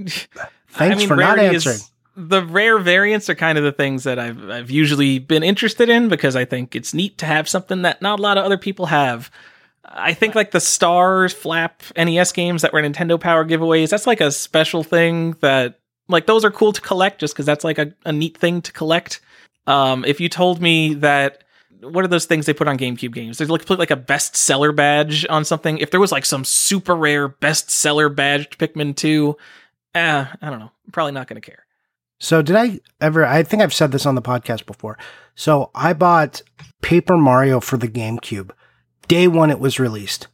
Thanks 0.69 1.03
for 1.03 1.15
not 1.15 1.37
rarity 1.37 1.55
is- 1.55 1.67
answering. 1.67 1.89
the 2.29 2.43
rare 2.45 2.79
variants 2.79 3.29
are 3.29 3.35
kind 3.35 3.57
of 3.57 3.63
the 3.63 3.71
things 3.71 4.03
that 4.03 4.19
I've 4.19 4.49
I've 4.49 4.71
usually 4.71 5.19
been 5.19 5.43
interested 5.43 5.89
in 5.89 6.09
because 6.09 6.35
I 6.35 6.45
think 6.45 6.75
it's 6.75 6.93
neat 6.93 7.17
to 7.19 7.25
have 7.25 7.47
something 7.47 7.83
that 7.83 8.01
not 8.01 8.19
a 8.19 8.21
lot 8.21 8.37
of 8.37 8.45
other 8.45 8.57
people 8.57 8.87
have. 8.87 9.31
I 9.89 10.13
think 10.13 10.35
like 10.35 10.51
the 10.51 10.59
Stars 10.59 11.31
Flap 11.31 11.81
NES 11.95 12.33
games 12.33 12.61
that 12.61 12.73
were 12.73 12.81
Nintendo 12.81 13.19
Power 13.19 13.45
giveaways, 13.45 13.89
that's 13.89 14.05
like 14.05 14.19
a 14.19 14.31
special 14.31 14.83
thing 14.83 15.31
that 15.39 15.79
like 16.07 16.25
those 16.25 16.43
are 16.45 16.51
cool 16.51 16.73
to 16.73 16.81
collect 16.81 17.19
just 17.19 17.33
because 17.33 17.45
that's 17.45 17.63
like 17.63 17.77
a, 17.77 17.93
a 18.05 18.11
neat 18.11 18.37
thing 18.37 18.61
to 18.61 18.71
collect. 18.71 19.19
Um, 19.65 20.05
if 20.05 20.19
you 20.21 20.29
told 20.29 20.61
me 20.61 20.93
that 20.95 21.43
what 21.81 22.03
are 22.03 22.07
those 22.07 22.25
things 22.25 22.45
they 22.45 22.53
put 22.53 22.67
on 22.67 22.77
GameCube 22.77 23.13
games? 23.13 23.37
There's 23.37 23.49
like 23.49 23.65
put 23.65 23.77
like 23.79 23.91
a 23.91 23.97
bestseller 23.97 24.75
badge 24.75 25.25
on 25.29 25.45
something. 25.45 25.77
If 25.77 25.91
there 25.91 25.99
was 25.99 26.11
like 26.11 26.25
some 26.25 26.43
super 26.43 26.95
rare 26.95 27.29
bestseller 27.29 28.13
badge 28.15 28.49
to 28.49 28.57
Pikmin 28.57 28.95
2, 28.95 29.35
eh, 29.95 30.25
I 30.41 30.49
don't 30.49 30.59
know. 30.59 30.71
I'm 30.85 30.91
probably 30.91 31.11
not 31.11 31.27
gonna 31.27 31.41
care. 31.41 31.65
So 32.19 32.41
did 32.41 32.55
I 32.55 32.79
ever? 32.99 33.23
I 33.25 33.43
think 33.43 33.61
I've 33.61 33.73
said 33.73 33.91
this 33.91 34.05
on 34.07 34.15
the 34.15 34.21
podcast 34.23 34.65
before. 34.65 34.97
So 35.35 35.69
I 35.75 35.93
bought 35.93 36.41
Paper 36.81 37.15
Mario 37.17 37.59
for 37.59 37.77
the 37.77 37.87
GameCube. 37.87 38.51
Day 39.07 39.27
one 39.27 39.51
it 39.51 39.59
was 39.59 39.79
released. 39.79 40.27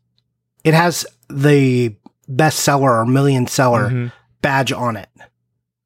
It 0.64 0.74
has 0.74 1.06
the 1.30 1.94
bestseller 2.32 3.02
or 3.02 3.06
million 3.06 3.48
seller 3.48 3.90
Mhm. 3.90 4.12
badge 4.42 4.72
on 4.72 4.96
it. 4.96 5.10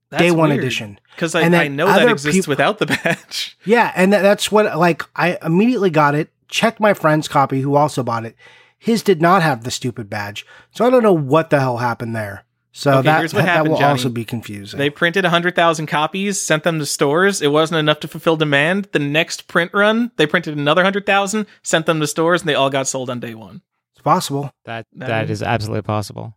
That's 0.09 0.21
Day 0.23 0.31
one 0.31 0.49
weird, 0.49 0.59
edition. 0.61 0.99
Because 1.15 1.35
I, 1.35 1.41
I 1.41 1.67
know 1.67 1.87
that 1.87 2.09
exists 2.09 2.45
peop- 2.45 2.47
without 2.47 2.77
the 2.79 2.85
badge. 2.85 3.57
Yeah, 3.65 3.91
and 3.95 4.13
tha- 4.13 4.21
that's 4.21 4.51
what 4.51 4.77
like 4.77 5.03
I 5.15 5.37
immediately 5.43 5.89
got 5.89 6.15
it. 6.15 6.29
Checked 6.47 6.79
my 6.79 6.93
friend's 6.93 7.27
copy 7.27 7.59
who 7.61 7.75
also 7.75 8.03
bought 8.03 8.25
it. 8.25 8.35
His 8.79 9.03
did 9.03 9.21
not 9.21 9.41
have 9.41 9.63
the 9.63 9.71
stupid 9.71 10.09
badge, 10.09 10.45
so 10.71 10.85
I 10.85 10.89
don't 10.89 11.03
know 11.03 11.11
what 11.13 11.49
the 11.49 11.59
hell 11.59 11.77
happened 11.77 12.15
there. 12.15 12.45
So 12.71 12.91
Okay, 12.99 13.01
that 13.07 13.17
here's 13.19 13.33
what 13.33 13.39
that, 13.39 13.45
that 13.47 13.51
happened, 13.53 13.71
will 13.71 13.79
Johnny. 13.79 13.91
also 13.93 14.09
be 14.09 14.23
confusing. 14.23 14.77
They 14.77 14.91
printed 14.91 15.23
100,000 15.25 15.87
copies, 15.87 16.39
sent 16.39 16.63
them 16.63 16.77
to 16.77 16.85
stores. 16.85 17.41
It 17.41 17.47
wasn't 17.47 17.79
enough 17.79 17.99
to 18.01 18.07
fulfill 18.07 18.37
demand. 18.37 18.87
The 18.91 18.99
next 18.99 19.47
print 19.47 19.71
run, 19.73 20.11
they 20.17 20.27
printed 20.27 20.55
another 20.55 20.81
100,000, 20.83 21.47
sent 21.63 21.87
them 21.87 21.99
to 21.99 22.05
stores, 22.07 22.41
and 22.43 22.49
they 22.49 22.53
all 22.53 22.69
got 22.69 22.87
sold 22.87 23.09
on 23.09 23.19
day 23.19 23.33
one. 23.33 23.61
it's 23.95 24.03
possible, 24.03 24.51
That 24.65 24.85
That 24.93 25.07
that 25.07 25.23
is- 25.25 25.41
is 25.41 25.43
absolutely 25.43 25.81
possible. 25.81 26.35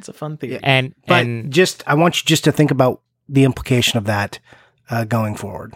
It's 0.00 0.08
a 0.08 0.14
fun 0.14 0.38
theory. 0.38 0.60
And 0.62 0.94
but 1.06 1.26
and 1.26 1.52
just 1.52 1.84
I 1.86 1.94
want 1.94 2.22
you 2.22 2.26
just 2.26 2.44
to 2.44 2.52
think 2.52 2.70
about 2.70 3.02
the 3.28 3.44
implication 3.44 3.98
of 3.98 4.04
that 4.04 4.38
uh, 4.88 5.04
going 5.04 5.34
forward. 5.34 5.74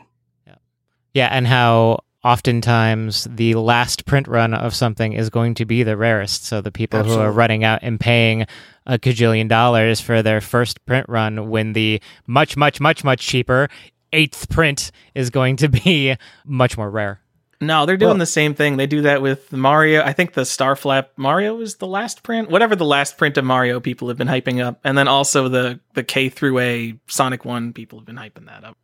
yeah, 1.13 1.29
and 1.31 1.47
how 1.47 2.01
oftentimes 2.25 3.29
the 3.31 3.55
last 3.55 4.07
print 4.07 4.27
run 4.27 4.55
of 4.55 4.75
something 4.75 5.13
is 5.13 5.29
going 5.29 5.55
to 5.57 5.67
be 5.67 5.83
the 5.83 5.97
rarest. 5.97 6.47
So 6.47 6.63
the 6.63 6.73
people 6.73 7.05
who 7.05 7.19
are 7.19 7.31
running 7.31 7.65
out 7.65 7.81
and 7.83 8.01
paying 8.01 8.47
a 8.87 8.99
cajillion 8.99 9.49
dollars 9.49 10.01
for 10.01 10.23
their 10.23 10.41
first 10.41 10.85
print 10.87 11.07
run 11.09 11.51
when 11.51 11.75
the 11.75 12.01
much, 12.27 12.57
much, 12.57 12.81
much, 12.81 13.05
much 13.05 13.21
cheaper 13.21 13.69
eighth 14.15 14.49
print 14.49 14.91
is 15.15 15.29
going 15.29 15.57
to 15.57 15.69
be 15.69 16.17
much 16.47 16.79
more 16.79 16.89
rare. 16.89 17.21
No, 17.61 17.87
they're 17.87 17.97
doing 17.97 18.11
Well- 18.11 18.19
the 18.19 18.27
same 18.27 18.55
thing. 18.55 18.77
They 18.77 18.87
do 18.87 19.03
that 19.03 19.23
with 19.23 19.53
Mario. 19.53 20.03
I 20.03 20.13
think 20.13 20.35
the 20.35 20.43
Starflap 20.43 21.07
Mario 21.17 21.61
is 21.61 21.77
the 21.77 21.87
last 21.87 22.23
print. 22.23 22.51
Whatever 22.51 22.77
the 22.77 22.85
last 22.85 23.17
print 23.17 23.37
of 23.37 23.45
Mario 23.45 23.81
people 23.81 24.09
have 24.09 24.17
been 24.19 24.29
hyping 24.29 24.63
up. 24.65 24.81
And 24.85 24.97
then 24.99 25.09
also 25.09 25.49
the 25.49 25.81
the 25.95 26.03
K 26.05 26.29
through 26.29 26.59
A 26.59 26.95
Sonic 27.07 27.45
1 27.45 27.73
people 27.73 27.99
have 27.99 28.07
been 28.07 28.17
hyping 28.17 28.47
that 28.47 28.65
up. 28.65 28.77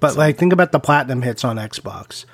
But 0.00 0.16
like, 0.16 0.38
think 0.38 0.52
about 0.52 0.72
the 0.72 0.80
platinum 0.80 1.22
hits 1.22 1.44
on 1.44 1.56
Xbox. 1.56 2.24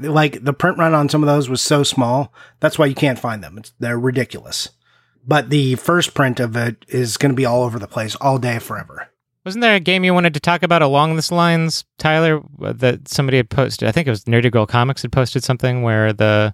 Like 0.00 0.42
the 0.42 0.52
print 0.52 0.78
run 0.78 0.94
on 0.94 1.08
some 1.08 1.22
of 1.22 1.26
those 1.26 1.48
was 1.48 1.60
so 1.60 1.82
small. 1.82 2.32
That's 2.60 2.78
why 2.78 2.86
you 2.86 2.94
can't 2.94 3.18
find 3.18 3.42
them. 3.42 3.58
It's, 3.58 3.72
they're 3.78 3.98
ridiculous. 3.98 4.70
But 5.26 5.50
the 5.50 5.74
first 5.74 6.14
print 6.14 6.38
of 6.38 6.56
it 6.56 6.84
is 6.88 7.16
going 7.16 7.32
to 7.32 7.36
be 7.36 7.44
all 7.44 7.64
over 7.64 7.78
the 7.78 7.88
place 7.88 8.14
all 8.16 8.38
day 8.38 8.58
forever. 8.60 9.08
Wasn't 9.46 9.62
there 9.62 9.76
a 9.76 9.80
game 9.80 10.02
you 10.02 10.12
wanted 10.12 10.34
to 10.34 10.40
talk 10.40 10.64
about 10.64 10.82
along 10.82 11.14
this 11.14 11.30
lines, 11.30 11.84
Tyler? 11.98 12.42
uh, 12.60 12.72
That 12.72 13.06
somebody 13.06 13.36
had 13.36 13.48
posted. 13.48 13.88
I 13.88 13.92
think 13.92 14.08
it 14.08 14.10
was 14.10 14.24
Nerdy 14.24 14.50
Girl 14.50 14.66
Comics 14.66 15.02
had 15.02 15.12
posted 15.12 15.44
something 15.44 15.82
where 15.82 16.12
the 16.12 16.52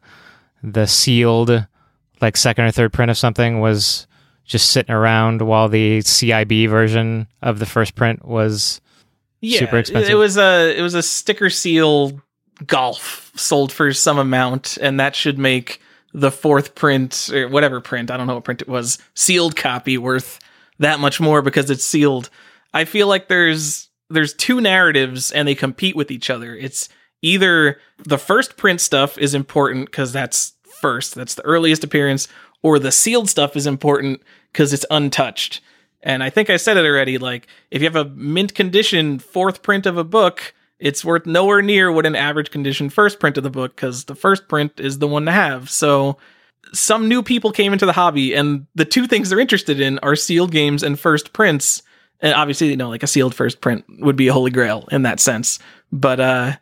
the 0.62 0.84
sealed, 0.84 1.66
like 2.20 2.36
second 2.36 2.66
or 2.66 2.70
third 2.70 2.92
print 2.92 3.10
of 3.10 3.16
something 3.16 3.60
was 3.60 4.06
just 4.44 4.72
sitting 4.72 4.94
around 4.94 5.40
while 5.40 5.70
the 5.70 6.00
CIB 6.00 6.68
version 6.68 7.28
of 7.40 7.60
the 7.60 7.66
first 7.66 7.94
print 7.94 8.26
was. 8.26 8.82
Yeah, 9.40 9.60
Super 9.60 9.78
expensive. 9.78 10.10
It 10.10 10.16
was 10.16 10.36
a 10.36 10.78
it 10.78 10.82
was 10.82 10.94
a 10.94 11.02
sticker 11.02 11.48
seal 11.48 12.20
golf 12.66 13.32
sold 13.34 13.72
for 13.72 13.94
some 13.94 14.18
amount, 14.18 14.76
and 14.82 15.00
that 15.00 15.16
should 15.16 15.38
make 15.38 15.80
the 16.12 16.30
fourth 16.30 16.74
print 16.74 17.30
or 17.32 17.48
whatever 17.48 17.80
print 17.80 18.10
I 18.10 18.18
don't 18.18 18.26
know 18.26 18.34
what 18.34 18.44
print 18.44 18.60
it 18.60 18.68
was 18.68 18.98
sealed 19.14 19.56
copy 19.56 19.96
worth 19.96 20.40
that 20.78 21.00
much 21.00 21.20
more 21.22 21.40
because 21.40 21.70
it's 21.70 21.84
sealed. 21.84 22.28
I 22.72 22.84
feel 22.84 23.06
like 23.06 23.28
there's 23.28 23.88
there's 24.10 24.34
two 24.34 24.60
narratives 24.60 25.32
and 25.32 25.48
they 25.48 25.54
compete 25.54 25.96
with 25.96 26.10
each 26.10 26.30
other. 26.30 26.54
It's 26.54 26.88
either 27.22 27.78
the 28.04 28.18
first 28.18 28.56
print 28.56 28.80
stuff 28.80 29.16
is 29.16 29.34
important 29.34 29.86
because 29.86 30.12
that's 30.12 30.52
first, 30.80 31.14
that's 31.14 31.34
the 31.34 31.44
earliest 31.44 31.84
appearance, 31.84 32.28
or 32.62 32.78
the 32.78 32.92
sealed 32.92 33.30
stuff 33.30 33.56
is 33.56 33.66
important 33.66 34.22
because 34.52 34.72
it's 34.72 34.86
untouched. 34.90 35.60
And 36.02 36.22
I 36.22 36.30
think 36.30 36.50
I 36.50 36.56
said 36.56 36.76
it 36.76 36.84
already. 36.84 37.16
Like, 37.16 37.46
if 37.70 37.80
you 37.80 37.86
have 37.86 37.96
a 37.96 38.10
mint 38.10 38.54
condition 38.54 39.18
fourth 39.18 39.62
print 39.62 39.86
of 39.86 39.96
a 39.96 40.04
book, 40.04 40.52
it's 40.78 41.04
worth 41.04 41.26
nowhere 41.26 41.62
near 41.62 41.92
what 41.92 42.06
an 42.06 42.16
average 42.16 42.50
condition 42.50 42.90
first 42.90 43.20
print 43.20 43.36
of 43.36 43.44
the 43.44 43.50
book 43.50 43.76
because 43.76 44.04
the 44.04 44.16
first 44.16 44.48
print 44.48 44.80
is 44.80 44.98
the 44.98 45.06
one 45.06 45.26
to 45.26 45.32
have. 45.32 45.70
So, 45.70 46.18
some 46.72 47.08
new 47.08 47.22
people 47.22 47.52
came 47.52 47.72
into 47.72 47.86
the 47.86 47.92
hobby, 47.92 48.34
and 48.34 48.66
the 48.74 48.84
two 48.84 49.06
things 49.06 49.30
they're 49.30 49.40
interested 49.40 49.80
in 49.80 49.98
are 50.00 50.16
sealed 50.16 50.50
games 50.50 50.82
and 50.82 50.98
first 50.98 51.32
prints. 51.32 51.82
And 52.22 52.34
obviously, 52.34 52.68
you 52.68 52.76
know, 52.76 52.88
like 52.88 53.02
a 53.02 53.08
sealed 53.08 53.34
first 53.34 53.60
print 53.60 53.84
would 53.98 54.16
be 54.16 54.28
a 54.28 54.32
holy 54.32 54.50
grail 54.50 54.88
in 54.90 55.02
that 55.02 55.20
sense. 55.20 55.58
But 55.90 56.20
uh, 56.20 56.52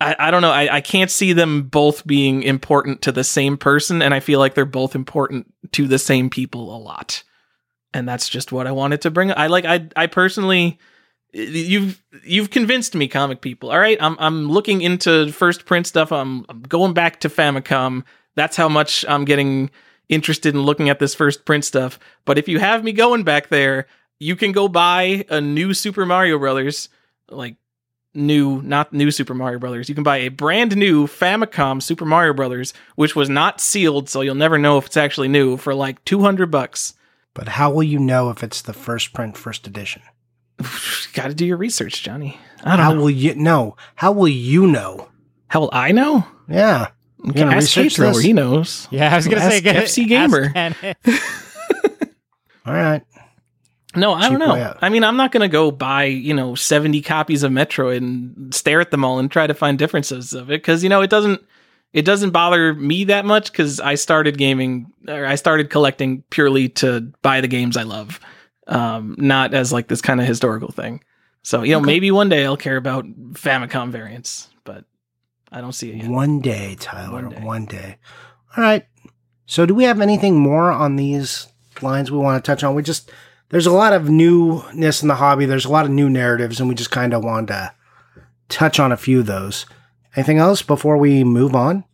I, 0.00 0.16
I 0.18 0.30
don't 0.30 0.42
know. 0.42 0.52
I, 0.52 0.76
I 0.76 0.80
can't 0.80 1.10
see 1.10 1.32
them 1.32 1.62
both 1.64 2.06
being 2.06 2.42
important 2.42 3.02
to 3.02 3.12
the 3.12 3.24
same 3.24 3.56
person, 3.56 4.02
and 4.02 4.14
I 4.14 4.20
feel 4.20 4.38
like 4.38 4.54
they're 4.54 4.64
both 4.64 4.94
important 4.94 5.52
to 5.72 5.86
the 5.86 5.98
same 5.98 6.30
people 6.30 6.74
a 6.74 6.78
lot 6.78 7.24
and 7.92 8.08
that's 8.08 8.28
just 8.28 8.52
what 8.52 8.66
I 8.66 8.72
wanted 8.72 9.02
to 9.02 9.10
bring. 9.10 9.32
I 9.32 9.48
like 9.48 9.64
I 9.64 9.88
I 9.96 10.06
personally 10.06 10.78
you've 11.32 12.02
you've 12.24 12.50
convinced 12.50 12.94
me 12.94 13.08
comic 13.08 13.40
people. 13.40 13.70
All 13.70 13.78
right, 13.78 13.98
I'm 14.00 14.16
I'm 14.18 14.48
looking 14.48 14.82
into 14.82 15.32
first 15.32 15.64
print 15.64 15.86
stuff. 15.86 16.12
I'm, 16.12 16.44
I'm 16.48 16.62
going 16.62 16.94
back 16.94 17.20
to 17.20 17.28
Famicom. 17.28 18.04
That's 18.36 18.56
how 18.56 18.68
much 18.68 19.04
I'm 19.08 19.24
getting 19.24 19.70
interested 20.08 20.54
in 20.54 20.62
looking 20.62 20.88
at 20.88 20.98
this 20.98 21.14
first 21.14 21.44
print 21.44 21.64
stuff. 21.64 21.98
But 22.24 22.38
if 22.38 22.48
you 22.48 22.58
have 22.58 22.84
me 22.84 22.92
going 22.92 23.22
back 23.22 23.48
there, 23.48 23.86
you 24.20 24.36
can 24.36 24.52
go 24.52 24.68
buy 24.68 25.24
a 25.28 25.40
new 25.40 25.74
Super 25.74 26.06
Mario 26.06 26.38
Brothers 26.38 26.88
like 27.28 27.56
new 28.14 28.60
not 28.62 28.92
new 28.92 29.10
Super 29.10 29.34
Mario 29.34 29.58
Brothers. 29.58 29.88
You 29.88 29.94
can 29.94 30.04
buy 30.04 30.18
a 30.18 30.28
brand 30.28 30.76
new 30.76 31.06
Famicom 31.06 31.82
Super 31.82 32.04
Mario 32.04 32.32
Brothers 32.34 32.72
which 32.96 33.16
was 33.16 33.28
not 33.28 33.60
sealed 33.60 34.08
so 34.08 34.20
you'll 34.20 34.34
never 34.34 34.58
know 34.58 34.78
if 34.78 34.86
it's 34.86 34.96
actually 34.96 35.28
new 35.28 35.56
for 35.56 35.74
like 35.74 36.04
200 36.04 36.50
bucks. 36.50 36.94
But 37.34 37.48
how 37.48 37.70
will 37.72 37.82
you 37.84 37.98
know 37.98 38.30
if 38.30 38.42
it's 38.42 38.62
the 38.62 38.72
first 38.72 39.12
print, 39.12 39.36
first 39.36 39.66
edition? 39.66 40.02
Got 41.14 41.28
to 41.28 41.34
do 41.34 41.46
your 41.46 41.56
research, 41.56 42.02
Johnny. 42.02 42.38
I 42.64 42.76
don't 42.76 42.84
How 42.84 42.92
know. 42.94 43.00
will 43.02 43.10
you 43.10 43.34
know? 43.36 43.76
How 43.94 44.10
will 44.12 44.28
you 44.28 44.66
know? 44.66 45.08
How 45.46 45.60
will 45.60 45.70
I 45.72 45.92
know? 45.92 46.26
Yeah. 46.48 46.88
You 47.24 47.32
gonna 47.32 47.54
ask 47.56 47.76
research 47.76 47.96
Thrower, 47.96 48.12
this? 48.14 48.22
He 48.22 48.32
knows. 48.32 48.88
Yeah, 48.90 49.12
I 49.12 49.16
was 49.16 49.28
gonna 49.28 49.42
Ask 49.42 49.52
say 49.52 49.60
get 49.60 49.76
it- 49.76 49.84
FC 49.84 50.08
Gamer. 50.08 50.52
All 52.66 52.74
right. 52.74 53.02
No, 53.96 54.12
I 54.12 54.28
don't 54.28 54.38
know. 54.38 54.54
out. 54.54 54.78
I 54.82 54.88
mean, 54.88 55.02
I'm 55.02 55.16
not 55.16 55.32
going 55.32 55.40
to 55.42 55.48
go 55.52 55.70
buy, 55.72 56.04
you 56.04 56.32
know, 56.32 56.54
70 56.54 57.02
copies 57.02 57.42
of 57.42 57.50
Metroid 57.50 57.96
and 57.98 58.54
stare 58.54 58.80
at 58.80 58.90
them 58.92 59.04
all 59.04 59.18
and 59.18 59.30
try 59.30 59.46
to 59.48 59.54
find 59.54 59.78
differences 59.78 60.32
of 60.32 60.50
it 60.50 60.62
cuz 60.62 60.82
you 60.84 60.88
know, 60.88 61.00
it 61.02 61.10
doesn't 61.10 61.40
it 61.92 62.04
doesn't 62.04 62.30
bother 62.30 62.72
me 62.74 63.02
that 63.04 63.24
much 63.24 63.52
cuz 63.52 63.80
I 63.80 63.96
started 63.96 64.38
gaming 64.38 64.86
or 65.08 65.26
I 65.26 65.34
started 65.34 65.70
collecting 65.70 66.22
purely 66.30 66.68
to 66.68 67.10
buy 67.22 67.40
the 67.40 67.48
games 67.48 67.76
I 67.76 67.82
love. 67.82 68.20
Um 68.68 69.16
not 69.18 69.54
as 69.54 69.72
like 69.72 69.88
this 69.88 70.00
kind 70.00 70.20
of 70.20 70.26
historical 70.26 70.70
thing. 70.70 71.02
So, 71.42 71.62
you 71.62 71.72
know, 71.72 71.78
Okay. 71.78 71.86
maybe 71.86 72.10
one 72.12 72.28
day 72.28 72.44
I'll 72.44 72.56
care 72.56 72.76
about 72.76 73.06
Famicom 73.32 73.90
variants, 73.90 74.48
but 74.64 74.84
I 75.50 75.60
don't 75.60 75.72
see 75.72 75.90
it 75.90 75.96
yet. 75.96 76.08
One 76.10 76.38
day, 76.40 76.76
Tyler. 76.78 77.28
One 77.28 77.42
One 77.44 77.64
day. 77.64 77.76
day. 77.78 77.96
All 78.56 78.62
right. 78.62 78.84
So, 79.46 79.66
do 79.66 79.74
we 79.74 79.82
have 79.84 80.00
anything 80.00 80.38
more 80.38 80.70
on 80.70 80.94
these 80.94 81.48
lines 81.82 82.10
we 82.12 82.18
want 82.18 82.44
to 82.44 82.46
touch 82.48 82.62
on? 82.62 82.74
We 82.76 82.82
just, 82.84 83.10
there's 83.50 83.66
a 83.66 83.72
lot 83.72 83.92
of 83.92 84.08
newness 84.08 85.02
in 85.02 85.08
the 85.08 85.16
hobby. 85.16 85.44
There's 85.44 85.64
a 85.64 85.70
lot 85.70 85.84
of 85.84 85.90
new 85.90 86.08
narratives, 86.08 86.60
and 86.60 86.68
we 86.68 86.74
just 86.74 86.90
kind 86.90 87.12
of 87.12 87.24
wanted 87.24 87.48
to 87.48 87.72
touch 88.48 88.80
on 88.80 88.92
a 88.92 88.96
few 88.96 89.20
of 89.20 89.26
those. 89.26 89.66
Anything 90.16 90.38
else 90.38 90.62
before 90.62 90.96
we 90.96 91.22
move 91.22 91.54
on? 91.54 91.84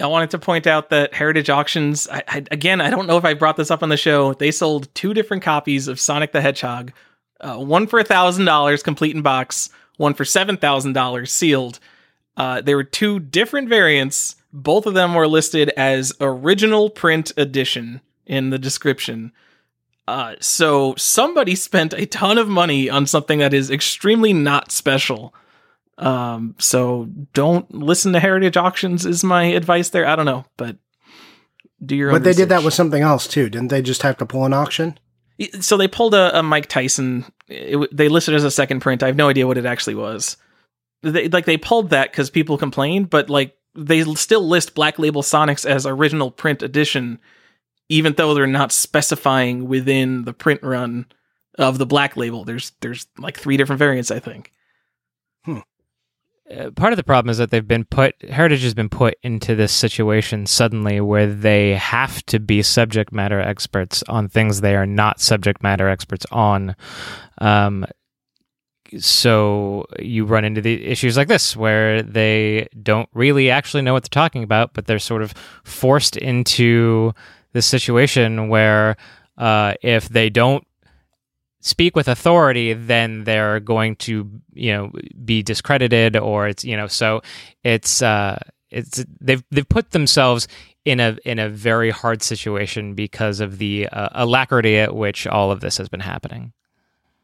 I 0.00 0.06
wanted 0.06 0.30
to 0.30 0.38
point 0.38 0.66
out 0.66 0.90
that 0.90 1.14
Heritage 1.14 1.50
Auctions, 1.50 2.08
I, 2.08 2.22
I, 2.28 2.44
again, 2.52 2.80
I 2.80 2.90
don't 2.90 3.06
know 3.06 3.16
if 3.16 3.24
I 3.24 3.34
brought 3.34 3.56
this 3.56 3.70
up 3.70 3.82
on 3.82 3.88
the 3.88 3.96
show. 3.96 4.34
They 4.34 4.52
sold 4.52 4.94
two 4.94 5.12
different 5.12 5.42
copies 5.42 5.88
of 5.88 5.98
Sonic 5.98 6.30
the 6.30 6.40
Hedgehog, 6.40 6.92
uh, 7.40 7.56
one 7.56 7.88
for 7.88 8.02
$1,000 8.02 8.84
complete 8.84 9.16
in 9.16 9.22
box, 9.22 9.70
one 9.96 10.14
for 10.14 10.24
$7,000 10.24 11.28
sealed. 11.28 11.80
Uh, 12.36 12.60
there 12.60 12.76
were 12.76 12.84
two 12.84 13.18
different 13.18 13.68
variants. 13.68 14.36
Both 14.52 14.86
of 14.86 14.94
them 14.94 15.14
were 15.14 15.26
listed 15.26 15.70
as 15.70 16.12
original 16.20 16.90
print 16.90 17.32
edition 17.36 18.00
in 18.24 18.50
the 18.50 18.58
description. 18.58 19.32
Uh, 20.08 20.36
so 20.40 20.94
somebody 20.96 21.54
spent 21.54 21.92
a 21.92 22.06
ton 22.06 22.38
of 22.38 22.48
money 22.48 22.88
on 22.88 23.06
something 23.06 23.40
that 23.40 23.52
is 23.52 23.70
extremely 23.70 24.32
not 24.32 24.72
special. 24.72 25.34
Um, 25.98 26.54
so 26.58 27.10
don't 27.34 27.70
listen 27.74 28.14
to 28.14 28.20
heritage 28.20 28.56
auctions 28.56 29.04
is 29.04 29.22
my 29.22 29.44
advice 29.44 29.90
there. 29.90 30.06
I 30.06 30.16
don't 30.16 30.24
know, 30.24 30.46
but 30.56 30.78
do 31.84 31.94
your 31.94 32.08
own 32.08 32.14
But 32.14 32.24
they 32.24 32.32
did 32.32 32.48
that 32.48 32.64
with 32.64 32.72
something 32.72 33.02
else 33.02 33.26
too. 33.26 33.50
Didn't 33.50 33.68
they 33.68 33.82
just 33.82 34.00
have 34.00 34.16
to 34.16 34.24
pull 34.24 34.46
an 34.46 34.54
auction? 34.54 34.98
So 35.60 35.76
they 35.76 35.88
pulled 35.88 36.14
a, 36.14 36.38
a 36.38 36.42
Mike 36.42 36.68
Tyson. 36.68 37.26
It, 37.46 37.94
they 37.94 38.08
listed 38.08 38.32
it 38.32 38.38
as 38.38 38.44
a 38.44 38.50
second 38.50 38.80
print. 38.80 39.02
I 39.02 39.08
have 39.08 39.16
no 39.16 39.28
idea 39.28 39.46
what 39.46 39.58
it 39.58 39.66
actually 39.66 39.96
was. 39.96 40.38
They, 41.02 41.28
like 41.28 41.44
they 41.44 41.58
pulled 41.58 41.90
that 41.90 42.12
because 42.12 42.30
people 42.30 42.56
complained, 42.56 43.10
but 43.10 43.28
like 43.28 43.58
they 43.74 44.02
still 44.14 44.48
list 44.48 44.74
Black 44.74 44.98
Label 44.98 45.20
Sonics 45.20 45.68
as 45.68 45.84
original 45.84 46.30
print 46.30 46.62
edition, 46.62 47.18
even 47.88 48.14
though 48.14 48.34
they're 48.34 48.46
not 48.46 48.72
specifying 48.72 49.68
within 49.68 50.24
the 50.24 50.32
print 50.32 50.62
run 50.62 51.06
of 51.58 51.78
the 51.78 51.86
black 51.86 52.16
label. 52.16 52.44
There's 52.44 52.72
there's 52.80 53.06
like 53.18 53.38
three 53.38 53.56
different 53.56 53.78
variants, 53.78 54.10
I 54.10 54.20
think. 54.20 54.52
Uh, 56.50 56.70
part 56.70 56.94
of 56.94 56.96
the 56.96 57.04
problem 57.04 57.30
is 57.30 57.36
that 57.36 57.50
they've 57.50 57.68
been 57.68 57.84
put 57.84 58.14
heritage 58.30 58.62
has 58.62 58.72
been 58.72 58.88
put 58.88 59.16
into 59.22 59.54
this 59.54 59.70
situation 59.72 60.46
suddenly 60.46 60.98
where 60.98 61.26
they 61.26 61.74
have 61.74 62.24
to 62.24 62.38
be 62.38 62.62
subject 62.62 63.12
matter 63.12 63.38
experts 63.38 64.02
on 64.08 64.28
things 64.28 64.62
they 64.62 64.74
are 64.74 64.86
not 64.86 65.20
subject 65.20 65.62
matter 65.62 65.90
experts 65.90 66.24
on 66.32 66.74
um, 67.38 67.84
so 68.98 69.84
you 69.98 70.24
run 70.24 70.46
into 70.46 70.62
the 70.62 70.86
issues 70.86 71.18
like 71.18 71.28
this 71.28 71.54
where 71.54 72.02
they 72.02 72.66
don't 72.82 73.10
really 73.12 73.50
actually 73.50 73.82
know 73.82 73.92
what 73.92 74.02
they're 74.02 74.08
talking 74.08 74.42
about 74.42 74.72
but 74.72 74.86
they're 74.86 74.98
sort 74.98 75.20
of 75.20 75.34
forced 75.64 76.16
into 76.16 77.12
this 77.52 77.66
situation 77.66 78.48
where 78.48 78.96
uh, 79.36 79.74
if 79.82 80.08
they 80.08 80.30
don't 80.30 80.66
speak 81.60 81.96
with 81.96 82.08
authority, 82.08 82.72
then 82.72 83.24
they're 83.24 83.60
going 83.60 83.96
to 83.96 84.30
you 84.54 84.72
know 84.72 84.92
be 85.24 85.42
discredited, 85.42 86.16
or 86.16 86.48
it's 86.48 86.64
you 86.64 86.76
know 86.76 86.86
so 86.86 87.22
it's 87.64 88.02
uh, 88.02 88.38
it's 88.70 89.04
they've 89.20 89.42
they've 89.50 89.68
put 89.68 89.90
themselves 89.90 90.48
in 90.84 91.00
a 91.00 91.18
in 91.24 91.38
a 91.38 91.48
very 91.48 91.90
hard 91.90 92.22
situation 92.22 92.94
because 92.94 93.40
of 93.40 93.58
the 93.58 93.88
uh, 93.88 94.08
alacrity 94.12 94.78
at 94.78 94.94
which 94.94 95.26
all 95.26 95.50
of 95.50 95.60
this 95.60 95.76
has 95.76 95.88
been 95.88 96.00
happening. 96.00 96.52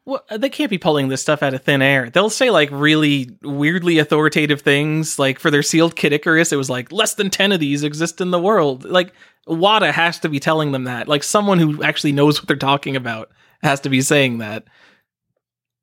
Well, 0.06 0.22
they 0.30 0.50
can't 0.50 0.70
be 0.70 0.76
pulling 0.76 1.08
this 1.08 1.22
stuff 1.22 1.42
out 1.42 1.54
of 1.54 1.62
thin 1.62 1.80
air. 1.80 2.10
They'll 2.10 2.28
say 2.28 2.50
like 2.50 2.68
really 2.70 3.30
weirdly 3.42 3.98
authoritative 3.98 4.60
things. 4.60 5.18
Like 5.18 5.38
for 5.38 5.50
their 5.50 5.62
sealed 5.62 5.96
Kid 5.96 6.12
Icarus, 6.12 6.52
it 6.52 6.56
was 6.56 6.68
like 6.68 6.92
less 6.92 7.14
than 7.14 7.30
10 7.30 7.52
of 7.52 7.60
these 7.60 7.82
exist 7.82 8.20
in 8.20 8.30
the 8.30 8.38
world. 8.38 8.84
Like 8.84 9.14
WATA 9.46 9.92
has 9.92 10.18
to 10.20 10.28
be 10.28 10.40
telling 10.40 10.72
them 10.72 10.84
that. 10.84 11.08
Like 11.08 11.22
someone 11.22 11.58
who 11.58 11.82
actually 11.82 12.12
knows 12.12 12.40
what 12.40 12.48
they're 12.48 12.56
talking 12.56 12.96
about 12.96 13.30
has 13.62 13.80
to 13.80 13.88
be 13.88 14.00
saying 14.00 14.38
that. 14.38 14.64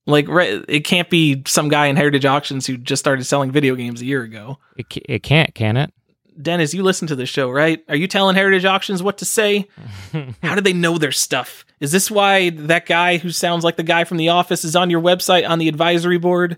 Like 0.07 0.25
it 0.29 0.81
can't 0.81 1.09
be 1.09 1.43
some 1.45 1.69
guy 1.69 1.87
in 1.87 1.95
Heritage 1.95 2.25
Auctions 2.25 2.65
who 2.65 2.77
just 2.77 2.99
started 2.99 3.23
selling 3.23 3.51
video 3.51 3.75
games 3.75 4.01
a 4.01 4.05
year 4.05 4.23
ago. 4.23 4.57
It, 4.75 4.87
it 5.07 5.23
can't, 5.23 5.53
can 5.53 5.77
it? 5.77 5.93
Dennis, 6.41 6.73
you 6.73 6.81
listen 6.81 7.07
to 7.09 7.15
the 7.15 7.25
show, 7.25 7.49
right? 7.49 7.83
Are 7.87 7.95
you 7.95 8.07
telling 8.07 8.35
Heritage 8.35 8.65
Auctions 8.65 9.03
what 9.03 9.17
to 9.19 9.25
say? 9.25 9.67
How 10.41 10.55
do 10.55 10.61
they 10.61 10.73
know 10.73 10.97
their 10.97 11.11
stuff? 11.11 11.65
Is 11.79 11.91
this 11.91 12.09
why 12.09 12.49
that 12.51 12.85
guy 12.85 13.17
who 13.17 13.29
sounds 13.29 13.63
like 13.63 13.75
the 13.75 13.83
guy 13.83 14.05
from 14.05 14.17
The 14.17 14.29
Office 14.29 14.63
is 14.63 14.75
on 14.75 14.89
your 14.89 15.01
website 15.01 15.47
on 15.47 15.59
the 15.59 15.67
advisory 15.67 16.17
board? 16.17 16.57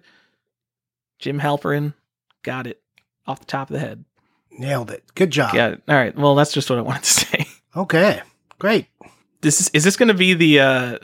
Jim 1.19 1.39
Halperin. 1.39 1.93
Got 2.43 2.67
it. 2.67 2.81
Off 3.25 3.39
the 3.39 3.45
top 3.45 3.69
of 3.69 3.73
the 3.73 3.79
head. 3.79 4.05
Nailed 4.57 4.91
it. 4.91 5.03
Good 5.15 5.31
job. 5.31 5.53
Yeah. 5.55 5.75
All 5.87 5.95
right. 5.95 6.15
Well, 6.15 6.35
that's 6.35 6.53
just 6.53 6.69
what 6.69 6.79
I 6.79 6.81
wanted 6.83 7.03
to 7.03 7.09
say. 7.13 7.47
Okay. 7.75 8.21
Great. 8.59 8.87
This 9.41 9.59
is 9.59 9.69
is 9.69 9.83
this 9.83 9.97
going 9.97 10.07
to 10.07 10.13
be 10.13 10.33
the 10.33 10.59
uh 10.59 10.97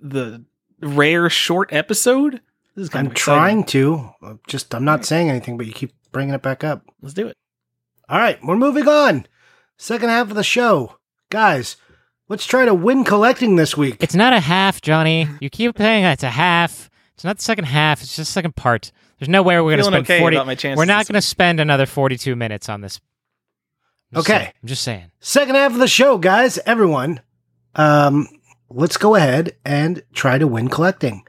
the 0.00 0.44
rare 0.80 1.30
short 1.30 1.72
episode? 1.72 2.40
This 2.74 2.84
is 2.84 2.88
kind 2.88 3.06
I'm 3.06 3.12
of 3.12 3.16
trying 3.16 3.64
to. 3.64 4.10
Just 4.46 4.74
I'm 4.74 4.84
not 4.84 5.04
saying 5.04 5.30
anything, 5.30 5.56
but 5.56 5.66
you 5.66 5.72
keep 5.72 5.92
bringing 6.10 6.34
it 6.34 6.42
back 6.42 6.64
up. 6.64 6.82
Let's 7.00 7.14
do 7.14 7.28
it. 7.28 7.36
All 8.08 8.18
right, 8.18 8.38
we're 8.44 8.56
moving 8.56 8.88
on. 8.88 9.26
Second 9.78 10.10
half 10.10 10.28
of 10.30 10.34
the 10.36 10.42
show. 10.44 10.96
Guys, 11.30 11.76
let's 12.28 12.44
try 12.44 12.64
to 12.64 12.74
win 12.74 13.04
collecting 13.04 13.56
this 13.56 13.76
week. 13.76 13.96
It's 14.00 14.14
not 14.14 14.32
a 14.32 14.40
half, 14.40 14.82
Johnny. 14.82 15.28
You 15.40 15.48
keep 15.48 15.78
saying 15.78 16.04
it's 16.04 16.22
a 16.22 16.30
half. 16.30 16.90
It's 17.14 17.24
not 17.24 17.36
the 17.36 17.42
second 17.42 17.64
half. 17.64 18.02
It's 18.02 18.16
just 18.16 18.30
the 18.30 18.32
second 18.32 18.56
part. 18.56 18.92
There's 19.22 19.28
no 19.28 19.42
way 19.44 19.54
we're 19.60 19.70
going 19.70 19.78
to 19.78 19.84
spend 19.84 20.04
okay 20.04 20.18
40. 20.18 20.36
about 20.36 20.46
my 20.48 20.56
chances 20.56 20.76
we're 20.78 20.84
not 20.84 21.06
going 21.06 21.14
to 21.14 21.22
spend 21.22 21.60
another 21.60 21.86
42 21.86 22.34
minutes 22.34 22.68
on 22.68 22.80
this. 22.80 23.00
I'm 24.12 24.18
Okay. 24.18 24.32
saying. 24.32 24.52
I'm 24.64 24.68
just 24.68 24.82
saying. 24.82 25.10
Second 25.20 25.54
half 25.54 25.70
of 25.70 25.78
the 25.78 25.86
show, 25.86 26.18
guys. 26.18 26.58
Everyone, 26.66 27.20
um, 27.76 28.26
let's 28.68 28.96
go 28.96 29.14
ahead 29.14 29.52
and 29.64 30.02
try 30.12 30.38
to 30.38 30.48
win 30.48 30.66
collecting. 30.68 31.22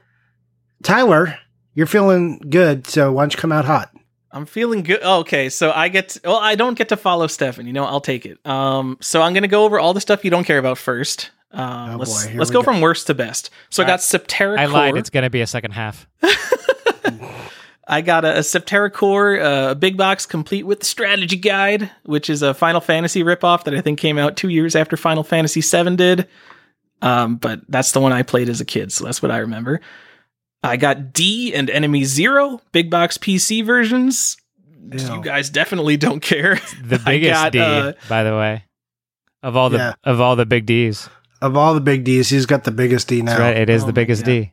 Tyler, 0.82 1.38
you're 1.74 1.86
feeling 1.86 2.40
good, 2.50 2.88
so 2.88 3.12
why 3.12 3.22
don't 3.22 3.32
you 3.32 3.38
come 3.38 3.52
out 3.52 3.64
hot? 3.64 3.92
I'm 4.32 4.44
feeling 4.44 4.82
good. 4.82 4.98
Oh, 5.04 5.20
okay, 5.20 5.48
so 5.48 5.70
I 5.70 5.86
get 5.86 6.08
to, 6.08 6.20
well, 6.24 6.38
I 6.38 6.56
don't 6.56 6.76
get 6.76 6.88
to 6.88 6.96
follow 6.96 7.28
Stefan. 7.28 7.68
You 7.68 7.72
know, 7.74 7.84
I'll 7.84 8.00
take 8.00 8.26
it. 8.26 8.44
Um, 8.44 8.98
so 9.00 9.22
I'm 9.22 9.34
gonna 9.34 9.46
go 9.46 9.64
over 9.64 9.78
all 9.78 9.94
the 9.94 10.00
stuff 10.00 10.24
you 10.24 10.32
don't 10.32 10.42
care 10.42 10.58
about 10.58 10.78
first. 10.78 11.30
Um, 11.52 11.90
Oh, 11.92 11.96
let's 11.98 12.26
boy, 12.26 12.34
let's 12.38 12.50
go, 12.50 12.58
go. 12.58 12.64
from 12.64 12.80
worst 12.80 13.06
to 13.06 13.14
best. 13.14 13.50
So 13.70 13.84
I 13.84 13.86
got 13.86 14.00
Septerra 14.00 14.58
I 14.58 14.64
Core. 14.64 14.72
lied. 14.72 14.96
It's 14.96 15.10
going 15.10 15.22
to 15.22 15.30
be 15.30 15.40
a 15.40 15.46
second 15.46 15.70
half. 15.70 16.08
I 17.86 18.00
got 18.00 18.24
a, 18.24 18.36
a 18.36 18.40
Septerra 18.40 18.92
Core, 18.92 19.38
uh, 19.40 19.70
a 19.72 19.74
big 19.74 19.96
box 19.96 20.24
complete 20.26 20.64
with 20.64 20.80
the 20.80 20.86
strategy 20.86 21.36
guide, 21.36 21.90
which 22.04 22.30
is 22.30 22.42
a 22.42 22.54
Final 22.54 22.80
Fantasy 22.80 23.22
ripoff 23.22 23.64
that 23.64 23.74
I 23.74 23.80
think 23.82 23.98
came 23.98 24.16
out 24.18 24.36
two 24.36 24.48
years 24.48 24.74
after 24.74 24.96
Final 24.96 25.22
Fantasy 25.22 25.60
VII 25.60 25.96
did. 25.96 26.28
Um, 27.02 27.36
but 27.36 27.60
that's 27.68 27.92
the 27.92 28.00
one 28.00 28.12
I 28.12 28.22
played 28.22 28.48
as 28.48 28.60
a 28.62 28.64
kid, 28.64 28.90
so 28.92 29.04
that's 29.04 29.20
what 29.20 29.30
I 29.30 29.38
remember. 29.38 29.80
I 30.62 30.78
got 30.78 31.12
D 31.12 31.52
and 31.54 31.68
Enemy 31.68 32.04
Zero, 32.04 32.62
big 32.72 32.90
box 32.90 33.18
PC 33.18 33.62
versions. 33.66 34.38
Ew. 34.90 34.98
You 35.16 35.22
guys 35.22 35.50
definitely 35.50 35.98
don't 35.98 36.20
care. 36.20 36.58
The 36.82 36.98
biggest 37.04 37.32
got, 37.32 37.52
D, 37.52 37.58
uh, 37.58 37.92
by 38.08 38.22
the 38.24 38.32
way, 38.34 38.64
of 39.42 39.56
all 39.56 39.68
the 39.68 39.76
Yeah. 39.78 39.94
of 40.04 40.22
all 40.22 40.36
the 40.36 40.46
big 40.46 40.64
Ds. 40.64 41.10
Of 41.42 41.54
all 41.58 41.74
the 41.74 41.80
big 41.82 42.04
D's, 42.04 42.30
he's 42.30 42.46
got 42.46 42.64
the 42.64 42.70
biggest 42.70 43.08
D 43.08 43.20
now. 43.20 43.32
That's 43.32 43.40
right. 43.40 43.56
It 43.58 43.68
is 43.68 43.82
Oh 43.82 43.86
the 43.86 43.92
biggest 43.92 44.22
God. 44.22 44.30
D. 44.30 44.52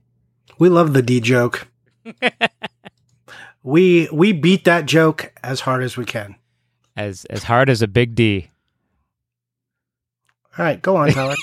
We 0.59 0.67
love 0.67 0.91
the 0.91 1.01
D 1.01 1.21
joke. 1.21 1.69
we 3.63 4.09
we 4.11 4.31
beat 4.33 4.63
that 4.65 4.85
joke 4.85 5.33
as 5.43 5.61
hard 5.61 5.83
as 5.83 5.97
we 5.97 6.05
can. 6.05 6.35
As 6.95 7.25
as 7.25 7.43
hard 7.43 7.69
as 7.69 7.81
a 7.81 7.87
big 7.87 8.15
D. 8.15 8.49
All 10.57 10.65
right, 10.65 10.81
go 10.81 10.97
on, 10.97 11.11
Tyler. 11.13 11.35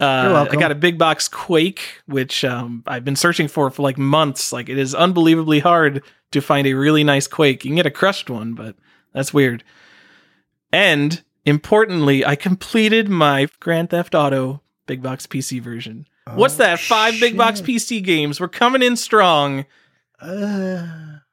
Uh, 0.00 0.46
I 0.50 0.56
got 0.56 0.72
a 0.72 0.74
big 0.76 0.96
box 0.96 1.28
Quake, 1.28 2.00
which 2.06 2.42
um, 2.42 2.82
I've 2.86 3.04
been 3.04 3.16
searching 3.16 3.48
for 3.48 3.70
for 3.70 3.82
like 3.82 3.98
months. 3.98 4.50
Like 4.52 4.70
it 4.70 4.78
is 4.78 4.94
unbelievably 4.94 5.60
hard 5.60 6.02
to 6.32 6.40
find 6.40 6.66
a 6.66 6.72
really 6.72 7.04
nice 7.04 7.26
Quake. 7.26 7.64
You 7.64 7.70
can 7.70 7.76
get 7.76 7.86
a 7.86 7.90
crushed 7.90 8.30
one, 8.30 8.54
but 8.54 8.76
that's 9.12 9.34
weird. 9.34 9.62
And 10.72 11.22
importantly, 11.44 12.24
I 12.24 12.34
completed 12.34 13.10
my 13.10 13.48
Grand 13.60 13.90
Theft 13.90 14.14
Auto 14.14 14.62
big 14.86 15.02
box 15.02 15.26
PC 15.26 15.60
version. 15.60 16.06
What's 16.34 16.54
Oh, 16.54 16.58
that? 16.58 16.80
Five 16.80 17.18
big 17.20 17.36
box. 17.36 17.60
PC 17.60 18.02
games. 18.04 18.40
We're 18.40 18.48
coming 18.48 18.82
in 18.82 18.96
strong. 18.96 19.64
Uh, 20.20 20.86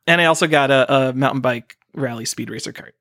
And 0.08 0.22
I 0.22 0.26
also 0.26 0.48
got 0.48 0.72
a, 0.72 1.10
a 1.10 1.14
mountain 1.14 1.42
bike 1.42 1.78
rally 1.94 2.26
speed 2.26 2.50
racer 2.50 2.72
cart. 2.72 2.96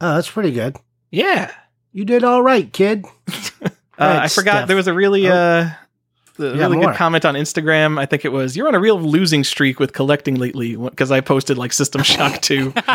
oh, 0.00 0.14
that's 0.14 0.30
pretty 0.30 0.52
good. 0.52 0.76
Yeah. 1.10 1.52
You 1.92 2.04
did 2.04 2.22
all 2.24 2.42
right, 2.42 2.72
kid. 2.72 3.04
Uh, 3.62 4.04
Right, 4.06 4.18
I 4.22 4.28
forgot 4.28 4.52
Steph. 4.60 4.68
there 4.68 4.76
was 4.78 4.86
a 4.86 4.94
really 4.94 5.28
Oh. 5.28 5.32
uh, 5.34 5.70
a 6.38 6.42
Yeah, 6.42 6.52
really 6.62 6.78
more. 6.78 6.86
good 6.86 6.96
comment 6.96 7.26
on 7.26 7.34
Instagram. 7.34 7.98
I 8.00 8.06
think 8.06 8.24
it 8.24 8.30
was 8.32 8.56
you're 8.56 8.66
on 8.66 8.74
a 8.74 8.80
real 8.80 8.98
losing 8.98 9.44
streak 9.44 9.78
with 9.78 9.92
collecting 9.92 10.36
lately 10.36 10.74
because 10.74 11.10
I 11.12 11.20
posted 11.20 11.58
like 11.58 11.74
System 11.74 12.02
Shock 12.02 12.40
2. 12.40 12.72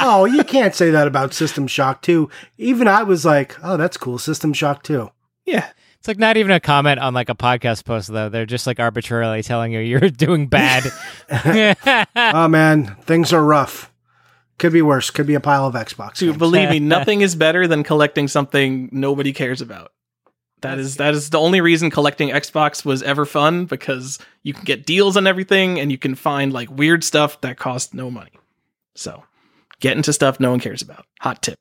oh, 0.00 0.24
you 0.24 0.42
can't 0.42 0.74
say 0.74 0.90
that 0.90 1.06
about 1.06 1.34
System 1.34 1.66
Shock 1.66 2.00
2. 2.00 2.30
Even 2.56 2.88
I 2.88 3.02
was 3.02 3.26
like, 3.26 3.56
oh, 3.62 3.76
that's 3.76 3.98
cool. 3.98 4.16
System 4.18 4.54
Shock 4.54 4.82
2. 4.84 5.10
yeah. 5.44 5.68
It's 6.00 6.08
like 6.08 6.18
not 6.18 6.38
even 6.38 6.50
a 6.50 6.60
comment 6.60 6.98
on 6.98 7.12
like 7.12 7.28
a 7.28 7.34
podcast 7.34 7.84
post 7.84 8.10
though. 8.10 8.30
They're 8.30 8.46
just 8.46 8.66
like 8.66 8.80
arbitrarily 8.80 9.42
telling 9.42 9.70
you 9.70 9.80
you're 9.80 10.00
doing 10.08 10.46
bad. 10.46 10.90
oh, 12.16 12.48
man, 12.48 12.96
things 13.02 13.34
are 13.34 13.44
rough. 13.44 13.92
Could 14.58 14.72
be 14.72 14.80
worse. 14.80 15.10
Could 15.10 15.26
be 15.26 15.34
a 15.34 15.40
pile 15.40 15.66
of 15.66 15.74
Xbox. 15.74 16.16
Dude, 16.16 16.30
games. 16.30 16.38
believe 16.38 16.70
me, 16.70 16.80
nothing 16.80 17.20
is 17.20 17.34
better 17.34 17.66
than 17.66 17.82
collecting 17.82 18.28
something 18.28 18.88
nobody 18.90 19.34
cares 19.34 19.60
about. 19.60 19.92
That 20.62 20.78
is 20.78 20.96
that 20.96 21.12
is 21.12 21.28
the 21.28 21.38
only 21.38 21.60
reason 21.60 21.90
collecting 21.90 22.30
Xbox 22.30 22.82
was 22.82 23.02
ever 23.02 23.26
fun 23.26 23.66
because 23.66 24.18
you 24.42 24.54
can 24.54 24.64
get 24.64 24.86
deals 24.86 25.18
on 25.18 25.26
everything 25.26 25.78
and 25.78 25.92
you 25.92 25.98
can 25.98 26.14
find 26.14 26.50
like 26.50 26.70
weird 26.70 27.04
stuff 27.04 27.38
that 27.42 27.58
costs 27.58 27.92
no 27.92 28.10
money. 28.10 28.32
So, 28.94 29.24
get 29.80 29.98
into 29.98 30.14
stuff 30.14 30.40
no 30.40 30.50
one 30.50 30.60
cares 30.60 30.80
about. 30.80 31.04
Hot 31.20 31.42
tip. 31.42 31.58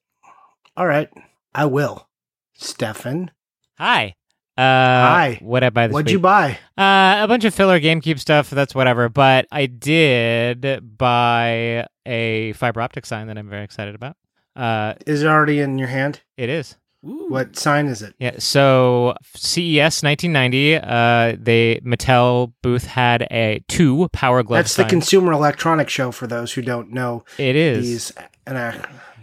All 0.78 0.88
right, 0.88 1.10
I 1.54 1.66
will. 1.66 2.08
Stefan, 2.54 3.32
Hi. 3.78 4.16
Uh, 4.60 4.62
Hi. 4.62 5.40
What 5.42 5.64
I 5.64 5.70
buy 5.70 5.88
this 5.88 5.94
what'd 5.94 6.08
week? 6.08 6.12
you 6.14 6.20
buy? 6.20 6.60
Uh, 6.78 7.24
a 7.24 7.28
bunch 7.30 7.46
of 7.46 7.54
filler 7.54 7.80
GameCube 7.80 8.20
stuff. 8.20 8.50
That's 8.50 8.76
whatever. 8.76 9.08
But 9.08 9.48
I 9.52 9.68
did 9.68 10.98
buy 10.98 11.86
a 12.06 12.52
fiber 12.54 12.82
optic 12.82 13.06
sign 13.06 13.28
that 13.28 13.38
I'm 13.38 13.50
very 13.50 13.64
excited 13.64 13.96
about. 13.96 14.18
Uh, 14.58 14.96
Is 15.08 15.24
it 15.24 15.28
already 15.28 15.62
in 15.62 15.78
your 15.78 15.88
hand? 15.88 16.22
it 16.36 16.50
is. 16.50 16.76
Ooh. 17.08 17.28
What 17.30 17.56
sign 17.58 17.88
is 17.88 18.02
it? 18.02 18.14
Yeah. 18.20 18.36
So 18.40 19.16
CES 19.34 20.04
1990, 20.04 20.76
uh, 20.76 21.38
they 21.42 21.80
Mattel 21.86 22.52
booth 22.62 22.86
had 22.86 23.26
a 23.32 23.64
two 23.70 24.10
Power 24.12 24.44
Glove. 24.44 24.58
That's 24.60 24.76
the 24.76 24.82
signs. 24.84 24.90
Consumer 24.90 25.32
Electronics 25.32 25.94
Show 25.94 26.12
for 26.12 26.28
those 26.28 26.52
who 26.52 26.62
don't 26.62 26.92
know 26.92 27.24
It 27.38 27.56
is 27.56 27.86
these. 27.88 28.12
And 28.46 28.58
uh, 28.58 28.74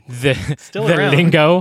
the 0.09 0.33
Still 0.59 0.87
the 0.87 0.97
around. 0.97 1.17
lingo. 1.17 1.61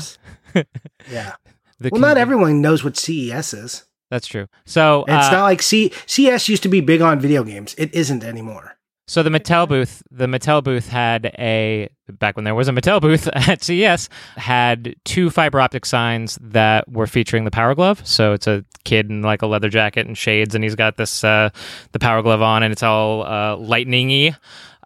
yeah. 1.11 1.33
The 1.79 1.89
Well, 1.91 2.01
not 2.01 2.17
everyone 2.17 2.61
knows 2.61 2.83
what 2.83 2.97
CES 2.97 3.53
is. 3.53 3.83
That's 4.09 4.27
true. 4.27 4.47
So 4.65 5.03
It's 5.07 5.27
uh, 5.27 5.31
not 5.31 5.43
like 5.43 5.61
C- 5.61 5.91
CS 6.05 6.47
used 6.47 6.63
to 6.63 6.69
be 6.69 6.79
big 6.79 7.01
on 7.01 7.19
video 7.19 7.43
games. 7.43 7.75
It 7.77 7.93
isn't 7.93 8.23
anymore. 8.23 8.77
So 9.07 9.21
the 9.21 9.29
Mattel 9.29 9.67
booth, 9.67 10.01
the 10.09 10.25
Mattel 10.25 10.63
booth 10.63 10.87
had 10.89 11.27
a 11.37 11.89
back 12.09 12.35
when 12.35 12.43
there 12.43 12.55
was 12.55 12.67
a 12.67 12.71
Mattel 12.71 12.99
booth 12.99 13.27
at 13.33 13.63
CES, 13.63 14.09
had 14.35 14.95
two 15.05 15.29
fiber 15.29 15.61
optic 15.61 15.85
signs 15.85 16.39
that 16.41 16.89
were 16.91 17.05
featuring 17.05 17.45
the 17.45 17.51
Power 17.51 17.75
Glove. 17.75 18.05
So 18.05 18.33
it's 18.33 18.47
a 18.47 18.65
kid 18.83 19.11
in 19.11 19.21
like 19.21 19.43
a 19.43 19.47
leather 19.47 19.69
jacket 19.69 20.07
and 20.07 20.17
shades, 20.17 20.55
and 20.55 20.63
he's 20.63 20.75
got 20.75 20.97
this 20.97 21.23
uh, 21.23 21.49
the 21.91 21.99
Power 21.99 22.23
Glove 22.23 22.41
on, 22.41 22.63
and 22.63 22.71
it's 22.71 22.83
all 22.83 23.23
uh, 23.23 23.55
lightningy. 23.57 24.35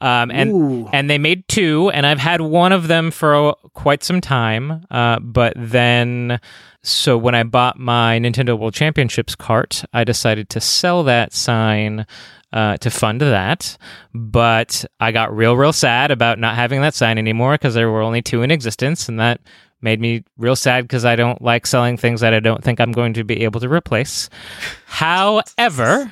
Um, 0.02 0.32
and 0.32 0.52
Ooh. 0.52 0.89
and 0.93 1.10
they 1.10 1.18
made 1.18 1.47
two, 1.47 1.89
and 1.91 2.06
I've 2.06 2.20
had 2.20 2.41
one 2.41 2.72
of 2.72 2.88
them 2.88 3.12
for 3.12 3.56
quite 3.74 4.04
some 4.04 4.22
time. 4.22 4.86
Uh, 4.89 5.20
but 5.20 5.54
then, 5.58 6.39
so 6.84 7.18
when 7.18 7.36
I 7.36 7.43
bought 7.43 7.78
my 7.78 8.18
Nintendo 8.20 8.58
World 8.58 8.74
Championships 8.74 9.36
cart, 9.36 9.84
I 9.93 10.04
decided 10.04 10.50
to 10.50 10.62
sell 10.62 11.04
that 11.04 11.34
sign 11.34 12.06
uh, 12.54 12.78
to 12.78 12.89
fund 12.89 13.22
that. 13.22 13.78
But 14.14 14.86
I 15.00 15.12
got 15.12 15.36
real, 15.36 15.58
real 15.58 15.74
sad 15.74 16.12
about 16.12 16.39
not 16.39 16.56
having 16.56 16.82
that 16.82 16.93
sign 16.93 17.18
anymore 17.18 17.56
because 17.56 17.74
there 17.74 17.91
were 17.91 18.02
only 18.02 18.22
two 18.22 18.41
in 18.41 18.52
existence, 18.52 19.10
and 19.10 19.20
that 19.20 19.41
made 19.82 20.00
me 20.00 20.24
real 20.38 20.56
sad 20.56 20.84
because 20.84 21.06
I 21.06 21.16
don't 21.16 21.41
like 21.41 21.66
selling 21.66 21.97
things 21.97 22.22
that 22.22 22.34
I 22.34 22.39
don't 22.39 22.64
think 22.64 22.80
I'm 22.80 22.91
going 22.91 23.14
to 23.14 23.24
be 23.24 23.43
able 23.43 23.60
to 23.62 23.70
replace. 23.70 24.30
However, 24.86 26.12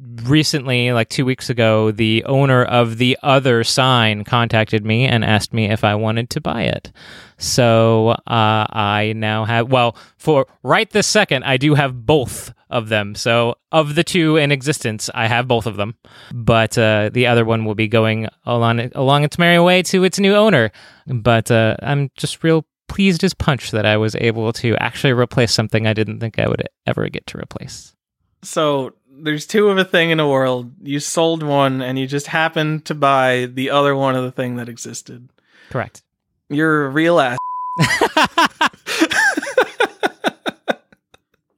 recently, 0.00 0.92
like 0.92 1.08
two 1.08 1.24
weeks 1.24 1.50
ago, 1.50 1.90
the 1.90 2.24
owner 2.24 2.64
of 2.64 2.98
the 2.98 3.18
other 3.22 3.64
sign 3.64 4.24
contacted 4.24 4.84
me 4.84 5.06
and 5.06 5.24
asked 5.24 5.52
me 5.52 5.70
if 5.70 5.84
I 5.84 5.94
wanted 5.94 6.30
to 6.30 6.40
buy 6.40 6.62
it. 6.62 6.92
So 7.38 8.10
uh, 8.10 8.18
I 8.26 9.12
now 9.16 9.44
have, 9.44 9.70
well, 9.70 9.96
for 10.16 10.46
right 10.62 10.88
this 10.90 11.06
second, 11.06 11.44
I 11.44 11.56
do 11.56 11.74
have 11.74 12.06
both 12.06 12.52
of 12.70 12.88
them. 12.88 13.14
So 13.14 13.56
of 13.72 13.94
the 13.94 14.04
two 14.04 14.36
in 14.36 14.52
existence, 14.52 15.08
I 15.14 15.26
have 15.26 15.48
both 15.48 15.66
of 15.66 15.76
them. 15.76 15.96
But 16.32 16.76
uh, 16.76 17.10
the 17.12 17.26
other 17.26 17.44
one 17.44 17.64
will 17.64 17.74
be 17.74 17.88
going 17.88 18.28
along, 18.44 18.90
along 18.94 19.24
its 19.24 19.38
merry 19.38 19.60
way 19.60 19.82
to 19.84 20.04
its 20.04 20.18
new 20.18 20.34
owner. 20.34 20.70
But 21.06 21.50
uh, 21.50 21.76
I'm 21.82 22.10
just 22.16 22.44
real 22.44 22.66
pleased 22.88 23.22
as 23.22 23.34
punch 23.34 23.70
that 23.70 23.86
I 23.86 23.96
was 23.96 24.16
able 24.16 24.52
to 24.54 24.74
actually 24.76 25.12
replace 25.12 25.52
something 25.52 25.86
I 25.86 25.92
didn't 25.92 26.20
think 26.20 26.38
I 26.38 26.48
would 26.48 26.68
ever 26.86 27.08
get 27.08 27.26
to 27.28 27.38
replace. 27.38 27.94
So 28.42 28.94
there's 29.22 29.46
two 29.46 29.68
of 29.68 29.78
a 29.78 29.84
thing 29.84 30.10
in 30.10 30.18
the 30.18 30.26
world. 30.26 30.72
You 30.82 31.00
sold 31.00 31.42
one 31.42 31.82
and 31.82 31.98
you 31.98 32.06
just 32.06 32.28
happened 32.28 32.84
to 32.86 32.94
buy 32.94 33.46
the 33.46 33.70
other 33.70 33.94
one 33.94 34.14
of 34.16 34.24
the 34.24 34.32
thing 34.32 34.56
that 34.56 34.68
existed. 34.68 35.28
Correct. 35.70 36.02
You're 36.48 36.86
a 36.86 36.88
real 36.90 37.20
ass. 37.20 37.38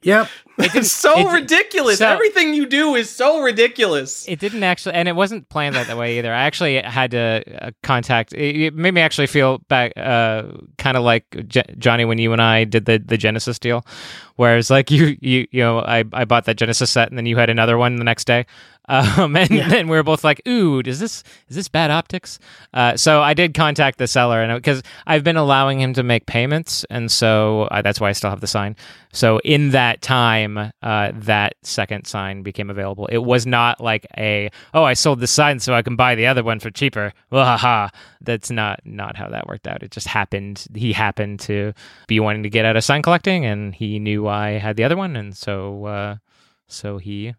Yep. 0.03 0.29
It's 0.63 0.93
so 0.93 1.29
it- 1.29 1.33
ridiculous. 1.33 1.99
so- 1.99 2.09
Everything 2.09 2.55
you 2.55 2.67
do 2.67 2.95
is 2.95 3.09
so 3.11 3.41
ridiculous. 3.43 4.27
It 4.29 4.39
didn't 4.39 4.63
actually, 4.63 4.95
and 4.95 5.09
it 5.09 5.17
wasn't 5.17 5.49
planned 5.49 5.75
that, 5.75 5.97
way 5.97 6.19
either. 6.19 6.33
I 6.33 6.43
actually 6.43 6.81
had 6.81 7.11
to 7.13 7.43
uh, 7.61 7.71
contact. 7.83 8.33
It, 8.33 8.57
it 8.63 8.75
made 8.75 8.93
me 8.95 9.01
actually 9.01 9.27
feel 9.27 9.59
back, 9.69 9.93
uh, 9.97 10.45
kind 10.79 10.97
of 10.97 11.03
like 11.03 11.25
J- 11.49 11.63
Johnny 11.79 12.05
when 12.05 12.19
you 12.19 12.33
and 12.33 12.41
I 12.43 12.65
did 12.65 12.85
the, 12.85 12.99
the 13.05 13.17
Genesis 13.17 13.59
deal, 13.59 13.85
whereas 14.37 14.71
like 14.71 14.91
you 14.91 15.17
you 15.21 15.47
you 15.51 15.61
know 15.63 15.81
I 15.81 16.05
I 16.13 16.25
bought 16.25 16.45
that 16.45 16.57
Genesis 16.57 16.91
set 16.91 17.09
and 17.09 17.19
then 17.19 17.27
you 17.27 17.37
had 17.37 17.51
another 17.51 17.77
one 17.79 17.97
the 17.97 18.05
next 18.05 18.27
day. 18.27 18.47
Um, 18.91 19.37
and 19.37 19.49
Yeah. 19.53 19.69
then 19.69 19.87
we 19.87 19.97
were 19.97 20.03
both 20.03 20.25
like, 20.25 20.43
"Ooh, 20.49 20.81
is 20.85 20.99
this 20.99 21.23
is 21.49 21.55
this 21.55 21.69
bad 21.69 21.93
optics?" 21.93 22.41
Uh, 22.75 22.97
so 22.97 23.23
I 23.23 23.35
did 23.35 23.55
contact 23.55 23.99
the 23.99 24.09
seller, 24.09 24.43
and 24.43 24.53
because 24.61 24.83
I've 25.07 25.23
been 25.23 25.37
allowing 25.37 25.81
him 25.81 25.93
to 25.95 26.03
make 26.03 26.27
payments, 26.27 26.85
and 26.91 27.09
so 27.09 27.69
uh, 27.71 27.83
that's 27.83 28.01
why 28.01 28.09
I 28.09 28.13
still 28.13 28.31
have 28.31 28.41
the 28.41 28.49
sign. 28.49 28.75
So 29.13 29.39
in 29.45 29.71
that 29.71 30.03
time, 30.03 30.50
uh, 30.59 31.13
that 31.15 31.55
second 31.63 32.07
sign 32.07 32.43
became 32.43 32.71
available. 32.71 33.07
It 33.07 33.19
was 33.19 33.47
not 33.47 33.81
like 33.81 34.07
a, 34.17 34.51
"Oh, 34.75 34.85
I 34.85 34.95
sold 34.95 35.21
the 35.21 35.27
sign 35.27 35.61
so 35.61 35.75
I 35.75 35.83
can 35.83 35.97
buy 35.97 36.15
the 36.15 36.27
other 36.27 36.43
one 36.43 36.61
for 36.61 36.71
cheaper." 36.71 37.13
Wahaha. 37.33 37.91
That's 38.21 38.51
not 38.51 38.81
not 38.85 39.17
how 39.17 39.29
that 39.29 39.47
worked 39.47 39.67
out. 39.67 39.83
It 39.83 39.91
just 39.91 40.07
happened. 40.07 40.67
He 40.75 40.93
happened 40.93 41.41
to 41.41 41.73
be 42.07 42.21
wanting 42.21 42.43
to 42.45 42.51
get 42.51 42.65
out 42.65 42.77
of 42.77 42.85
sign 42.85 43.03
collecting, 43.03 43.45
and 43.45 43.75
he 43.75 43.99
knew 43.99 44.29
I 44.29 44.53
had 44.53 44.77
the 44.77 44.85
other 44.85 44.97
one, 44.97 45.17
and 45.17 45.37
so 45.37 45.85
uh, 45.87 46.17
so 46.67 46.99
he 46.99 47.35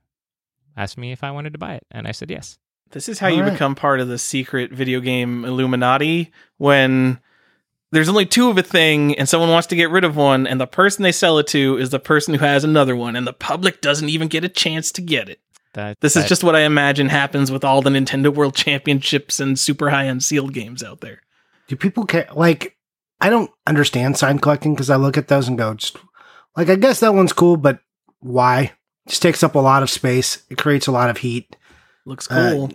asked 0.78 0.98
me 0.98 1.12
if 1.12 1.24
I 1.24 1.32
wanted 1.32 1.54
to 1.54 1.60
buy 1.60 1.76
it, 1.76 1.86
and 1.92 2.08
I 2.08 2.12
said 2.12 2.30
yes. 2.30 2.58
This 2.92 3.08
is 3.08 3.20
how 3.20 3.28
you 3.28 3.38
Alright. 3.38 3.54
become 3.54 3.74
part 3.74 4.02
of 4.02 4.10
the 4.10 4.18
secret 4.18 4.72
video 4.72 5.00
game 5.00 5.46
Illuminati 5.46 6.32
when 6.58 7.20
there's 7.92 8.10
only 8.10 8.26
two 8.26 8.50
of 8.50 8.58
a 8.58 8.64
thing 8.64 9.18
and 9.18 9.28
someone 9.28 9.50
wants 9.50 9.68
to 9.68 9.76
get 9.76 9.90
rid 9.90 10.04
of 10.04 10.16
one 10.16 10.48
and 10.48 10.60
the 10.60 10.68
person 10.68 11.04
they 11.04 11.12
sell 11.12 11.38
it 11.38 11.48
to 11.48 11.78
is 11.78 11.90
the 11.90 12.00
person 12.00 12.34
who 12.34 12.40
has 12.46 12.64
another 12.64 12.96
one 12.96 13.16
and 13.16 13.28
the 13.28 13.34
public 13.34 13.82
doesn't 13.82 14.10
even 14.10 14.28
get 14.28 14.44
a 14.44 14.50
chance 14.50 14.92
to 14.94 15.02
get 15.02 15.30
it. 15.30 15.40
That 15.74 16.00
This 16.02 16.16
is 16.18 16.28
just 16.28 16.44
what 16.44 16.56
I 16.56 16.62
imagine 16.62 17.08
happens 17.10 17.50
with 17.52 17.64
all 17.64 17.82
the 17.82 17.90
Nintendo 17.90 18.34
World 18.34 18.56
Championships 18.56 19.40
and 19.40 19.58
super 19.58 19.90
high 19.90 20.08
end 20.08 20.24
sealed 20.24 20.54
games 20.54 20.84
out 20.84 21.00
there. 21.02 21.22
Do 21.68 21.76
people 21.78 22.06
care? 22.06 22.28
Like, 22.34 22.76
I 23.22 23.30
don't 23.30 23.52
understand 23.66 24.18
sign 24.18 24.40
collecting 24.40 24.74
because 24.74 24.90
I 24.90 24.98
look 24.98 25.18
at 25.18 25.30
those 25.30 25.48
and 25.48 25.58
go, 25.58 25.74
just 25.74 25.96
like, 26.58 26.70
I 26.70 26.76
guess 26.76 27.00
that 27.00 27.14
one's 27.14 27.32
cool, 27.32 27.56
but 27.56 27.80
why? 28.20 28.74
Just 29.08 29.22
takes 29.22 29.44
up 29.44 29.56
a 29.56 29.60
lot 29.60 29.82
of 29.84 29.90
space. 29.90 30.44
It 30.50 30.58
creates 30.58 30.88
a 30.88 30.92
lot 30.92 31.10
of 31.10 31.20
heat. 31.20 31.56
Looks 32.06 32.30
Uh, 32.30 32.52
cool. 32.52 32.72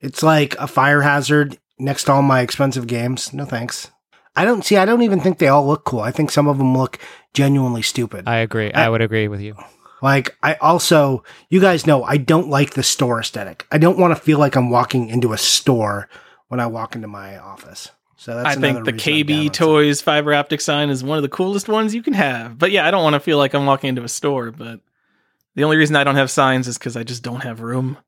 It's 0.00 0.22
like 0.22 0.54
a 0.58 0.66
fire 0.66 1.00
hazard 1.00 1.58
next 1.78 2.04
to 2.04 2.12
all 2.12 2.22
my 2.22 2.40
expensive 2.40 2.86
games. 2.86 3.32
No 3.32 3.44
thanks. 3.44 3.90
I 4.34 4.44
don't 4.44 4.64
see. 4.64 4.76
I 4.76 4.84
don't 4.84 5.02
even 5.02 5.20
think 5.20 5.38
they 5.38 5.48
all 5.48 5.66
look 5.66 5.84
cool. 5.84 6.00
I 6.00 6.10
think 6.10 6.30
some 6.30 6.48
of 6.48 6.58
them 6.58 6.76
look 6.76 6.98
genuinely 7.34 7.82
stupid. 7.82 8.26
I 8.26 8.36
agree. 8.36 8.72
I 8.72 8.88
would 8.88 9.02
agree 9.02 9.28
with 9.28 9.40
you. 9.40 9.56
Like 10.00 10.36
I 10.42 10.54
also, 10.54 11.22
you 11.48 11.60
guys 11.60 11.86
know, 11.86 12.02
I 12.02 12.16
don't 12.16 12.48
like 12.48 12.70
the 12.70 12.82
store 12.82 13.20
aesthetic. 13.20 13.66
I 13.70 13.78
don't 13.78 13.98
want 13.98 14.16
to 14.16 14.20
feel 14.22 14.38
like 14.38 14.56
I'm 14.56 14.70
walking 14.70 15.08
into 15.08 15.32
a 15.32 15.38
store 15.38 16.08
when 16.48 16.60
I 16.60 16.66
walk 16.66 16.96
into 16.96 17.08
my 17.08 17.38
office. 17.38 17.90
So 18.16 18.34
that's 18.34 18.56
I 18.56 18.60
think 18.60 18.84
the 18.84 18.92
reason 18.92 19.12
I'm 19.12 19.16
down 19.16 19.24
KB 19.24 19.26
with 19.26 19.46
it. 19.46 19.52
Toys 19.54 20.00
fiber 20.00 20.34
optic 20.34 20.60
sign 20.60 20.90
is 20.90 21.04
one 21.04 21.18
of 21.18 21.22
the 21.22 21.28
coolest 21.28 21.68
ones 21.68 21.94
you 21.94 22.02
can 22.02 22.14
have. 22.14 22.58
But 22.58 22.70
yeah, 22.70 22.86
I 22.86 22.90
don't 22.90 23.02
want 23.02 23.14
to 23.14 23.20
feel 23.20 23.38
like 23.38 23.54
I'm 23.54 23.66
walking 23.66 23.88
into 23.88 24.02
a 24.02 24.08
store. 24.08 24.50
But 24.50 24.80
the 25.54 25.64
only 25.64 25.76
reason 25.76 25.96
I 25.96 26.04
don't 26.04 26.16
have 26.16 26.30
signs 26.30 26.68
is 26.68 26.78
because 26.78 26.96
I 26.96 27.04
just 27.04 27.22
don't 27.22 27.42
have 27.42 27.60
room. 27.60 27.98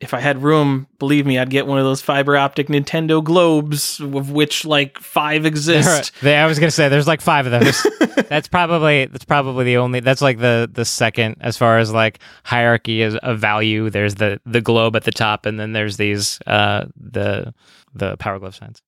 If 0.00 0.14
I 0.14 0.20
had 0.20 0.44
room, 0.44 0.86
believe 1.00 1.26
me, 1.26 1.38
I'd 1.40 1.50
get 1.50 1.66
one 1.66 1.78
of 1.78 1.84
those 1.84 2.00
fiber 2.00 2.36
optic 2.36 2.68
Nintendo 2.68 3.22
globes, 3.22 3.98
of 3.98 4.30
which 4.30 4.64
like 4.64 4.96
five 4.98 5.44
exist. 5.44 6.12
There- 6.22 6.40
I 6.40 6.46
was 6.46 6.60
gonna 6.60 6.70
say 6.70 6.88
there's 6.88 7.08
like 7.08 7.20
five 7.20 7.46
of 7.46 7.60
those. 7.64 7.84
that's 8.28 8.46
probably 8.46 9.06
that's 9.06 9.24
probably 9.24 9.64
the 9.64 9.78
only. 9.78 9.98
That's 9.98 10.22
like 10.22 10.38
the 10.38 10.70
the 10.72 10.84
second 10.84 11.38
as 11.40 11.56
far 11.56 11.78
as 11.78 11.92
like 11.92 12.20
hierarchy 12.44 13.02
is 13.02 13.16
of 13.16 13.40
value. 13.40 13.90
There's 13.90 14.14
the 14.14 14.40
the 14.46 14.60
globe 14.60 14.94
at 14.94 15.02
the 15.02 15.10
top, 15.10 15.46
and 15.46 15.58
then 15.58 15.72
there's 15.72 15.96
these 15.96 16.38
uh 16.46 16.84
the 16.96 17.52
the 17.92 18.16
power 18.18 18.38
glove 18.38 18.54
signs. 18.54 18.80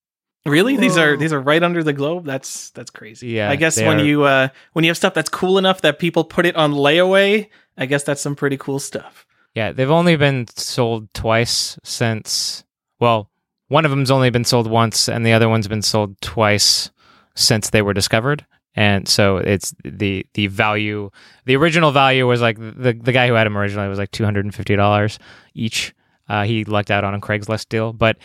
Really, 0.47 0.77
these 0.77 0.97
are 0.97 1.17
these 1.17 1.33
are 1.33 1.41
right 1.41 1.63
under 1.63 1.83
the 1.83 1.93
globe. 1.93 2.25
That's 2.25 2.71
that's 2.71 2.91
crazy. 2.91 3.31
Yeah, 3.31 3.51
I 3.51 3.57
guess 3.57 3.77
when 3.79 3.99
are- 3.99 4.05
you 4.05 4.23
uh 4.23 4.49
when 4.75 4.85
you 4.85 4.91
have 4.91 4.97
stuff 4.97 5.15
that's 5.15 5.29
cool 5.29 5.59
enough 5.59 5.81
that 5.81 5.99
people 5.99 6.23
put 6.23 6.47
it 6.47 6.55
on 6.55 6.73
layaway, 6.73 7.49
I 7.77 7.87
guess 7.87 8.05
that's 8.05 8.21
some 8.21 8.37
pretty 8.37 8.57
cool 8.57 8.79
stuff. 8.79 9.27
Yeah, 9.55 9.73
they've 9.73 9.91
only 9.91 10.17
been 10.17 10.47
sold 10.49 11.13
twice 11.13 11.79
since. 11.83 12.65
Well, 12.99 13.31
one 13.69 13.85
of 13.85 13.91
them's 13.91 14.11
only 14.11 14.31
been 14.31 14.45
sold 14.45 14.69
once, 14.69 15.09
and 15.09 15.25
the 15.25 15.33
other 15.33 15.49
one's 15.49 15.69
been 15.69 15.83
sold 15.83 16.21
twice 16.21 16.91
since 17.35 17.71
they 17.71 17.83
were 17.83 17.95
discovered. 17.95 18.47
And 18.75 19.09
so 19.09 19.39
it's 19.39 19.75
the 19.85 20.25
the 20.35 20.47
value. 20.47 21.11
The 21.45 21.57
original 21.57 21.91
value 21.91 22.27
was 22.27 22.41
like 22.41 22.59
the 22.59 22.97
the 23.01 23.13
guy 23.13 23.27
who 23.27 23.35
had 23.35 23.47
them 23.47 23.59
originally 23.59 23.89
was 23.89 23.99
like 23.99 24.13
two 24.13 24.25
hundred 24.25 24.45
and 24.45 24.55
fifty 24.55 24.77
dollars 24.77 25.19
each. 25.55 25.95
Uh, 26.29 26.45
he 26.45 26.65
lucked 26.65 26.93
out 26.93 27.03
on 27.03 27.15
a 27.15 27.21
Craigslist 27.21 27.69
deal, 27.69 27.93
but 27.93 28.17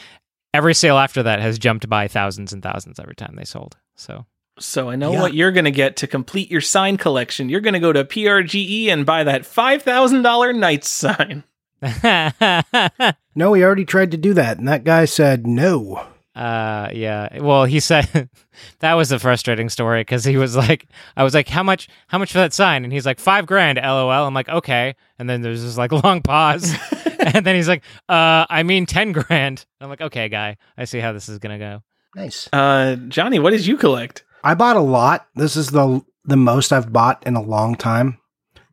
every 0.54 0.76
sale 0.76 0.98
after 0.98 1.24
that 1.24 1.40
has 1.42 1.58
jumped 1.58 1.90
by 1.90 2.08
thousands 2.08 2.54
and 2.54 2.62
thousands 2.62 3.00
every 3.00 3.16
time 3.16 3.34
they 3.36 3.44
sold. 3.44 3.76
So 3.96 4.26
So 4.60 4.90
I 4.90 4.96
know 4.96 5.12
Yeah. 5.14 5.22
what 5.22 5.34
you're 5.34 5.52
going 5.52 5.66
to 5.66 5.72
get 5.72 5.98
to 5.98 6.08
complete 6.08 6.50
your 6.50 6.62
sign 6.62 6.98
collection. 6.98 7.50
You're 7.50 7.62
going 7.62 7.74
to 7.74 7.80
go 7.80 7.92
to 7.94 8.04
PRGE 8.06 8.88
and 8.88 9.06
buy 9.06 9.24
that 9.26 9.42
$5,000 9.44 10.56
Knights 10.58 10.90
sign. 10.90 11.44
No, 13.38 13.52
we 13.52 13.64
already 13.66 13.84
tried 13.84 14.12
to 14.12 14.18
do 14.18 14.34
that, 14.36 14.58
and 14.60 14.68
that 14.70 14.86
guy 14.86 15.04
said 15.04 15.46
no. 15.46 16.02
Uh, 16.34 16.90
yeah. 16.94 17.40
Well, 17.42 17.66
he 17.66 17.80
said 17.82 18.30
that 18.80 18.94
was 18.94 19.12
a 19.12 19.20
frustrating 19.20 19.68
story 19.70 20.02
because 20.02 20.24
he 20.24 20.38
was 20.38 20.56
like, 20.56 20.86
I 21.18 21.24
was 21.24 21.34
like, 21.34 21.48
how 21.50 21.64
much, 21.64 21.88
how 22.08 22.18
much 22.18 22.32
for 22.32 22.38
that 22.40 22.54
sign? 22.54 22.84
And 22.86 22.92
he's 22.94 23.06
like, 23.06 23.20
five 23.20 23.46
grand, 23.46 23.78
lol. 23.82 24.10
I'm 24.10 24.34
like, 24.34 24.48
okay. 24.50 24.96
And 25.20 25.30
then 25.30 25.42
there's 25.42 25.64
this 25.64 25.78
like 25.78 25.92
long 25.92 26.22
pause. 26.22 26.74
and 27.20 27.46
then 27.46 27.56
he's 27.56 27.68
like, 27.70 27.84
uh, 28.10 28.46
I 28.50 28.64
mean 28.64 28.86
10 28.86 29.12
grand. 29.14 29.66
I'm 29.82 29.90
like, 29.90 30.02
okay, 30.02 30.28
guy, 30.30 30.58
I 30.78 30.86
see 30.86 31.00
how 31.00 31.12
this 31.14 31.28
is 31.30 31.40
going 31.40 31.58
to 31.58 31.66
go. 31.66 31.84
Nice. 32.16 32.50
Uh, 32.54 32.96
Johnny, 33.10 33.40
what 33.40 33.52
did 33.52 33.66
you 33.66 33.78
collect? 33.78 34.24
I 34.46 34.54
bought 34.54 34.76
a 34.78 34.82
lot. 34.82 35.28
This 35.36 35.56
is 35.58 35.72
the 35.72 36.02
the 36.24 36.38
most 36.38 36.72
I've 36.72 36.94
bought 36.94 37.26
in 37.26 37.36
a 37.36 37.42
long 37.42 37.76
time. 37.76 38.20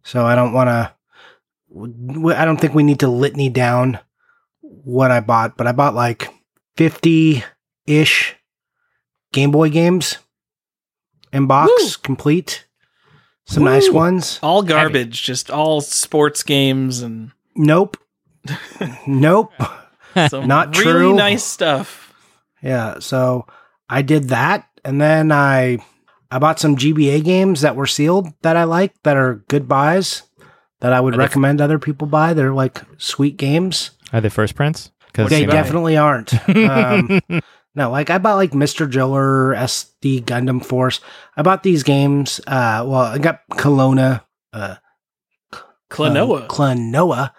So 0.04 0.24
I 0.26 0.34
don't 0.34 0.52
want 0.52 0.68
to. 0.68 0.94
I 2.36 2.44
don't 2.44 2.58
think 2.60 2.74
we 2.74 2.82
need 2.82 3.00
to 3.00 3.08
litany 3.08 3.48
down 3.48 3.98
what 4.60 5.10
I 5.10 5.20
bought, 5.20 5.56
but 5.56 5.66
I 5.66 5.72
bought 5.72 5.94
like 5.94 6.28
fifty 6.76 7.42
ish 7.86 8.36
Game 9.32 9.50
Boy 9.50 9.70
games 9.70 10.18
in 11.32 11.46
box 11.46 11.72
Woo. 11.78 11.88
complete. 12.02 12.66
Some 13.44 13.64
nice 13.64 13.90
ones. 13.90 14.38
All 14.42 14.62
garbage, 14.62 15.22
just 15.22 15.50
all 15.50 15.80
sports 15.80 16.42
games 16.42 17.00
and 17.02 17.32
Nope. 17.56 17.96
nope. 19.06 19.52
Some 20.28 20.46
Not 20.46 20.76
really 20.76 20.92
true. 20.92 21.14
nice 21.16 21.44
stuff. 21.44 22.14
Yeah, 22.62 22.98
so 23.00 23.46
I 23.88 24.02
did 24.02 24.28
that, 24.28 24.68
and 24.84 25.00
then 25.00 25.30
I 25.32 25.78
I 26.30 26.38
bought 26.38 26.58
some 26.60 26.76
GBA 26.76 27.24
games 27.24 27.60
that 27.62 27.76
were 27.76 27.86
sealed 27.86 28.28
that 28.42 28.56
I 28.56 28.64
like 28.64 28.94
that 29.02 29.16
are 29.16 29.44
good 29.48 29.68
buys 29.68 30.22
that 30.80 30.92
I 30.92 31.00
would 31.00 31.14
Are 31.14 31.16
they- 31.18 31.22
recommend 31.24 31.60
other 31.60 31.78
people 31.78 32.06
buy. 32.06 32.34
They're 32.34 32.54
like 32.54 32.82
sweet 32.98 33.36
games. 33.36 33.92
Are 34.12 34.20
they 34.20 34.28
first 34.28 34.54
prints? 34.54 34.90
Because 35.06 35.28
they 35.30 35.42
you 35.42 35.46
buy? 35.46 35.52
definitely 35.52 35.96
aren't. 35.96 36.32
Um, 36.48 37.20
no, 37.74 37.90
like 37.90 38.10
I 38.10 38.18
bought 38.18 38.34
like 38.36 38.50
Mr. 38.50 38.90
Driller, 38.90 39.54
SD 39.54 40.24
Gundam 40.24 40.62
Force. 40.64 41.00
I 41.36 41.42
bought 41.42 41.62
these 41.62 41.82
games. 41.82 42.38
Uh, 42.46 42.84
well, 42.86 42.96
I 42.96 43.16
got 43.18 43.40
Kelowna, 43.52 44.22
uh, 44.52 44.74
Klonoa. 45.90 46.42
uh, 46.44 46.46
Klonoa. 46.48 47.30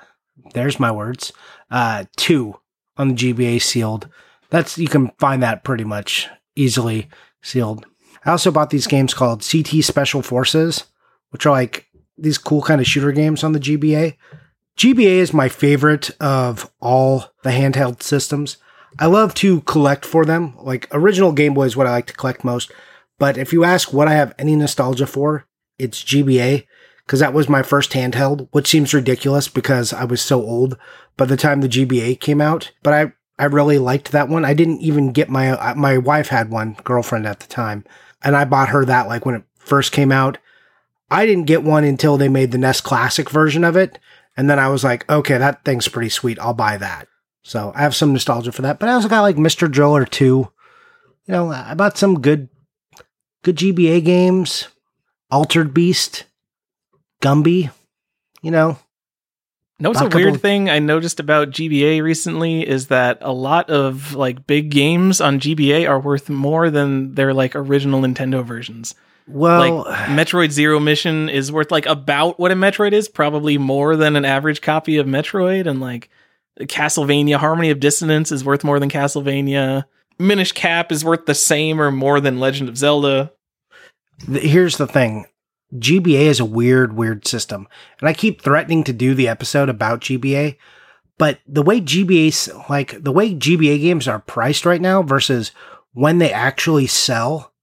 There's 0.53 0.79
my 0.79 0.91
words. 0.91 1.31
Uh, 1.71 2.05
two 2.17 2.55
on 2.97 3.09
the 3.09 3.13
GBA 3.15 3.61
sealed. 3.61 4.07
That's 4.49 4.77
you 4.77 4.87
can 4.87 5.11
find 5.19 5.41
that 5.43 5.63
pretty 5.63 5.83
much 5.83 6.27
easily 6.55 7.09
sealed. 7.43 7.85
I 8.25 8.31
also 8.31 8.51
bought 8.51 8.71
these 8.71 8.87
games 8.87 9.13
called 9.13 9.47
CT 9.47 9.83
Special 9.83 10.23
Forces, 10.23 10.85
which 11.29 11.45
are 11.45 11.51
like 11.51 11.87
these 12.17 12.37
cool 12.37 12.61
kind 12.61 12.81
of 12.81 12.87
shooter 12.87 13.11
games 13.11 13.43
on 13.43 13.51
the 13.51 13.59
GBA. 13.59 14.15
GBA 14.77 15.17
is 15.17 15.33
my 15.33 15.49
favorite 15.49 16.09
of 16.19 16.71
all 16.79 17.25
the 17.43 17.51
handheld 17.51 18.01
systems. 18.01 18.57
I 18.99 19.07
love 19.07 19.33
to 19.35 19.61
collect 19.61 20.05
for 20.05 20.25
them. 20.25 20.55
Like 20.57 20.87
original 20.91 21.31
Game 21.31 21.53
Boy 21.53 21.65
is 21.65 21.75
what 21.75 21.87
I 21.87 21.91
like 21.91 22.07
to 22.07 22.13
collect 22.13 22.43
most. 22.43 22.71
But 23.19 23.37
if 23.37 23.53
you 23.53 23.63
ask 23.63 23.93
what 23.93 24.07
I 24.07 24.13
have 24.13 24.33
any 24.39 24.55
nostalgia 24.55 25.05
for, 25.05 25.45
it's 25.77 26.03
GBA 26.03 26.65
because 27.05 27.19
that 27.19 27.33
was 27.33 27.49
my 27.49 27.61
first 27.61 27.91
handheld, 27.91 28.47
which 28.51 28.67
seems 28.67 28.93
ridiculous 28.93 29.47
because 29.47 29.93
I 29.93 30.05
was 30.05 30.21
so 30.21 30.41
old 30.41 30.77
by 31.17 31.25
the 31.25 31.37
time 31.37 31.61
the 31.61 31.67
GBA 31.67 32.19
came 32.19 32.41
out. 32.41 32.71
But 32.81 32.93
I, 32.93 33.13
I 33.43 33.47
really 33.47 33.77
liked 33.77 34.13
that 34.13 34.29
one. 34.29 34.45
I 34.45 34.53
didn't 34.53 34.79
even 34.79 35.11
get 35.11 35.27
my 35.27 35.49
uh, 35.51 35.75
my 35.75 35.97
wife 35.97 36.29
had 36.29 36.49
one 36.49 36.77
girlfriend 36.85 37.27
at 37.27 37.41
the 37.41 37.47
time, 37.47 37.83
and 38.23 38.37
I 38.37 38.45
bought 38.45 38.69
her 38.69 38.85
that 38.85 39.09
like 39.09 39.25
when 39.25 39.35
it 39.35 39.43
first 39.57 39.91
came 39.91 40.13
out. 40.13 40.37
I 41.11 41.25
didn't 41.25 41.43
get 41.43 41.61
one 41.61 41.83
until 41.83 42.15
they 42.15 42.29
made 42.29 42.53
the 42.53 42.57
NES 42.57 42.79
Classic 42.79 43.29
version 43.29 43.65
of 43.65 43.75
it, 43.75 43.99
and 44.37 44.49
then 44.49 44.59
I 44.59 44.69
was 44.69 44.85
like, 44.85 45.09
okay, 45.11 45.37
that 45.37 45.65
thing's 45.65 45.89
pretty 45.89 46.07
sweet. 46.07 46.39
I'll 46.39 46.53
buy 46.53 46.77
that. 46.77 47.09
So 47.41 47.73
I 47.75 47.81
have 47.81 47.93
some 47.93 48.13
nostalgia 48.13 48.53
for 48.53 48.61
that. 48.61 48.79
But 48.79 48.87
I 48.87 48.93
also 48.93 49.09
got 49.09 49.23
like 49.23 49.35
Mr. 49.35 49.69
Driller 49.69 50.05
2. 50.05 50.25
You 50.25 50.49
know, 51.27 51.51
I 51.51 51.73
bought 51.73 51.97
some 51.97 52.21
good 52.21 52.47
good 53.41 53.57
GBA 53.57 54.05
games. 54.05 54.69
Altered 55.29 55.73
Beast, 55.73 56.23
Gumby, 57.21 57.71
you 58.41 58.51
know. 58.51 58.79
No, 59.83 59.91
it's 59.91 59.99
a 59.99 60.05
a 60.05 60.09
weird 60.09 60.41
thing 60.41 60.69
I 60.69 60.79
noticed 60.79 61.19
about 61.19 61.49
GBA 61.49 62.01
recently 62.01 62.65
is 62.65 62.87
that 62.87 63.17
a 63.19 63.33
lot 63.33 63.69
of 63.69 64.15
like 64.15 64.47
big 64.47 64.69
games 64.69 65.19
on 65.19 65.41
GBA 65.41 65.89
are 65.89 65.99
worth 65.99 66.29
more 66.29 66.69
than 66.69 67.15
their 67.15 67.33
like 67.33 67.53
original 67.53 67.99
Nintendo 67.99 68.45
versions. 68.45 68.95
Well, 69.27 69.79
like 69.79 69.97
Metroid 70.07 70.51
Zero 70.51 70.79
Mission 70.79 71.27
is 71.27 71.51
worth 71.51 71.69
like 71.69 71.85
about 71.85 72.39
what 72.39 72.53
a 72.53 72.55
Metroid 72.55 72.93
is, 72.93 73.09
probably 73.09 73.57
more 73.57 73.97
than 73.97 74.15
an 74.15 74.23
average 74.23 74.61
copy 74.61 74.95
of 74.99 75.05
Metroid, 75.05 75.67
and 75.67 75.81
like 75.81 76.09
Castlevania 76.61 77.35
Harmony 77.35 77.69
of 77.69 77.81
Dissonance 77.81 78.31
is 78.31 78.45
worth 78.45 78.63
more 78.63 78.79
than 78.79 78.89
Castlevania. 78.89 79.83
Minish 80.17 80.53
Cap 80.53 80.93
is 80.93 81.03
worth 81.03 81.25
the 81.25 81.35
same 81.35 81.81
or 81.81 81.91
more 81.91 82.21
than 82.21 82.39
Legend 82.39 82.69
of 82.69 82.77
Zelda. 82.77 83.33
here's 84.31 84.77
the 84.77 84.87
thing. 84.87 85.25
GBA 85.73 86.25
is 86.25 86.39
a 86.39 86.45
weird, 86.45 86.93
weird 86.93 87.27
system. 87.27 87.67
And 87.99 88.07
I 88.07 88.13
keep 88.13 88.41
threatening 88.41 88.83
to 88.85 88.93
do 88.93 89.13
the 89.13 89.27
episode 89.27 89.69
about 89.69 90.01
GBA, 90.01 90.57
but 91.17 91.39
the 91.47 91.61
way 91.61 91.81
GBA, 91.81 92.69
like 92.69 93.03
the 93.03 93.11
way 93.11 93.33
GBA 93.33 93.81
games 93.81 94.07
are 94.07 94.19
priced 94.19 94.65
right 94.65 94.81
now 94.81 95.01
versus 95.01 95.51
when 95.93 96.17
they 96.17 96.31
actually 96.31 96.87
sell, 96.87 97.53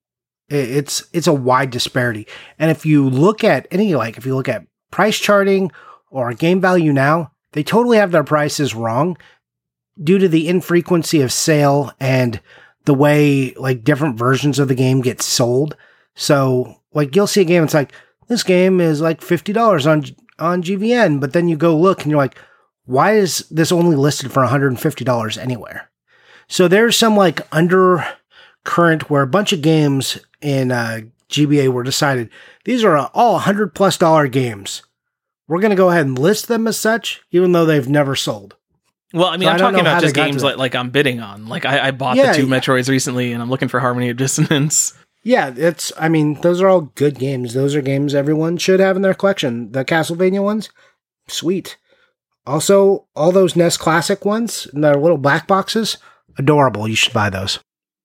it's, 0.48 1.04
it's 1.12 1.26
a 1.26 1.32
wide 1.32 1.70
disparity. 1.70 2.26
And 2.58 2.70
if 2.70 2.84
you 2.84 3.08
look 3.08 3.44
at 3.44 3.68
any, 3.70 3.94
like 3.94 4.18
if 4.18 4.26
you 4.26 4.34
look 4.34 4.48
at 4.48 4.66
price 4.90 5.18
charting 5.18 5.70
or 6.10 6.32
game 6.34 6.60
value 6.60 6.92
now, 6.92 7.32
they 7.52 7.62
totally 7.62 7.96
have 7.96 8.12
their 8.12 8.24
prices 8.24 8.74
wrong 8.74 9.16
due 10.02 10.18
to 10.18 10.28
the 10.28 10.48
infrequency 10.48 11.20
of 11.20 11.32
sale 11.32 11.92
and 12.00 12.40
the 12.84 12.94
way 12.94 13.52
like 13.54 13.84
different 13.84 14.18
versions 14.18 14.58
of 14.58 14.68
the 14.68 14.74
game 14.74 15.00
get 15.00 15.22
sold. 15.22 15.76
So 16.14 16.76
like 16.92 17.14
you'll 17.16 17.26
see 17.26 17.42
a 17.42 17.44
game, 17.44 17.64
it's 17.64 17.74
like 17.74 17.92
this 18.28 18.42
game 18.42 18.80
is 18.80 19.00
like 19.00 19.22
fifty 19.22 19.52
dollars 19.52 19.86
on 19.86 20.04
on 20.38 20.62
GVN, 20.62 21.20
but 21.20 21.32
then 21.32 21.48
you 21.48 21.56
go 21.56 21.76
look 21.76 22.02
and 22.02 22.10
you're 22.10 22.20
like, 22.20 22.38
why 22.84 23.12
is 23.12 23.46
this 23.50 23.72
only 23.72 23.96
listed 23.96 24.32
for 24.32 24.40
one 24.42 24.50
hundred 24.50 24.68
and 24.68 24.80
fifty 24.80 25.04
dollars 25.04 25.38
anywhere? 25.38 25.90
So 26.48 26.66
there's 26.66 26.96
some 26.96 27.16
like 27.16 27.46
undercurrent 27.52 29.08
where 29.10 29.22
a 29.22 29.26
bunch 29.26 29.52
of 29.52 29.62
games 29.62 30.18
in 30.40 30.72
uh, 30.72 31.00
GBA 31.28 31.68
were 31.68 31.82
decided 31.84 32.30
these 32.64 32.82
are 32.84 32.96
all 33.14 33.38
hundred 33.38 33.74
plus 33.74 33.96
dollar 33.96 34.26
games. 34.26 34.82
We're 35.48 35.60
gonna 35.60 35.76
go 35.76 35.90
ahead 35.90 36.06
and 36.06 36.18
list 36.18 36.48
them 36.48 36.66
as 36.66 36.76
such, 36.78 37.22
even 37.30 37.52
though 37.52 37.64
they've 37.66 37.88
never 37.88 38.14
sold. 38.16 38.56
Well, 39.12 39.26
I 39.26 39.36
mean, 39.36 39.46
So 39.46 39.48
I'm 39.50 39.54
I 39.56 39.58
talking 39.58 39.80
about 39.80 40.02
just 40.02 40.14
games 40.14 40.44
like, 40.44 40.56
like 40.56 40.74
I'm 40.76 40.90
bidding 40.90 41.18
on. 41.20 41.48
Like 41.48 41.64
I, 41.64 41.88
I 41.88 41.90
bought 41.90 42.16
Yeah, 42.16 42.32
the 42.32 42.38
two 42.38 42.46
yeah. 42.46 42.58
Metroids 42.60 42.88
recently, 42.88 43.32
and 43.32 43.42
I'm 43.42 43.50
looking 43.50 43.66
for 43.66 43.80
Harmony 43.80 44.10
of 44.10 44.16
Dissonance. 44.16 44.94
Yeah, 45.22 45.52
it's. 45.56 45.92
I 45.98 46.08
mean, 46.08 46.40
those 46.40 46.60
are 46.62 46.68
all 46.68 46.80
good 46.80 47.18
games. 47.18 47.54
Those 47.54 47.74
are 47.74 47.82
games 47.82 48.14
everyone 48.14 48.56
should 48.56 48.80
have 48.80 48.96
in 48.96 49.02
their 49.02 49.14
collection. 49.14 49.72
The 49.72 49.84
Castlevania 49.84 50.42
ones, 50.42 50.70
sweet. 51.28 51.76
Also, 52.46 53.06
all 53.14 53.30
those 53.30 53.54
NES 53.54 53.76
Classic 53.76 54.24
ones, 54.24 54.66
and 54.72 54.82
their 54.82 54.94
little 54.94 55.18
black 55.18 55.46
boxes, 55.46 55.98
adorable. 56.38 56.88
You 56.88 56.96
should 56.96 57.12
buy 57.12 57.28
those. 57.28 57.58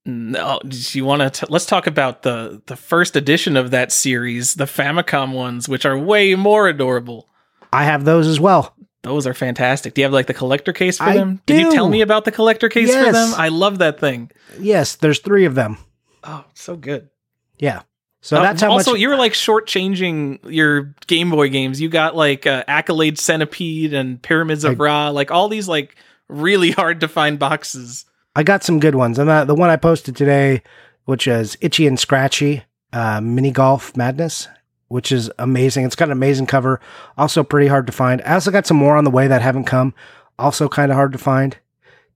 No, 0.05 0.59
do 0.68 0.78
you 0.97 1.05
want 1.05 1.34
to? 1.34 1.47
Let's 1.49 1.66
talk 1.66 1.88
about 1.88 2.22
the 2.22 2.61
the 2.68 2.76
first 2.76 3.16
edition 3.16 3.57
of 3.57 3.72
that 3.72 3.91
series, 3.91 4.55
the 4.55 4.66
Famicom 4.66 5.32
ones, 5.32 5.68
which 5.68 5.86
are 5.86 5.97
way 5.97 6.36
more 6.36 6.68
adorable. 6.68 7.28
I 7.74 7.86
have 7.86 8.05
those 8.05 8.28
as 8.28 8.39
well. 8.39 8.76
Those 9.01 9.26
are 9.26 9.34
fantastic. 9.34 9.93
Do 9.93 10.01
you 10.01 10.05
have 10.05 10.13
like 10.13 10.28
the 10.28 10.34
collector 10.34 10.74
case 10.74 10.97
for 10.97 11.05
I 11.05 11.18
them? 11.18 11.41
Did 11.45 11.61
you 11.61 11.72
tell 11.72 11.88
me 11.88 12.01
about 12.01 12.26
the 12.26 12.32
collector 12.32 12.70
case 12.70 12.93
for 12.93 13.11
them? 13.11 13.34
I 13.36 13.49
love 13.49 13.80
that 13.80 13.99
thing. 13.99 14.32
Yes, 14.59 14.95
there's 14.95 15.20
three 15.20 15.45
of 15.45 15.55
them. 15.55 15.78
Oh, 16.26 16.43
so 16.53 16.76
good. 16.76 17.09
Yeah. 17.57 17.84
So 18.21 18.38
Uh, 18.38 18.41
that's 18.41 18.61
how 18.61 18.71
also 18.71 18.91
much. 18.91 18.99
you 19.01 19.09
were 19.09 19.15
like 19.17 19.34
shortchanging 19.34 20.39
your 20.51 20.95
Game 21.07 21.30
Boy 21.30 21.49
games. 21.49 21.80
You 21.80 21.89
got 21.89 22.15
like 22.15 22.47
uh, 22.47 22.63
Accolade 22.67 23.19
Centipede 23.19 23.93
and 23.93 24.21
Pyramids 24.21 24.63
of 24.63 24.80
I- 24.80 24.84
Ra, 24.84 25.09
like 25.09 25.32
all 25.32 25.47
these 25.47 25.67
like 25.67 25.95
really 26.28 26.71
hard 26.82 27.01
to 27.01 27.07
find 27.07 27.38
boxes. 27.39 28.05
I 28.36 28.43
got 28.43 28.63
some 28.63 28.80
good 28.80 28.95
ones. 28.95 29.19
And 29.19 29.30
the, 29.30 29.45
the 29.45 29.55
one 29.55 29.69
I 29.69 29.76
posted 29.78 30.15
today, 30.15 30.61
which 31.05 31.28
is 31.28 31.57
Itchy 31.61 31.88
and 31.88 31.99
Scratchy 31.99 32.63
uh, 32.91 33.21
Mini 33.21 33.51
Golf 33.51 33.95
Madness, 33.95 34.47
which 34.88 35.11
is 35.11 35.30
amazing. 35.38 35.86
It's 35.86 35.95
got 35.95 36.07
an 36.09 36.11
amazing 36.13 36.47
cover. 36.47 36.82
Also 37.17 37.43
pretty 37.43 37.67
hard 37.67 37.86
to 37.88 37.93
find. 37.93 38.21
I 38.23 38.34
also 38.34 38.51
got 38.51 38.65
some 38.65 38.78
more 38.78 38.97
on 38.97 39.03
the 39.03 39.11
way 39.11 39.28
that 39.28 39.41
haven't 39.41 39.65
come. 39.65 39.93
Also 40.39 40.67
kind 40.67 40.91
of 40.91 40.95
hard 40.95 41.11
to 41.13 41.17
find. 41.17 41.57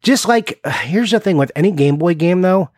Just 0.01 0.27
like, 0.27 0.59
here's 0.81 1.11
the 1.11 1.19
thing 1.19 1.37
with 1.37 1.51
any 1.55 1.71
Game 1.71 1.97
Boy 1.97 2.15
game, 2.15 2.41
though, 2.41 2.69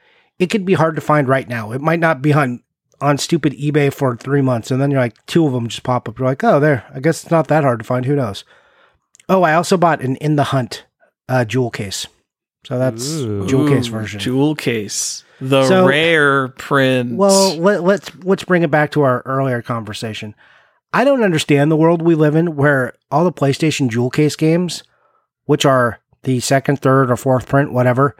it 0.41 0.49
could 0.49 0.65
be 0.65 0.73
hard 0.73 0.95
to 0.95 1.01
find 1.01 1.27
right 1.27 1.47
now. 1.47 1.71
It 1.71 1.81
might 1.81 1.99
not 1.99 2.21
be 2.21 2.33
on 2.33 2.63
on 2.99 3.17
stupid 3.17 3.53
eBay 3.53 3.93
for 3.93 4.15
three 4.15 4.41
months, 4.41 4.69
and 4.71 4.81
then 4.81 4.91
you're 4.91 4.99
like, 4.99 5.25
two 5.25 5.45
of 5.47 5.53
them 5.53 5.67
just 5.67 5.83
pop 5.83 6.07
up. 6.09 6.19
You're 6.19 6.27
like, 6.27 6.43
oh, 6.43 6.59
there. 6.59 6.85
I 6.93 6.99
guess 6.99 7.23
it's 7.23 7.31
not 7.31 7.47
that 7.47 7.63
hard 7.63 7.79
to 7.79 7.85
find. 7.85 8.05
Who 8.05 8.15
knows? 8.15 8.43
Oh, 9.29 9.43
I 9.43 9.53
also 9.53 9.77
bought 9.77 10.01
an 10.01 10.17
In 10.17 10.35
the 10.35 10.45
Hunt 10.45 10.85
uh, 11.29 11.45
jewel 11.45 11.71
case. 11.71 12.05
So 12.65 12.77
that's 12.77 13.09
Ooh. 13.19 13.47
jewel 13.47 13.67
case 13.67 13.87
Ooh, 13.87 13.91
version. 13.91 14.19
Jewel 14.19 14.55
case. 14.55 15.23
The 15.39 15.65
So- 15.67 15.87
rare 15.87 16.49
print. 16.49 17.15
Well, 17.17 17.55
let, 17.57 17.83
let's 17.83 18.11
let's 18.23 18.43
bring 18.43 18.61
it 18.63 18.69
back 18.71 18.91
to 18.91 19.01
our 19.01 19.21
earlier 19.25 19.61
conversation. 19.61 20.35
I 20.93 21.03
don't 21.03 21.23
understand 21.23 21.71
the 21.71 21.77
world 21.77 22.01
we 22.01 22.15
live 22.15 22.35
in 22.35 22.55
where 22.55 22.93
all 23.09 23.23
the 23.23 23.31
PlayStation 23.31 23.89
Jewel 23.89 24.09
Case 24.09 24.35
games, 24.35 24.83
which 25.45 25.65
are 25.65 25.99
the 26.23 26.39
second, 26.39 26.79
third, 26.81 27.09
or 27.09 27.15
fourth 27.15 27.47
print, 27.47 27.71
whatever, 27.73 28.07
are 28.09 28.15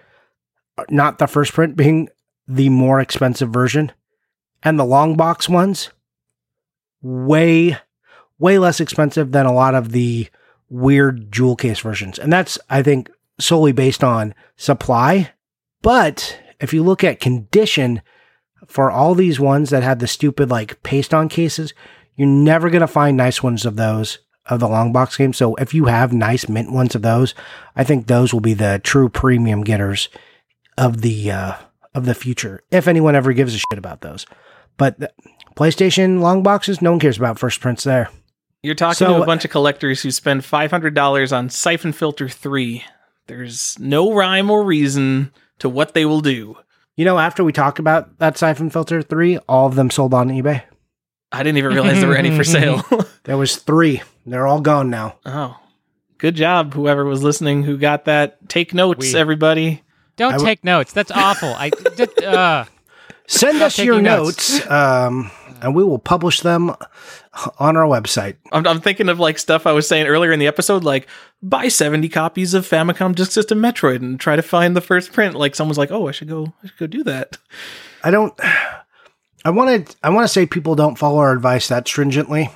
not 0.90 1.18
the 1.18 1.28
first 1.28 1.54
print 1.54 1.76
being 1.76 2.10
the 2.48 2.70
more 2.70 3.00
expensive 3.00 3.50
version, 3.50 3.92
and 4.64 4.80
the 4.80 4.86
long 4.86 5.16
box 5.16 5.48
ones, 5.48 5.90
way, 7.02 7.78
way 8.40 8.60
less 8.60 8.80
expensive 8.80 9.32
than 9.32 9.46
a 9.46 9.54
lot 9.54 9.76
of 9.76 9.92
the 9.92 10.28
weird 10.70 11.32
jewel 11.32 11.56
case 11.56 11.80
versions. 11.80 12.20
And 12.20 12.32
that's, 12.32 12.58
I 12.70 12.84
think, 12.84 13.10
solely 13.40 13.72
based 13.72 14.04
on 14.04 14.34
supply. 14.58 15.32
But 15.82 16.40
if 16.60 16.74
you 16.74 16.84
look 16.84 17.04
at 17.04 17.20
condition, 17.20 18.02
for 18.68 18.90
all 18.90 19.16
these 19.16 19.40
ones 19.40 19.70
that 19.70 19.84
had 19.84 20.00
the 20.00 20.08
stupid 20.08 20.50
like 20.50 20.82
paste 20.84 21.14
on 21.14 21.30
cases, 21.30 21.74
you're 22.16 22.28
never 22.28 22.70
going 22.70 22.82
to 22.82 22.88
find 22.88 23.18
nice 23.18 23.44
ones 23.44 23.66
of 23.66 23.76
those 23.76 24.20
of 24.46 24.60
the 24.60 24.68
long 24.68 24.92
box 24.92 25.18
games. 25.18 25.38
So 25.38 25.56
if 25.56 25.74
you 25.74 25.86
have 25.86 26.14
nice 26.14 26.48
mint 26.48 26.72
ones 26.72 26.96
of 26.96 27.02
those, 27.02 27.36
I 27.76 27.84
think 27.84 28.08
those 28.08 28.34
will 28.34 28.42
be 28.42 28.54
the 28.54 28.80
true 28.84 29.10
premium 29.10 29.64
getters 29.64 30.10
of 30.82 31.02
the 31.02 31.32
uh, 31.32 31.54
of 31.96 32.06
the 32.06 32.14
future. 32.16 32.62
If 32.72 32.88
anyone 32.88 33.16
ever 33.16 33.34
gives 33.34 33.54
a 33.56 33.58
shit 33.60 33.78
about 33.78 34.02
those, 34.02 34.26
but 34.78 35.00
the 35.00 35.12
PlayStation 35.56 36.20
long 36.22 36.44
boxes, 36.44 36.82
no 36.82 36.92
one 36.92 37.00
cares 37.00 37.18
about 37.18 37.40
first 37.40 37.60
prints 37.62 37.84
there. 37.84 38.10
You're 38.64 38.76
talking 38.76 38.96
So- 38.96 39.18
to 39.18 39.24
a 39.24 39.26
bunch 39.26 39.46
of 39.46 39.52
collectors 39.52 40.02
who 40.02 40.12
spend 40.12 40.42
$500 40.42 41.36
on 41.36 41.50
Siphon 41.50 41.92
Filter 41.94 42.30
3. 42.30 42.84
There's 43.28 43.78
no 43.80 44.14
rhyme 44.14 44.50
or 44.52 44.64
reason 44.64 45.32
to 45.60 45.68
what 45.70 45.94
they 45.94 46.06
will 46.06 46.22
do. 46.22 46.58
You 46.96 47.06
know, 47.06 47.18
after 47.18 47.44
we 47.44 47.54
talked 47.54 47.80
about 47.80 48.20
that 48.20 48.38
Siphon 48.38 48.70
Filter 48.70 49.02
3, 49.02 49.38
all 49.50 49.68
of 49.68 49.76
them 49.76 49.90
sold 49.90 50.14
on 50.14 50.30
eBay. 50.30 50.62
I 51.32 51.44
didn't 51.44 51.58
even 51.58 51.74
realize 51.74 52.02
they 52.02 52.08
were 52.08 52.16
any 52.16 52.36
for 52.36 52.44
sale. 52.44 52.84
There 53.24 53.38
was 53.38 53.56
three. 53.58 54.02
They're 54.26 54.48
all 54.48 54.62
gone 54.62 54.90
now. 54.90 55.18
oh, 55.28 55.58
good 56.18 56.36
job, 56.36 56.74
whoever 56.74 57.06
was 57.06 57.22
listening 57.24 57.64
who 57.64 57.78
got 57.78 58.06
that. 58.06 58.50
Take 58.50 58.74
notes, 58.74 59.14
We- 59.14 59.20
everybody. 59.20 59.84
Don't 60.18 60.30
I 60.34 60.38
w- 60.38 60.46
take 60.46 60.64
notes. 60.64 60.94
That's 60.94 61.12
awful. 61.12 61.50
I 61.54 61.70
just, 61.96 62.22
uh, 62.22 62.66
Send 63.28 63.62
us 63.62 63.78
your 63.80 64.02
notes, 64.02 64.60
notes. 64.60 64.70
um, 64.70 65.32
and 65.62 65.74
we 65.74 65.84
will 65.84 66.00
publish 66.00 66.42
them 66.42 66.76
on 67.60 67.78
our 67.78 67.86
website. 67.86 68.36
I'm, 68.52 68.68
I'm 68.68 68.82
thinking 68.82 69.08
of 69.10 69.20
like 69.20 69.40
stuff 69.40 69.66
I 69.66 69.72
was 69.72 69.88
saying 69.88 70.08
earlier 70.08 70.32
in 70.32 70.40
the 70.40 70.48
episode, 70.48 70.84
like 70.84 71.08
buy 71.42 71.70
70 71.70 72.10
copies 72.10 72.54
of 72.54 72.68
Famicom 72.68 73.16
Disk 73.16 73.32
System 73.32 73.60
Metroid 73.60 73.98
and 73.98 74.20
try 74.20 74.36
to 74.36 74.42
find 74.42 74.76
the 74.76 74.82
first 74.82 75.14
print. 75.14 75.36
Like 75.36 75.56
someone's 75.56 75.78
like, 75.78 75.92
oh, 75.92 76.08
I 76.08 76.12
should 76.12 76.28
go, 76.28 76.54
I 76.64 76.68
should 76.68 76.78
go 76.78 76.88
do 76.88 77.04
that. 77.06 77.38
I 78.04 78.12
don't. 78.12 78.34
I 79.46 79.50
want 79.50 79.88
to. 79.88 79.96
I 80.04 80.10
want 80.10 80.26
to 80.26 80.28
say 80.28 80.46
people 80.46 80.76
don't 80.76 80.98
follow 80.98 81.20
our 81.20 81.32
advice 81.32 81.68
that 81.70 81.88
stringently, 81.88 82.50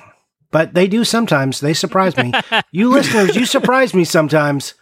but 0.50 0.74
they 0.74 0.86
do 0.86 1.04
sometimes. 1.04 1.60
They 1.60 1.74
surprise 1.74 2.16
me. 2.16 2.32
you 2.70 2.90
listeners, 2.90 3.34
you 3.34 3.46
surprise 3.46 3.94
me 3.94 4.04
sometimes. 4.04 4.74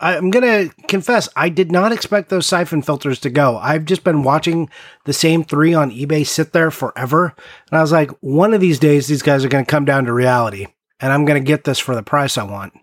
I'm 0.00 0.30
gonna 0.30 0.70
confess, 0.88 1.28
I 1.36 1.48
did 1.48 1.70
not 1.70 1.92
expect 1.92 2.28
those 2.28 2.46
siphon 2.46 2.82
filters 2.82 3.20
to 3.20 3.30
go. 3.30 3.56
I've 3.58 3.84
just 3.84 4.04
been 4.04 4.22
watching 4.22 4.68
the 5.04 5.12
same 5.12 5.44
three 5.44 5.72
on 5.72 5.90
eBay 5.90 6.26
sit 6.26 6.52
there 6.52 6.70
forever, 6.70 7.34
and 7.70 7.78
I 7.78 7.82
was 7.82 7.92
like, 7.92 8.10
one 8.20 8.54
of 8.54 8.60
these 8.60 8.78
days, 8.78 9.06
these 9.06 9.22
guys 9.22 9.44
are 9.44 9.48
gonna 9.48 9.64
come 9.64 9.84
down 9.84 10.04
to 10.06 10.12
reality, 10.12 10.66
and 11.00 11.12
I'm 11.12 11.24
gonna 11.24 11.40
get 11.40 11.64
this 11.64 11.78
for 11.78 11.94
the 11.94 12.02
price 12.02 12.36
I 12.36 12.42
want. 12.42 12.74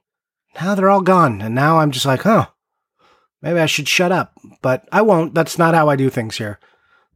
Now 0.55 0.75
they're 0.75 0.89
all 0.89 1.01
gone, 1.01 1.41
and 1.41 1.53
now 1.53 1.79
I'm 1.79 1.91
just 1.91 2.05
like, 2.05 2.21
huh, 2.21 2.47
maybe 3.41 3.59
I 3.59 3.65
should 3.65 3.87
shut 3.87 4.11
up, 4.11 4.33
but 4.61 4.87
I 4.91 5.01
won't. 5.01 5.33
That's 5.33 5.57
not 5.57 5.75
how 5.75 5.89
I 5.89 5.95
do 5.95 6.09
things 6.09 6.37
here. 6.37 6.59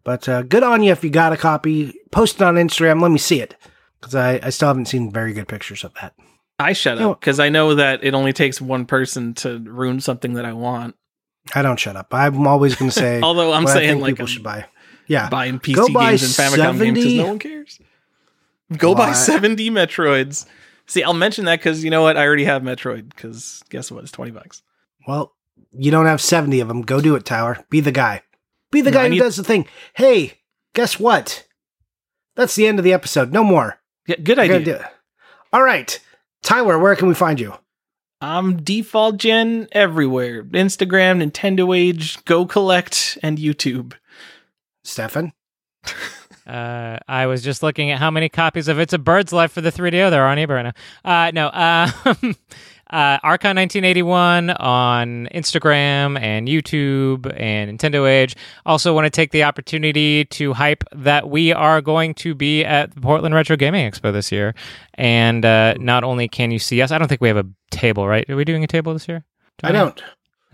But 0.04 0.30
uh, 0.30 0.44
good 0.44 0.64
on 0.64 0.84
you 0.84 0.92
if 0.92 1.04
you 1.04 1.10
got 1.10 1.34
a 1.34 1.38
copy. 1.38 1.94
Post 2.12 2.36
it 2.36 2.44
on 2.44 2.56
Instagram. 2.56 3.02
Let 3.02 3.12
me 3.12 3.18
see 3.18 3.42
it 3.42 3.56
because 4.00 4.14
I, 4.14 4.40
I 4.44 4.50
still 4.52 4.68
haven't 4.68 4.86
seen 4.86 5.12
very 5.12 5.34
good 5.34 5.48
pictures 5.48 5.84
of 5.84 5.94
that. 6.00 6.14
I 6.58 6.74
shut 6.74 6.98
No. 7.00 7.12
up 7.12 7.20
because 7.20 7.40
I 7.40 7.50
know 7.50 7.76
that 7.76 8.04
it 8.04 8.14
only 8.14 8.34
takes 8.34 8.62
one 8.62 8.86
person 8.86 9.34
to 9.36 9.60
ruin 9.60 10.00
something 10.00 10.34
that 10.34 10.46
I 10.46 10.54
want. 10.54 10.96
I 11.54 11.62
don't 11.62 11.80
shut 11.80 11.96
up. 11.96 12.14
I'm 12.14 12.48
always 12.48 12.76
going 12.76 12.90
to 12.90 12.98
say. 12.98 13.22
Although 13.24 13.52
I'm 13.54 13.64
what 13.66 13.74
saying 13.74 14.00
like 14.00 14.14
people 14.14 14.26
should 14.28 14.44
buy. 14.44 14.66
Yeah, 15.08 15.30
buying 15.30 15.60
PC 15.60 15.76
Go 15.76 15.90
buy 15.90 16.12
games 16.12 16.24
and 16.24 16.32
Famicom 16.54 16.80
games 16.80 16.98
because 16.98 17.14
no 17.14 17.28
one 17.28 17.40
cares. 17.40 17.80
Go 18.78 18.96
buy 18.96 19.12
70 19.14 19.70
Metroids. 19.70 20.48
See, 20.88 21.04
I'll 21.04 21.14
mention 21.14 21.46
that 21.46 21.60
because 21.60 21.84
you 21.84 21.92
know 21.92 22.02
what? 22.02 22.18
I 22.18 22.26
already 22.26 22.46
have 22.46 22.64
Metroid 22.64 23.10
because 23.10 23.62
guess 23.70 23.92
what? 23.92 24.04
It's 24.04 24.12
20 24.12 24.32
bucks. 24.32 24.64
Well, 25.08 25.36
you 25.72 25.92
don't 25.92 26.08
have 26.08 26.22
70 26.22 26.60
of 26.62 26.68
them. 26.68 26.82
Go 26.82 27.02
do 27.02 27.16
it, 27.16 27.26
Tyler. 27.26 27.64
Be 27.70 27.82
the 27.82 27.92
guy. 27.92 28.24
Be 28.72 28.82
the 28.82 28.90
No, 28.92 28.98
guy 28.98 29.04
I 29.06 29.10
who 29.10 29.18
does 29.20 29.36
the 29.36 29.44
thing. 29.44 29.68
Hey, 29.94 30.40
guess 30.74 31.00
what? 31.00 31.46
That's 32.36 32.56
the 32.56 32.66
end 32.66 32.80
of 32.80 32.84
the 32.86 32.94
episode. 32.94 33.32
No 33.32 33.44
more. 33.44 33.80
Yeah, 34.08 34.16
good 34.18 34.40
idea. 34.40 34.90
All 35.54 35.62
right, 35.64 36.00
Tyler. 36.46 36.80
Where 36.80 36.96
can 36.96 37.08
we 37.10 37.16
find 37.16 37.40
you? 37.40 37.54
I'm 38.22 38.64
default 38.64 39.18
gen 39.18 39.68
everywhere 39.74 40.44
Instagram, 40.44 41.22
Nintendo 41.22 41.78
Age, 41.78 42.24
Go 42.24 42.46
Collect, 42.46 43.18
and 43.22 43.38
YouTube. 43.38 43.94
Stefan. 44.84 45.34
Uh, 46.46 47.00
I 47.08 47.26
was 47.26 47.42
just 47.42 47.64
looking 47.64 47.90
at 47.90 47.98
how 47.98 48.12
many 48.12 48.30
copies 48.30 48.68
of 48.68 48.78
It's 48.78 48.94
a 48.94 49.00
Bird's 49.00 49.34
Life 49.34 49.52
for 49.52 49.62
the 49.62 49.72
3DO 49.72 50.12
there 50.12 50.24
are 50.24 50.30
on 50.30 50.38
eBay 50.38 50.50
right 50.50 50.74
now. 51.04 51.26
Uh, 51.26 51.32
no, 51.32 51.48
uh, 51.48 51.90
uh, 52.92 53.20
Archon 53.24 53.56
1981 53.58 54.52
on 54.52 55.28
Instagram 55.34 56.20
and 56.20 56.48
YouTube 56.48 57.32
and 57.40 57.78
Nintendo 57.78 58.08
Age. 58.08 58.36
Also, 58.66 58.94
want 58.94 59.06
to 59.06 59.10
take 59.10 59.32
the 59.32 59.44
opportunity 59.44 60.26
to 60.26 60.54
hype 60.54 60.84
that 60.92 61.30
we 61.30 61.52
are 61.52 61.82
going 61.82 62.14
to 62.16 62.36
be 62.36 62.64
at 62.64 62.94
the 62.94 63.02
Portland 63.02 63.34
Retro 63.34 63.56
Gaming 63.56 63.90
Expo 63.90 64.14
this 64.14 64.32
year. 64.32 64.54
And 64.94 65.46
uh, 65.46 65.76
not 65.80 66.04
only 66.04 66.28
can 66.28 66.52
you 66.52 66.60
see 66.60 66.82
us, 66.82 66.92
I 66.92 66.98
don't 66.98 67.08
think 67.08 67.22
we 67.22 67.28
have 67.28 67.38
a 67.38 67.48
table, 67.72 68.08
right? 68.08 68.30
Are 68.30 68.36
we 68.36 68.46
doing 68.46 68.64
a 68.64 68.68
table 68.68 68.94
this 68.94 69.08
year? 69.08 69.26
I 69.64 69.72
don't. 69.72 70.04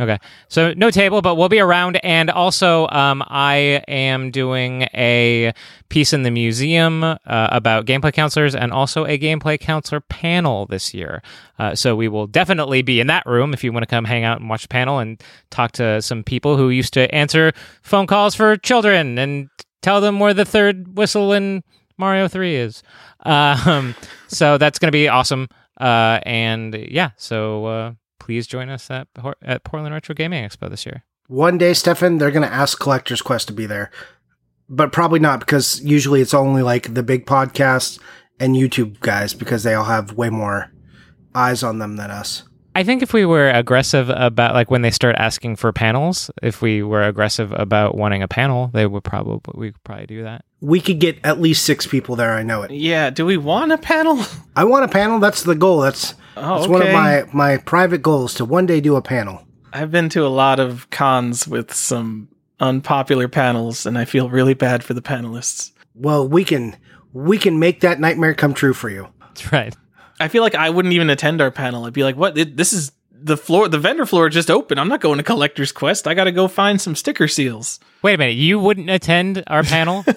Okay. 0.02 0.18
So 0.48 0.74
no 0.76 0.90
table, 0.90 1.22
but 1.22 1.36
we'll 1.36 1.48
be 1.48 1.60
around. 1.60 2.00
And 2.04 2.32
also, 2.32 2.88
um, 2.88 3.24
I 3.28 3.84
am 3.88 4.32
doing 4.32 4.88
a 4.96 5.54
piece 5.90 6.12
in 6.12 6.24
the 6.24 6.32
museum 6.32 7.04
uh, 7.04 7.18
about 7.28 7.86
gameplay 7.86 8.12
counselors 8.12 8.56
and 8.56 8.74
also 8.74 9.06
a 9.06 9.20
gameplay 9.20 9.60
counselor 9.60 10.02
panel 10.02 10.66
this 10.66 10.92
year. 10.96 11.22
Uh, 11.60 11.76
so 11.76 11.96
we 11.96 12.08
will 12.08 12.26
definitely 12.26 12.82
be 12.82 13.00
in 13.00 13.06
that 13.08 13.24
room 13.28 13.54
if 13.54 13.64
you 13.64 13.72
want 13.72 13.84
to 13.84 13.88
come 13.88 14.04
hang 14.04 14.24
out 14.24 14.40
and 14.40 14.50
watch 14.50 14.64
the 14.64 14.68
panel 14.70 14.98
and 14.98 15.22
talk 15.52 15.72
to 15.74 16.02
some 16.02 16.24
people 16.24 16.58
who 16.58 16.72
used 16.72 16.94
to 16.94 17.14
answer 17.14 17.52
phone 17.84 18.08
calls 18.08 18.34
for 18.34 18.58
children 18.58 19.20
and 19.20 19.50
tell 19.84 20.02
them 20.02 20.20
where 20.20 20.34
the 20.34 20.46
third 20.46 20.98
whistle 20.98 21.32
in 21.32 21.64
Mario 21.98 22.28
3 22.28 22.56
is. 22.56 22.84
Um, 23.24 23.94
so 24.30 24.58
that's 24.58 24.80
going 24.80 24.88
to 24.88 24.92
be 24.92 25.08
awesome. 25.08 25.48
Uh, 25.80 26.20
and 26.24 26.74
yeah, 26.90 27.12
so 27.18 27.66
uh, 27.66 27.94
please 28.22 28.46
join 28.46 28.70
us 28.70 28.92
at, 28.92 29.08
at 29.42 29.64
Portland 29.64 29.94
Retro 29.96 30.14
Gaming 30.14 30.48
Expo 30.48 30.70
this 30.70 30.86
year. 30.86 31.04
One 31.28 31.58
day, 31.58 31.74
Stefan, 31.74 32.20
they're 32.20 32.30
going 32.30 32.48
to 32.48 32.54
ask 32.54 32.80
Collector's 32.80 33.22
Quest 33.22 33.48
to 33.48 33.54
be 33.54 33.66
there, 33.66 33.90
but 34.70 34.92
probably 34.92 35.20
not 35.20 35.40
because 35.40 35.82
usually 35.82 36.22
it's 36.22 36.34
only 36.34 36.62
like 36.62 36.94
the 36.94 37.02
big 37.02 37.26
podcasts 37.26 38.00
and 38.40 38.56
YouTube 38.56 39.00
guys 39.00 39.34
because 39.34 39.64
they 39.64 39.74
all 39.74 39.86
have 39.86 40.14
way 40.14 40.30
more 40.30 40.72
eyes 41.34 41.64
on 41.64 41.80
them 41.80 41.96
than 41.96 42.12
us. 42.12 42.44
I 42.76 42.84
think 42.84 43.02
if 43.02 43.12
we 43.12 43.26
were 43.26 43.50
aggressive 43.50 44.10
about 44.10 44.54
like 44.54 44.70
when 44.70 44.84
they 44.84 44.92
start 44.92 45.16
asking 45.18 45.56
for 45.56 45.74
panels, 45.74 46.30
if 46.44 46.62
we 46.62 46.84
were 46.84 47.04
aggressive 47.04 47.52
about 47.54 47.98
wanting 47.98 48.22
a 48.22 48.28
panel, 48.28 48.70
they 48.72 48.86
would 48.86 49.04
probably 49.04 49.40
we 49.56 49.72
could 49.72 49.84
probably 49.84 50.06
do 50.06 50.24
that. 50.24 50.46
We 50.62 50.80
could 50.80 51.00
get 51.00 51.18
at 51.26 51.42
least 51.42 51.66
six 51.66 51.88
people 51.88 52.16
there. 52.16 52.34
I 52.34 52.44
know 52.44 52.62
it. 52.62 52.72
Yeah, 52.72 53.10
do 53.10 53.26
we 53.26 53.36
want 53.38 53.72
a 53.72 53.78
panel? 53.78 54.24
I 54.56 54.64
want 54.64 54.86
a 54.86 54.88
panel. 54.88 55.20
That's 55.20 55.44
the 55.44 55.56
goal. 55.56 55.82
That's 55.82 56.14
Oh, 56.38 56.58
that's 56.60 56.68
one 56.70 56.82
of 56.82 56.94
my 56.94 57.24
my 57.34 57.58
private 57.58 58.02
goals 58.02 58.34
to 58.36 58.46
one 58.46 58.66
day 58.66 58.80
do 58.80 58.96
a 58.96 59.02
panel. 59.02 59.46
I've 59.74 59.92
been 59.92 60.08
to 60.10 60.26
a 60.26 60.30
lot 60.30 60.60
of 60.60 60.90
cons 60.90 61.48
with 61.48 61.74
some 61.74 62.30
unpopular 62.60 63.28
panels, 63.28 63.86
and 63.86 63.98
I 63.98 64.06
feel 64.06 64.30
really 64.30 64.54
bad 64.54 64.84
for 64.84 64.94
the 64.94 65.02
panelists. 65.02 65.72
Well, 65.94 66.28
we 66.28 66.44
can 66.46 66.78
we 67.12 67.38
can 67.38 67.60
make 67.60 67.82
that 67.82 68.00
nightmare 68.00 68.34
come 68.34 68.54
true 68.54 68.74
for 68.74 68.90
you. 68.90 69.08
That's 69.20 69.52
right. 69.52 69.76
I 70.20 70.28
feel 70.28 70.44
like 70.44 70.56
I 70.56 70.70
wouldn't 70.70 70.94
even 70.94 71.10
attend 71.10 71.42
our 71.42 71.52
panel. 71.52 71.86
I'd 71.86 71.94
be 71.94 72.04
like, 72.04 72.16
"What? 72.16 72.38
It- 72.38 72.56
This 72.56 72.72
is 72.72 72.92
the 73.12 73.36
floor. 73.38 73.68
The 73.68 73.80
vendor 73.80 74.06
floor 74.06 74.30
just 74.30 74.50
open. 74.52 74.78
I'm 74.80 74.88
not 74.88 75.02
going 75.02 75.18
to 75.18 75.24
Collector's 75.24 75.72
Quest. 75.72 76.08
I 76.08 76.14
got 76.14 76.26
to 76.26 76.32
go 76.32 76.48
find 76.48 76.80
some 76.80 76.96
sticker 76.96 77.28
seals." 77.28 77.80
Wait 78.04 78.14
a 78.14 78.18
minute, 78.18 78.36
you 78.38 78.58
wouldn't 78.60 78.90
attend 78.90 79.44
our 79.48 79.64
panel? 79.64 80.06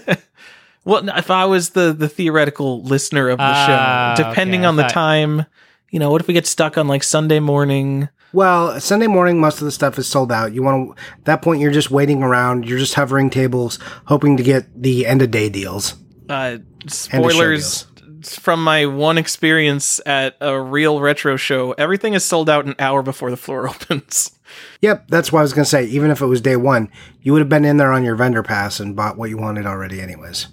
Well, 0.85 1.09
if 1.11 1.31
I 1.31 1.45
was 1.47 1.71
the 1.71 1.93
the 1.93 2.09
theoretical 2.09 2.83
listener 2.83 3.29
of 3.31 3.39
the 3.39 3.45
Ah, 3.45 4.15
show, 4.17 4.25
depending 4.29 4.61
okay, 4.61 4.67
I 4.67 4.69
on 4.69 4.77
the 4.77 4.83
thought- 4.83 4.91
time, 4.93 5.47
you 5.91 5.99
know, 5.99 6.11
what 6.11 6.21
if 6.21 6.29
we 6.29 6.35
get 6.35 6.47
stuck 6.47 6.77
on 6.77 6.89
like 6.89 7.03
Sunday 7.03 7.41
morning? 7.41 8.09
Well, 8.33 8.81
Sunday 8.81 9.07
morning, 9.07 9.39
most 9.41 9.61
of 9.61 9.65
the 9.65 9.71
stuff 9.71 9.97
is 9.97 10.09
sold 10.09 10.33
out. 10.33 10.53
You 10.53 10.63
want 10.65 10.97
to, 10.97 11.03
at 11.19 11.25
that 11.27 11.43
point, 11.43 11.61
you're 11.61 11.71
just 11.71 11.93
waiting 11.93 12.21
around. 12.23 12.69
You're 12.69 12.81
just 12.81 12.95
hovering 12.95 13.31
tables, 13.31 13.79
hoping 14.07 14.37
to 14.37 14.43
get 14.43 14.67
the 14.83 15.07
end 15.07 15.23
of 15.23 15.31
day 15.31 15.49
deals. 15.49 15.95
Uh, 16.29 16.59
spoilers 16.89 17.87
from 18.23 18.65
my 18.65 18.87
one 18.87 19.19
experience 19.19 20.01
at 20.05 20.37
a 20.41 20.61
real 20.61 21.01
retro 21.01 21.37
show. 21.37 21.73
Everything 21.79 22.15
is 22.15 22.25
sold 22.25 22.51
out 22.51 22.67
an 22.67 22.75
hour 22.81 23.03
before 23.03 23.31
the 23.31 23.37
floor 23.37 23.69
opens. 23.71 24.33
Yep, 24.81 25.07
that's 25.09 25.31
what 25.31 25.39
I 25.39 25.43
was 25.43 25.53
going 25.53 25.65
to 25.65 25.71
say. 25.71 25.85
Even 25.85 26.11
if 26.11 26.21
it 26.21 26.27
was 26.27 26.41
day 26.41 26.57
one, 26.57 26.91
you 27.23 27.33
would 27.33 27.41
have 27.41 27.49
been 27.49 27.65
in 27.65 27.77
there 27.77 27.93
on 27.93 28.03
your 28.03 28.17
vendor 28.17 28.43
pass 28.43 28.81
and 28.81 28.97
bought 28.97 29.17
what 29.17 29.31
you 29.31 29.37
wanted 29.39 29.65
already, 29.67 30.01
anyways. 30.01 30.49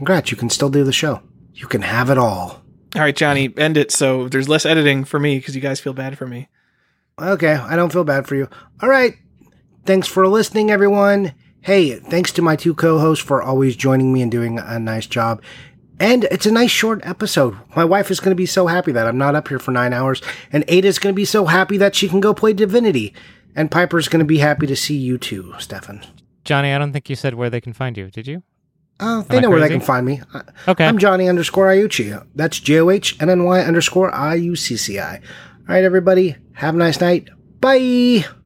Congrats, 0.00 0.30
you 0.30 0.36
can 0.38 0.48
still 0.48 0.70
do 0.70 0.82
the 0.82 0.94
show. 0.94 1.20
You 1.52 1.66
can 1.66 1.82
have 1.82 2.08
it 2.08 2.16
all. 2.16 2.62
All 2.94 3.02
right, 3.02 3.14
Johnny, 3.14 3.52
end 3.58 3.76
it 3.76 3.92
so 3.92 4.30
there's 4.30 4.48
less 4.48 4.64
editing 4.64 5.04
for 5.04 5.20
me 5.20 5.36
because 5.36 5.54
you 5.54 5.60
guys 5.60 5.78
feel 5.78 5.92
bad 5.92 6.16
for 6.16 6.26
me. 6.26 6.48
Okay, 7.20 7.52
I 7.52 7.76
don't 7.76 7.92
feel 7.92 8.04
bad 8.04 8.26
for 8.26 8.34
you. 8.34 8.48
All 8.80 8.88
right. 8.88 9.12
Thanks 9.84 10.08
for 10.08 10.26
listening, 10.26 10.70
everyone. 10.70 11.34
Hey, 11.60 11.96
thanks 11.96 12.32
to 12.32 12.40
my 12.40 12.56
two 12.56 12.74
co 12.74 12.98
hosts 12.98 13.22
for 13.22 13.42
always 13.42 13.76
joining 13.76 14.10
me 14.10 14.22
and 14.22 14.32
doing 14.32 14.58
a 14.58 14.78
nice 14.78 15.06
job. 15.06 15.42
And 15.98 16.24
it's 16.24 16.46
a 16.46 16.50
nice 16.50 16.70
short 16.70 17.04
episode. 17.04 17.58
My 17.76 17.84
wife 17.84 18.10
is 18.10 18.20
going 18.20 18.30
to 18.30 18.40
be 18.40 18.46
so 18.46 18.68
happy 18.68 18.92
that 18.92 19.06
I'm 19.06 19.18
not 19.18 19.34
up 19.34 19.48
here 19.48 19.58
for 19.58 19.70
nine 19.70 19.92
hours. 19.92 20.22
And 20.50 20.64
Ada's 20.66 20.98
going 20.98 21.12
to 21.12 21.16
be 21.16 21.26
so 21.26 21.44
happy 21.44 21.76
that 21.76 21.94
she 21.94 22.08
can 22.08 22.20
go 22.20 22.32
play 22.32 22.54
Divinity. 22.54 23.12
And 23.54 23.70
Piper's 23.70 24.08
going 24.08 24.20
to 24.20 24.24
be 24.24 24.38
happy 24.38 24.66
to 24.66 24.76
see 24.76 24.96
you 24.96 25.18
too, 25.18 25.52
Stefan. 25.58 26.02
Johnny, 26.42 26.72
I 26.72 26.78
don't 26.78 26.94
think 26.94 27.10
you 27.10 27.16
said 27.16 27.34
where 27.34 27.50
they 27.50 27.60
can 27.60 27.74
find 27.74 27.98
you. 27.98 28.10
Did 28.10 28.26
you? 28.26 28.42
Oh, 29.00 29.22
they 29.22 29.40
know 29.40 29.50
where 29.50 29.60
they 29.60 29.68
can 29.68 29.80
find 29.80 30.04
me. 30.04 30.20
Okay. 30.68 30.84
I'm 30.84 30.98
Johnny 30.98 31.28
underscore 31.28 31.68
Iucci. 31.68 32.24
That's 32.34 32.60
J 32.60 32.80
O 32.80 32.90
H 32.90 33.16
N 33.20 33.30
N 33.30 33.44
Y 33.44 33.60
underscore 33.60 34.14
I 34.14 34.34
U 34.34 34.56
C 34.56 34.76
C 34.76 34.98
I. 34.98 35.16
All 35.16 35.22
right, 35.68 35.84
everybody. 35.84 36.36
Have 36.52 36.74
a 36.74 36.78
nice 36.78 37.00
night. 37.00 37.28
Bye. 37.60 38.24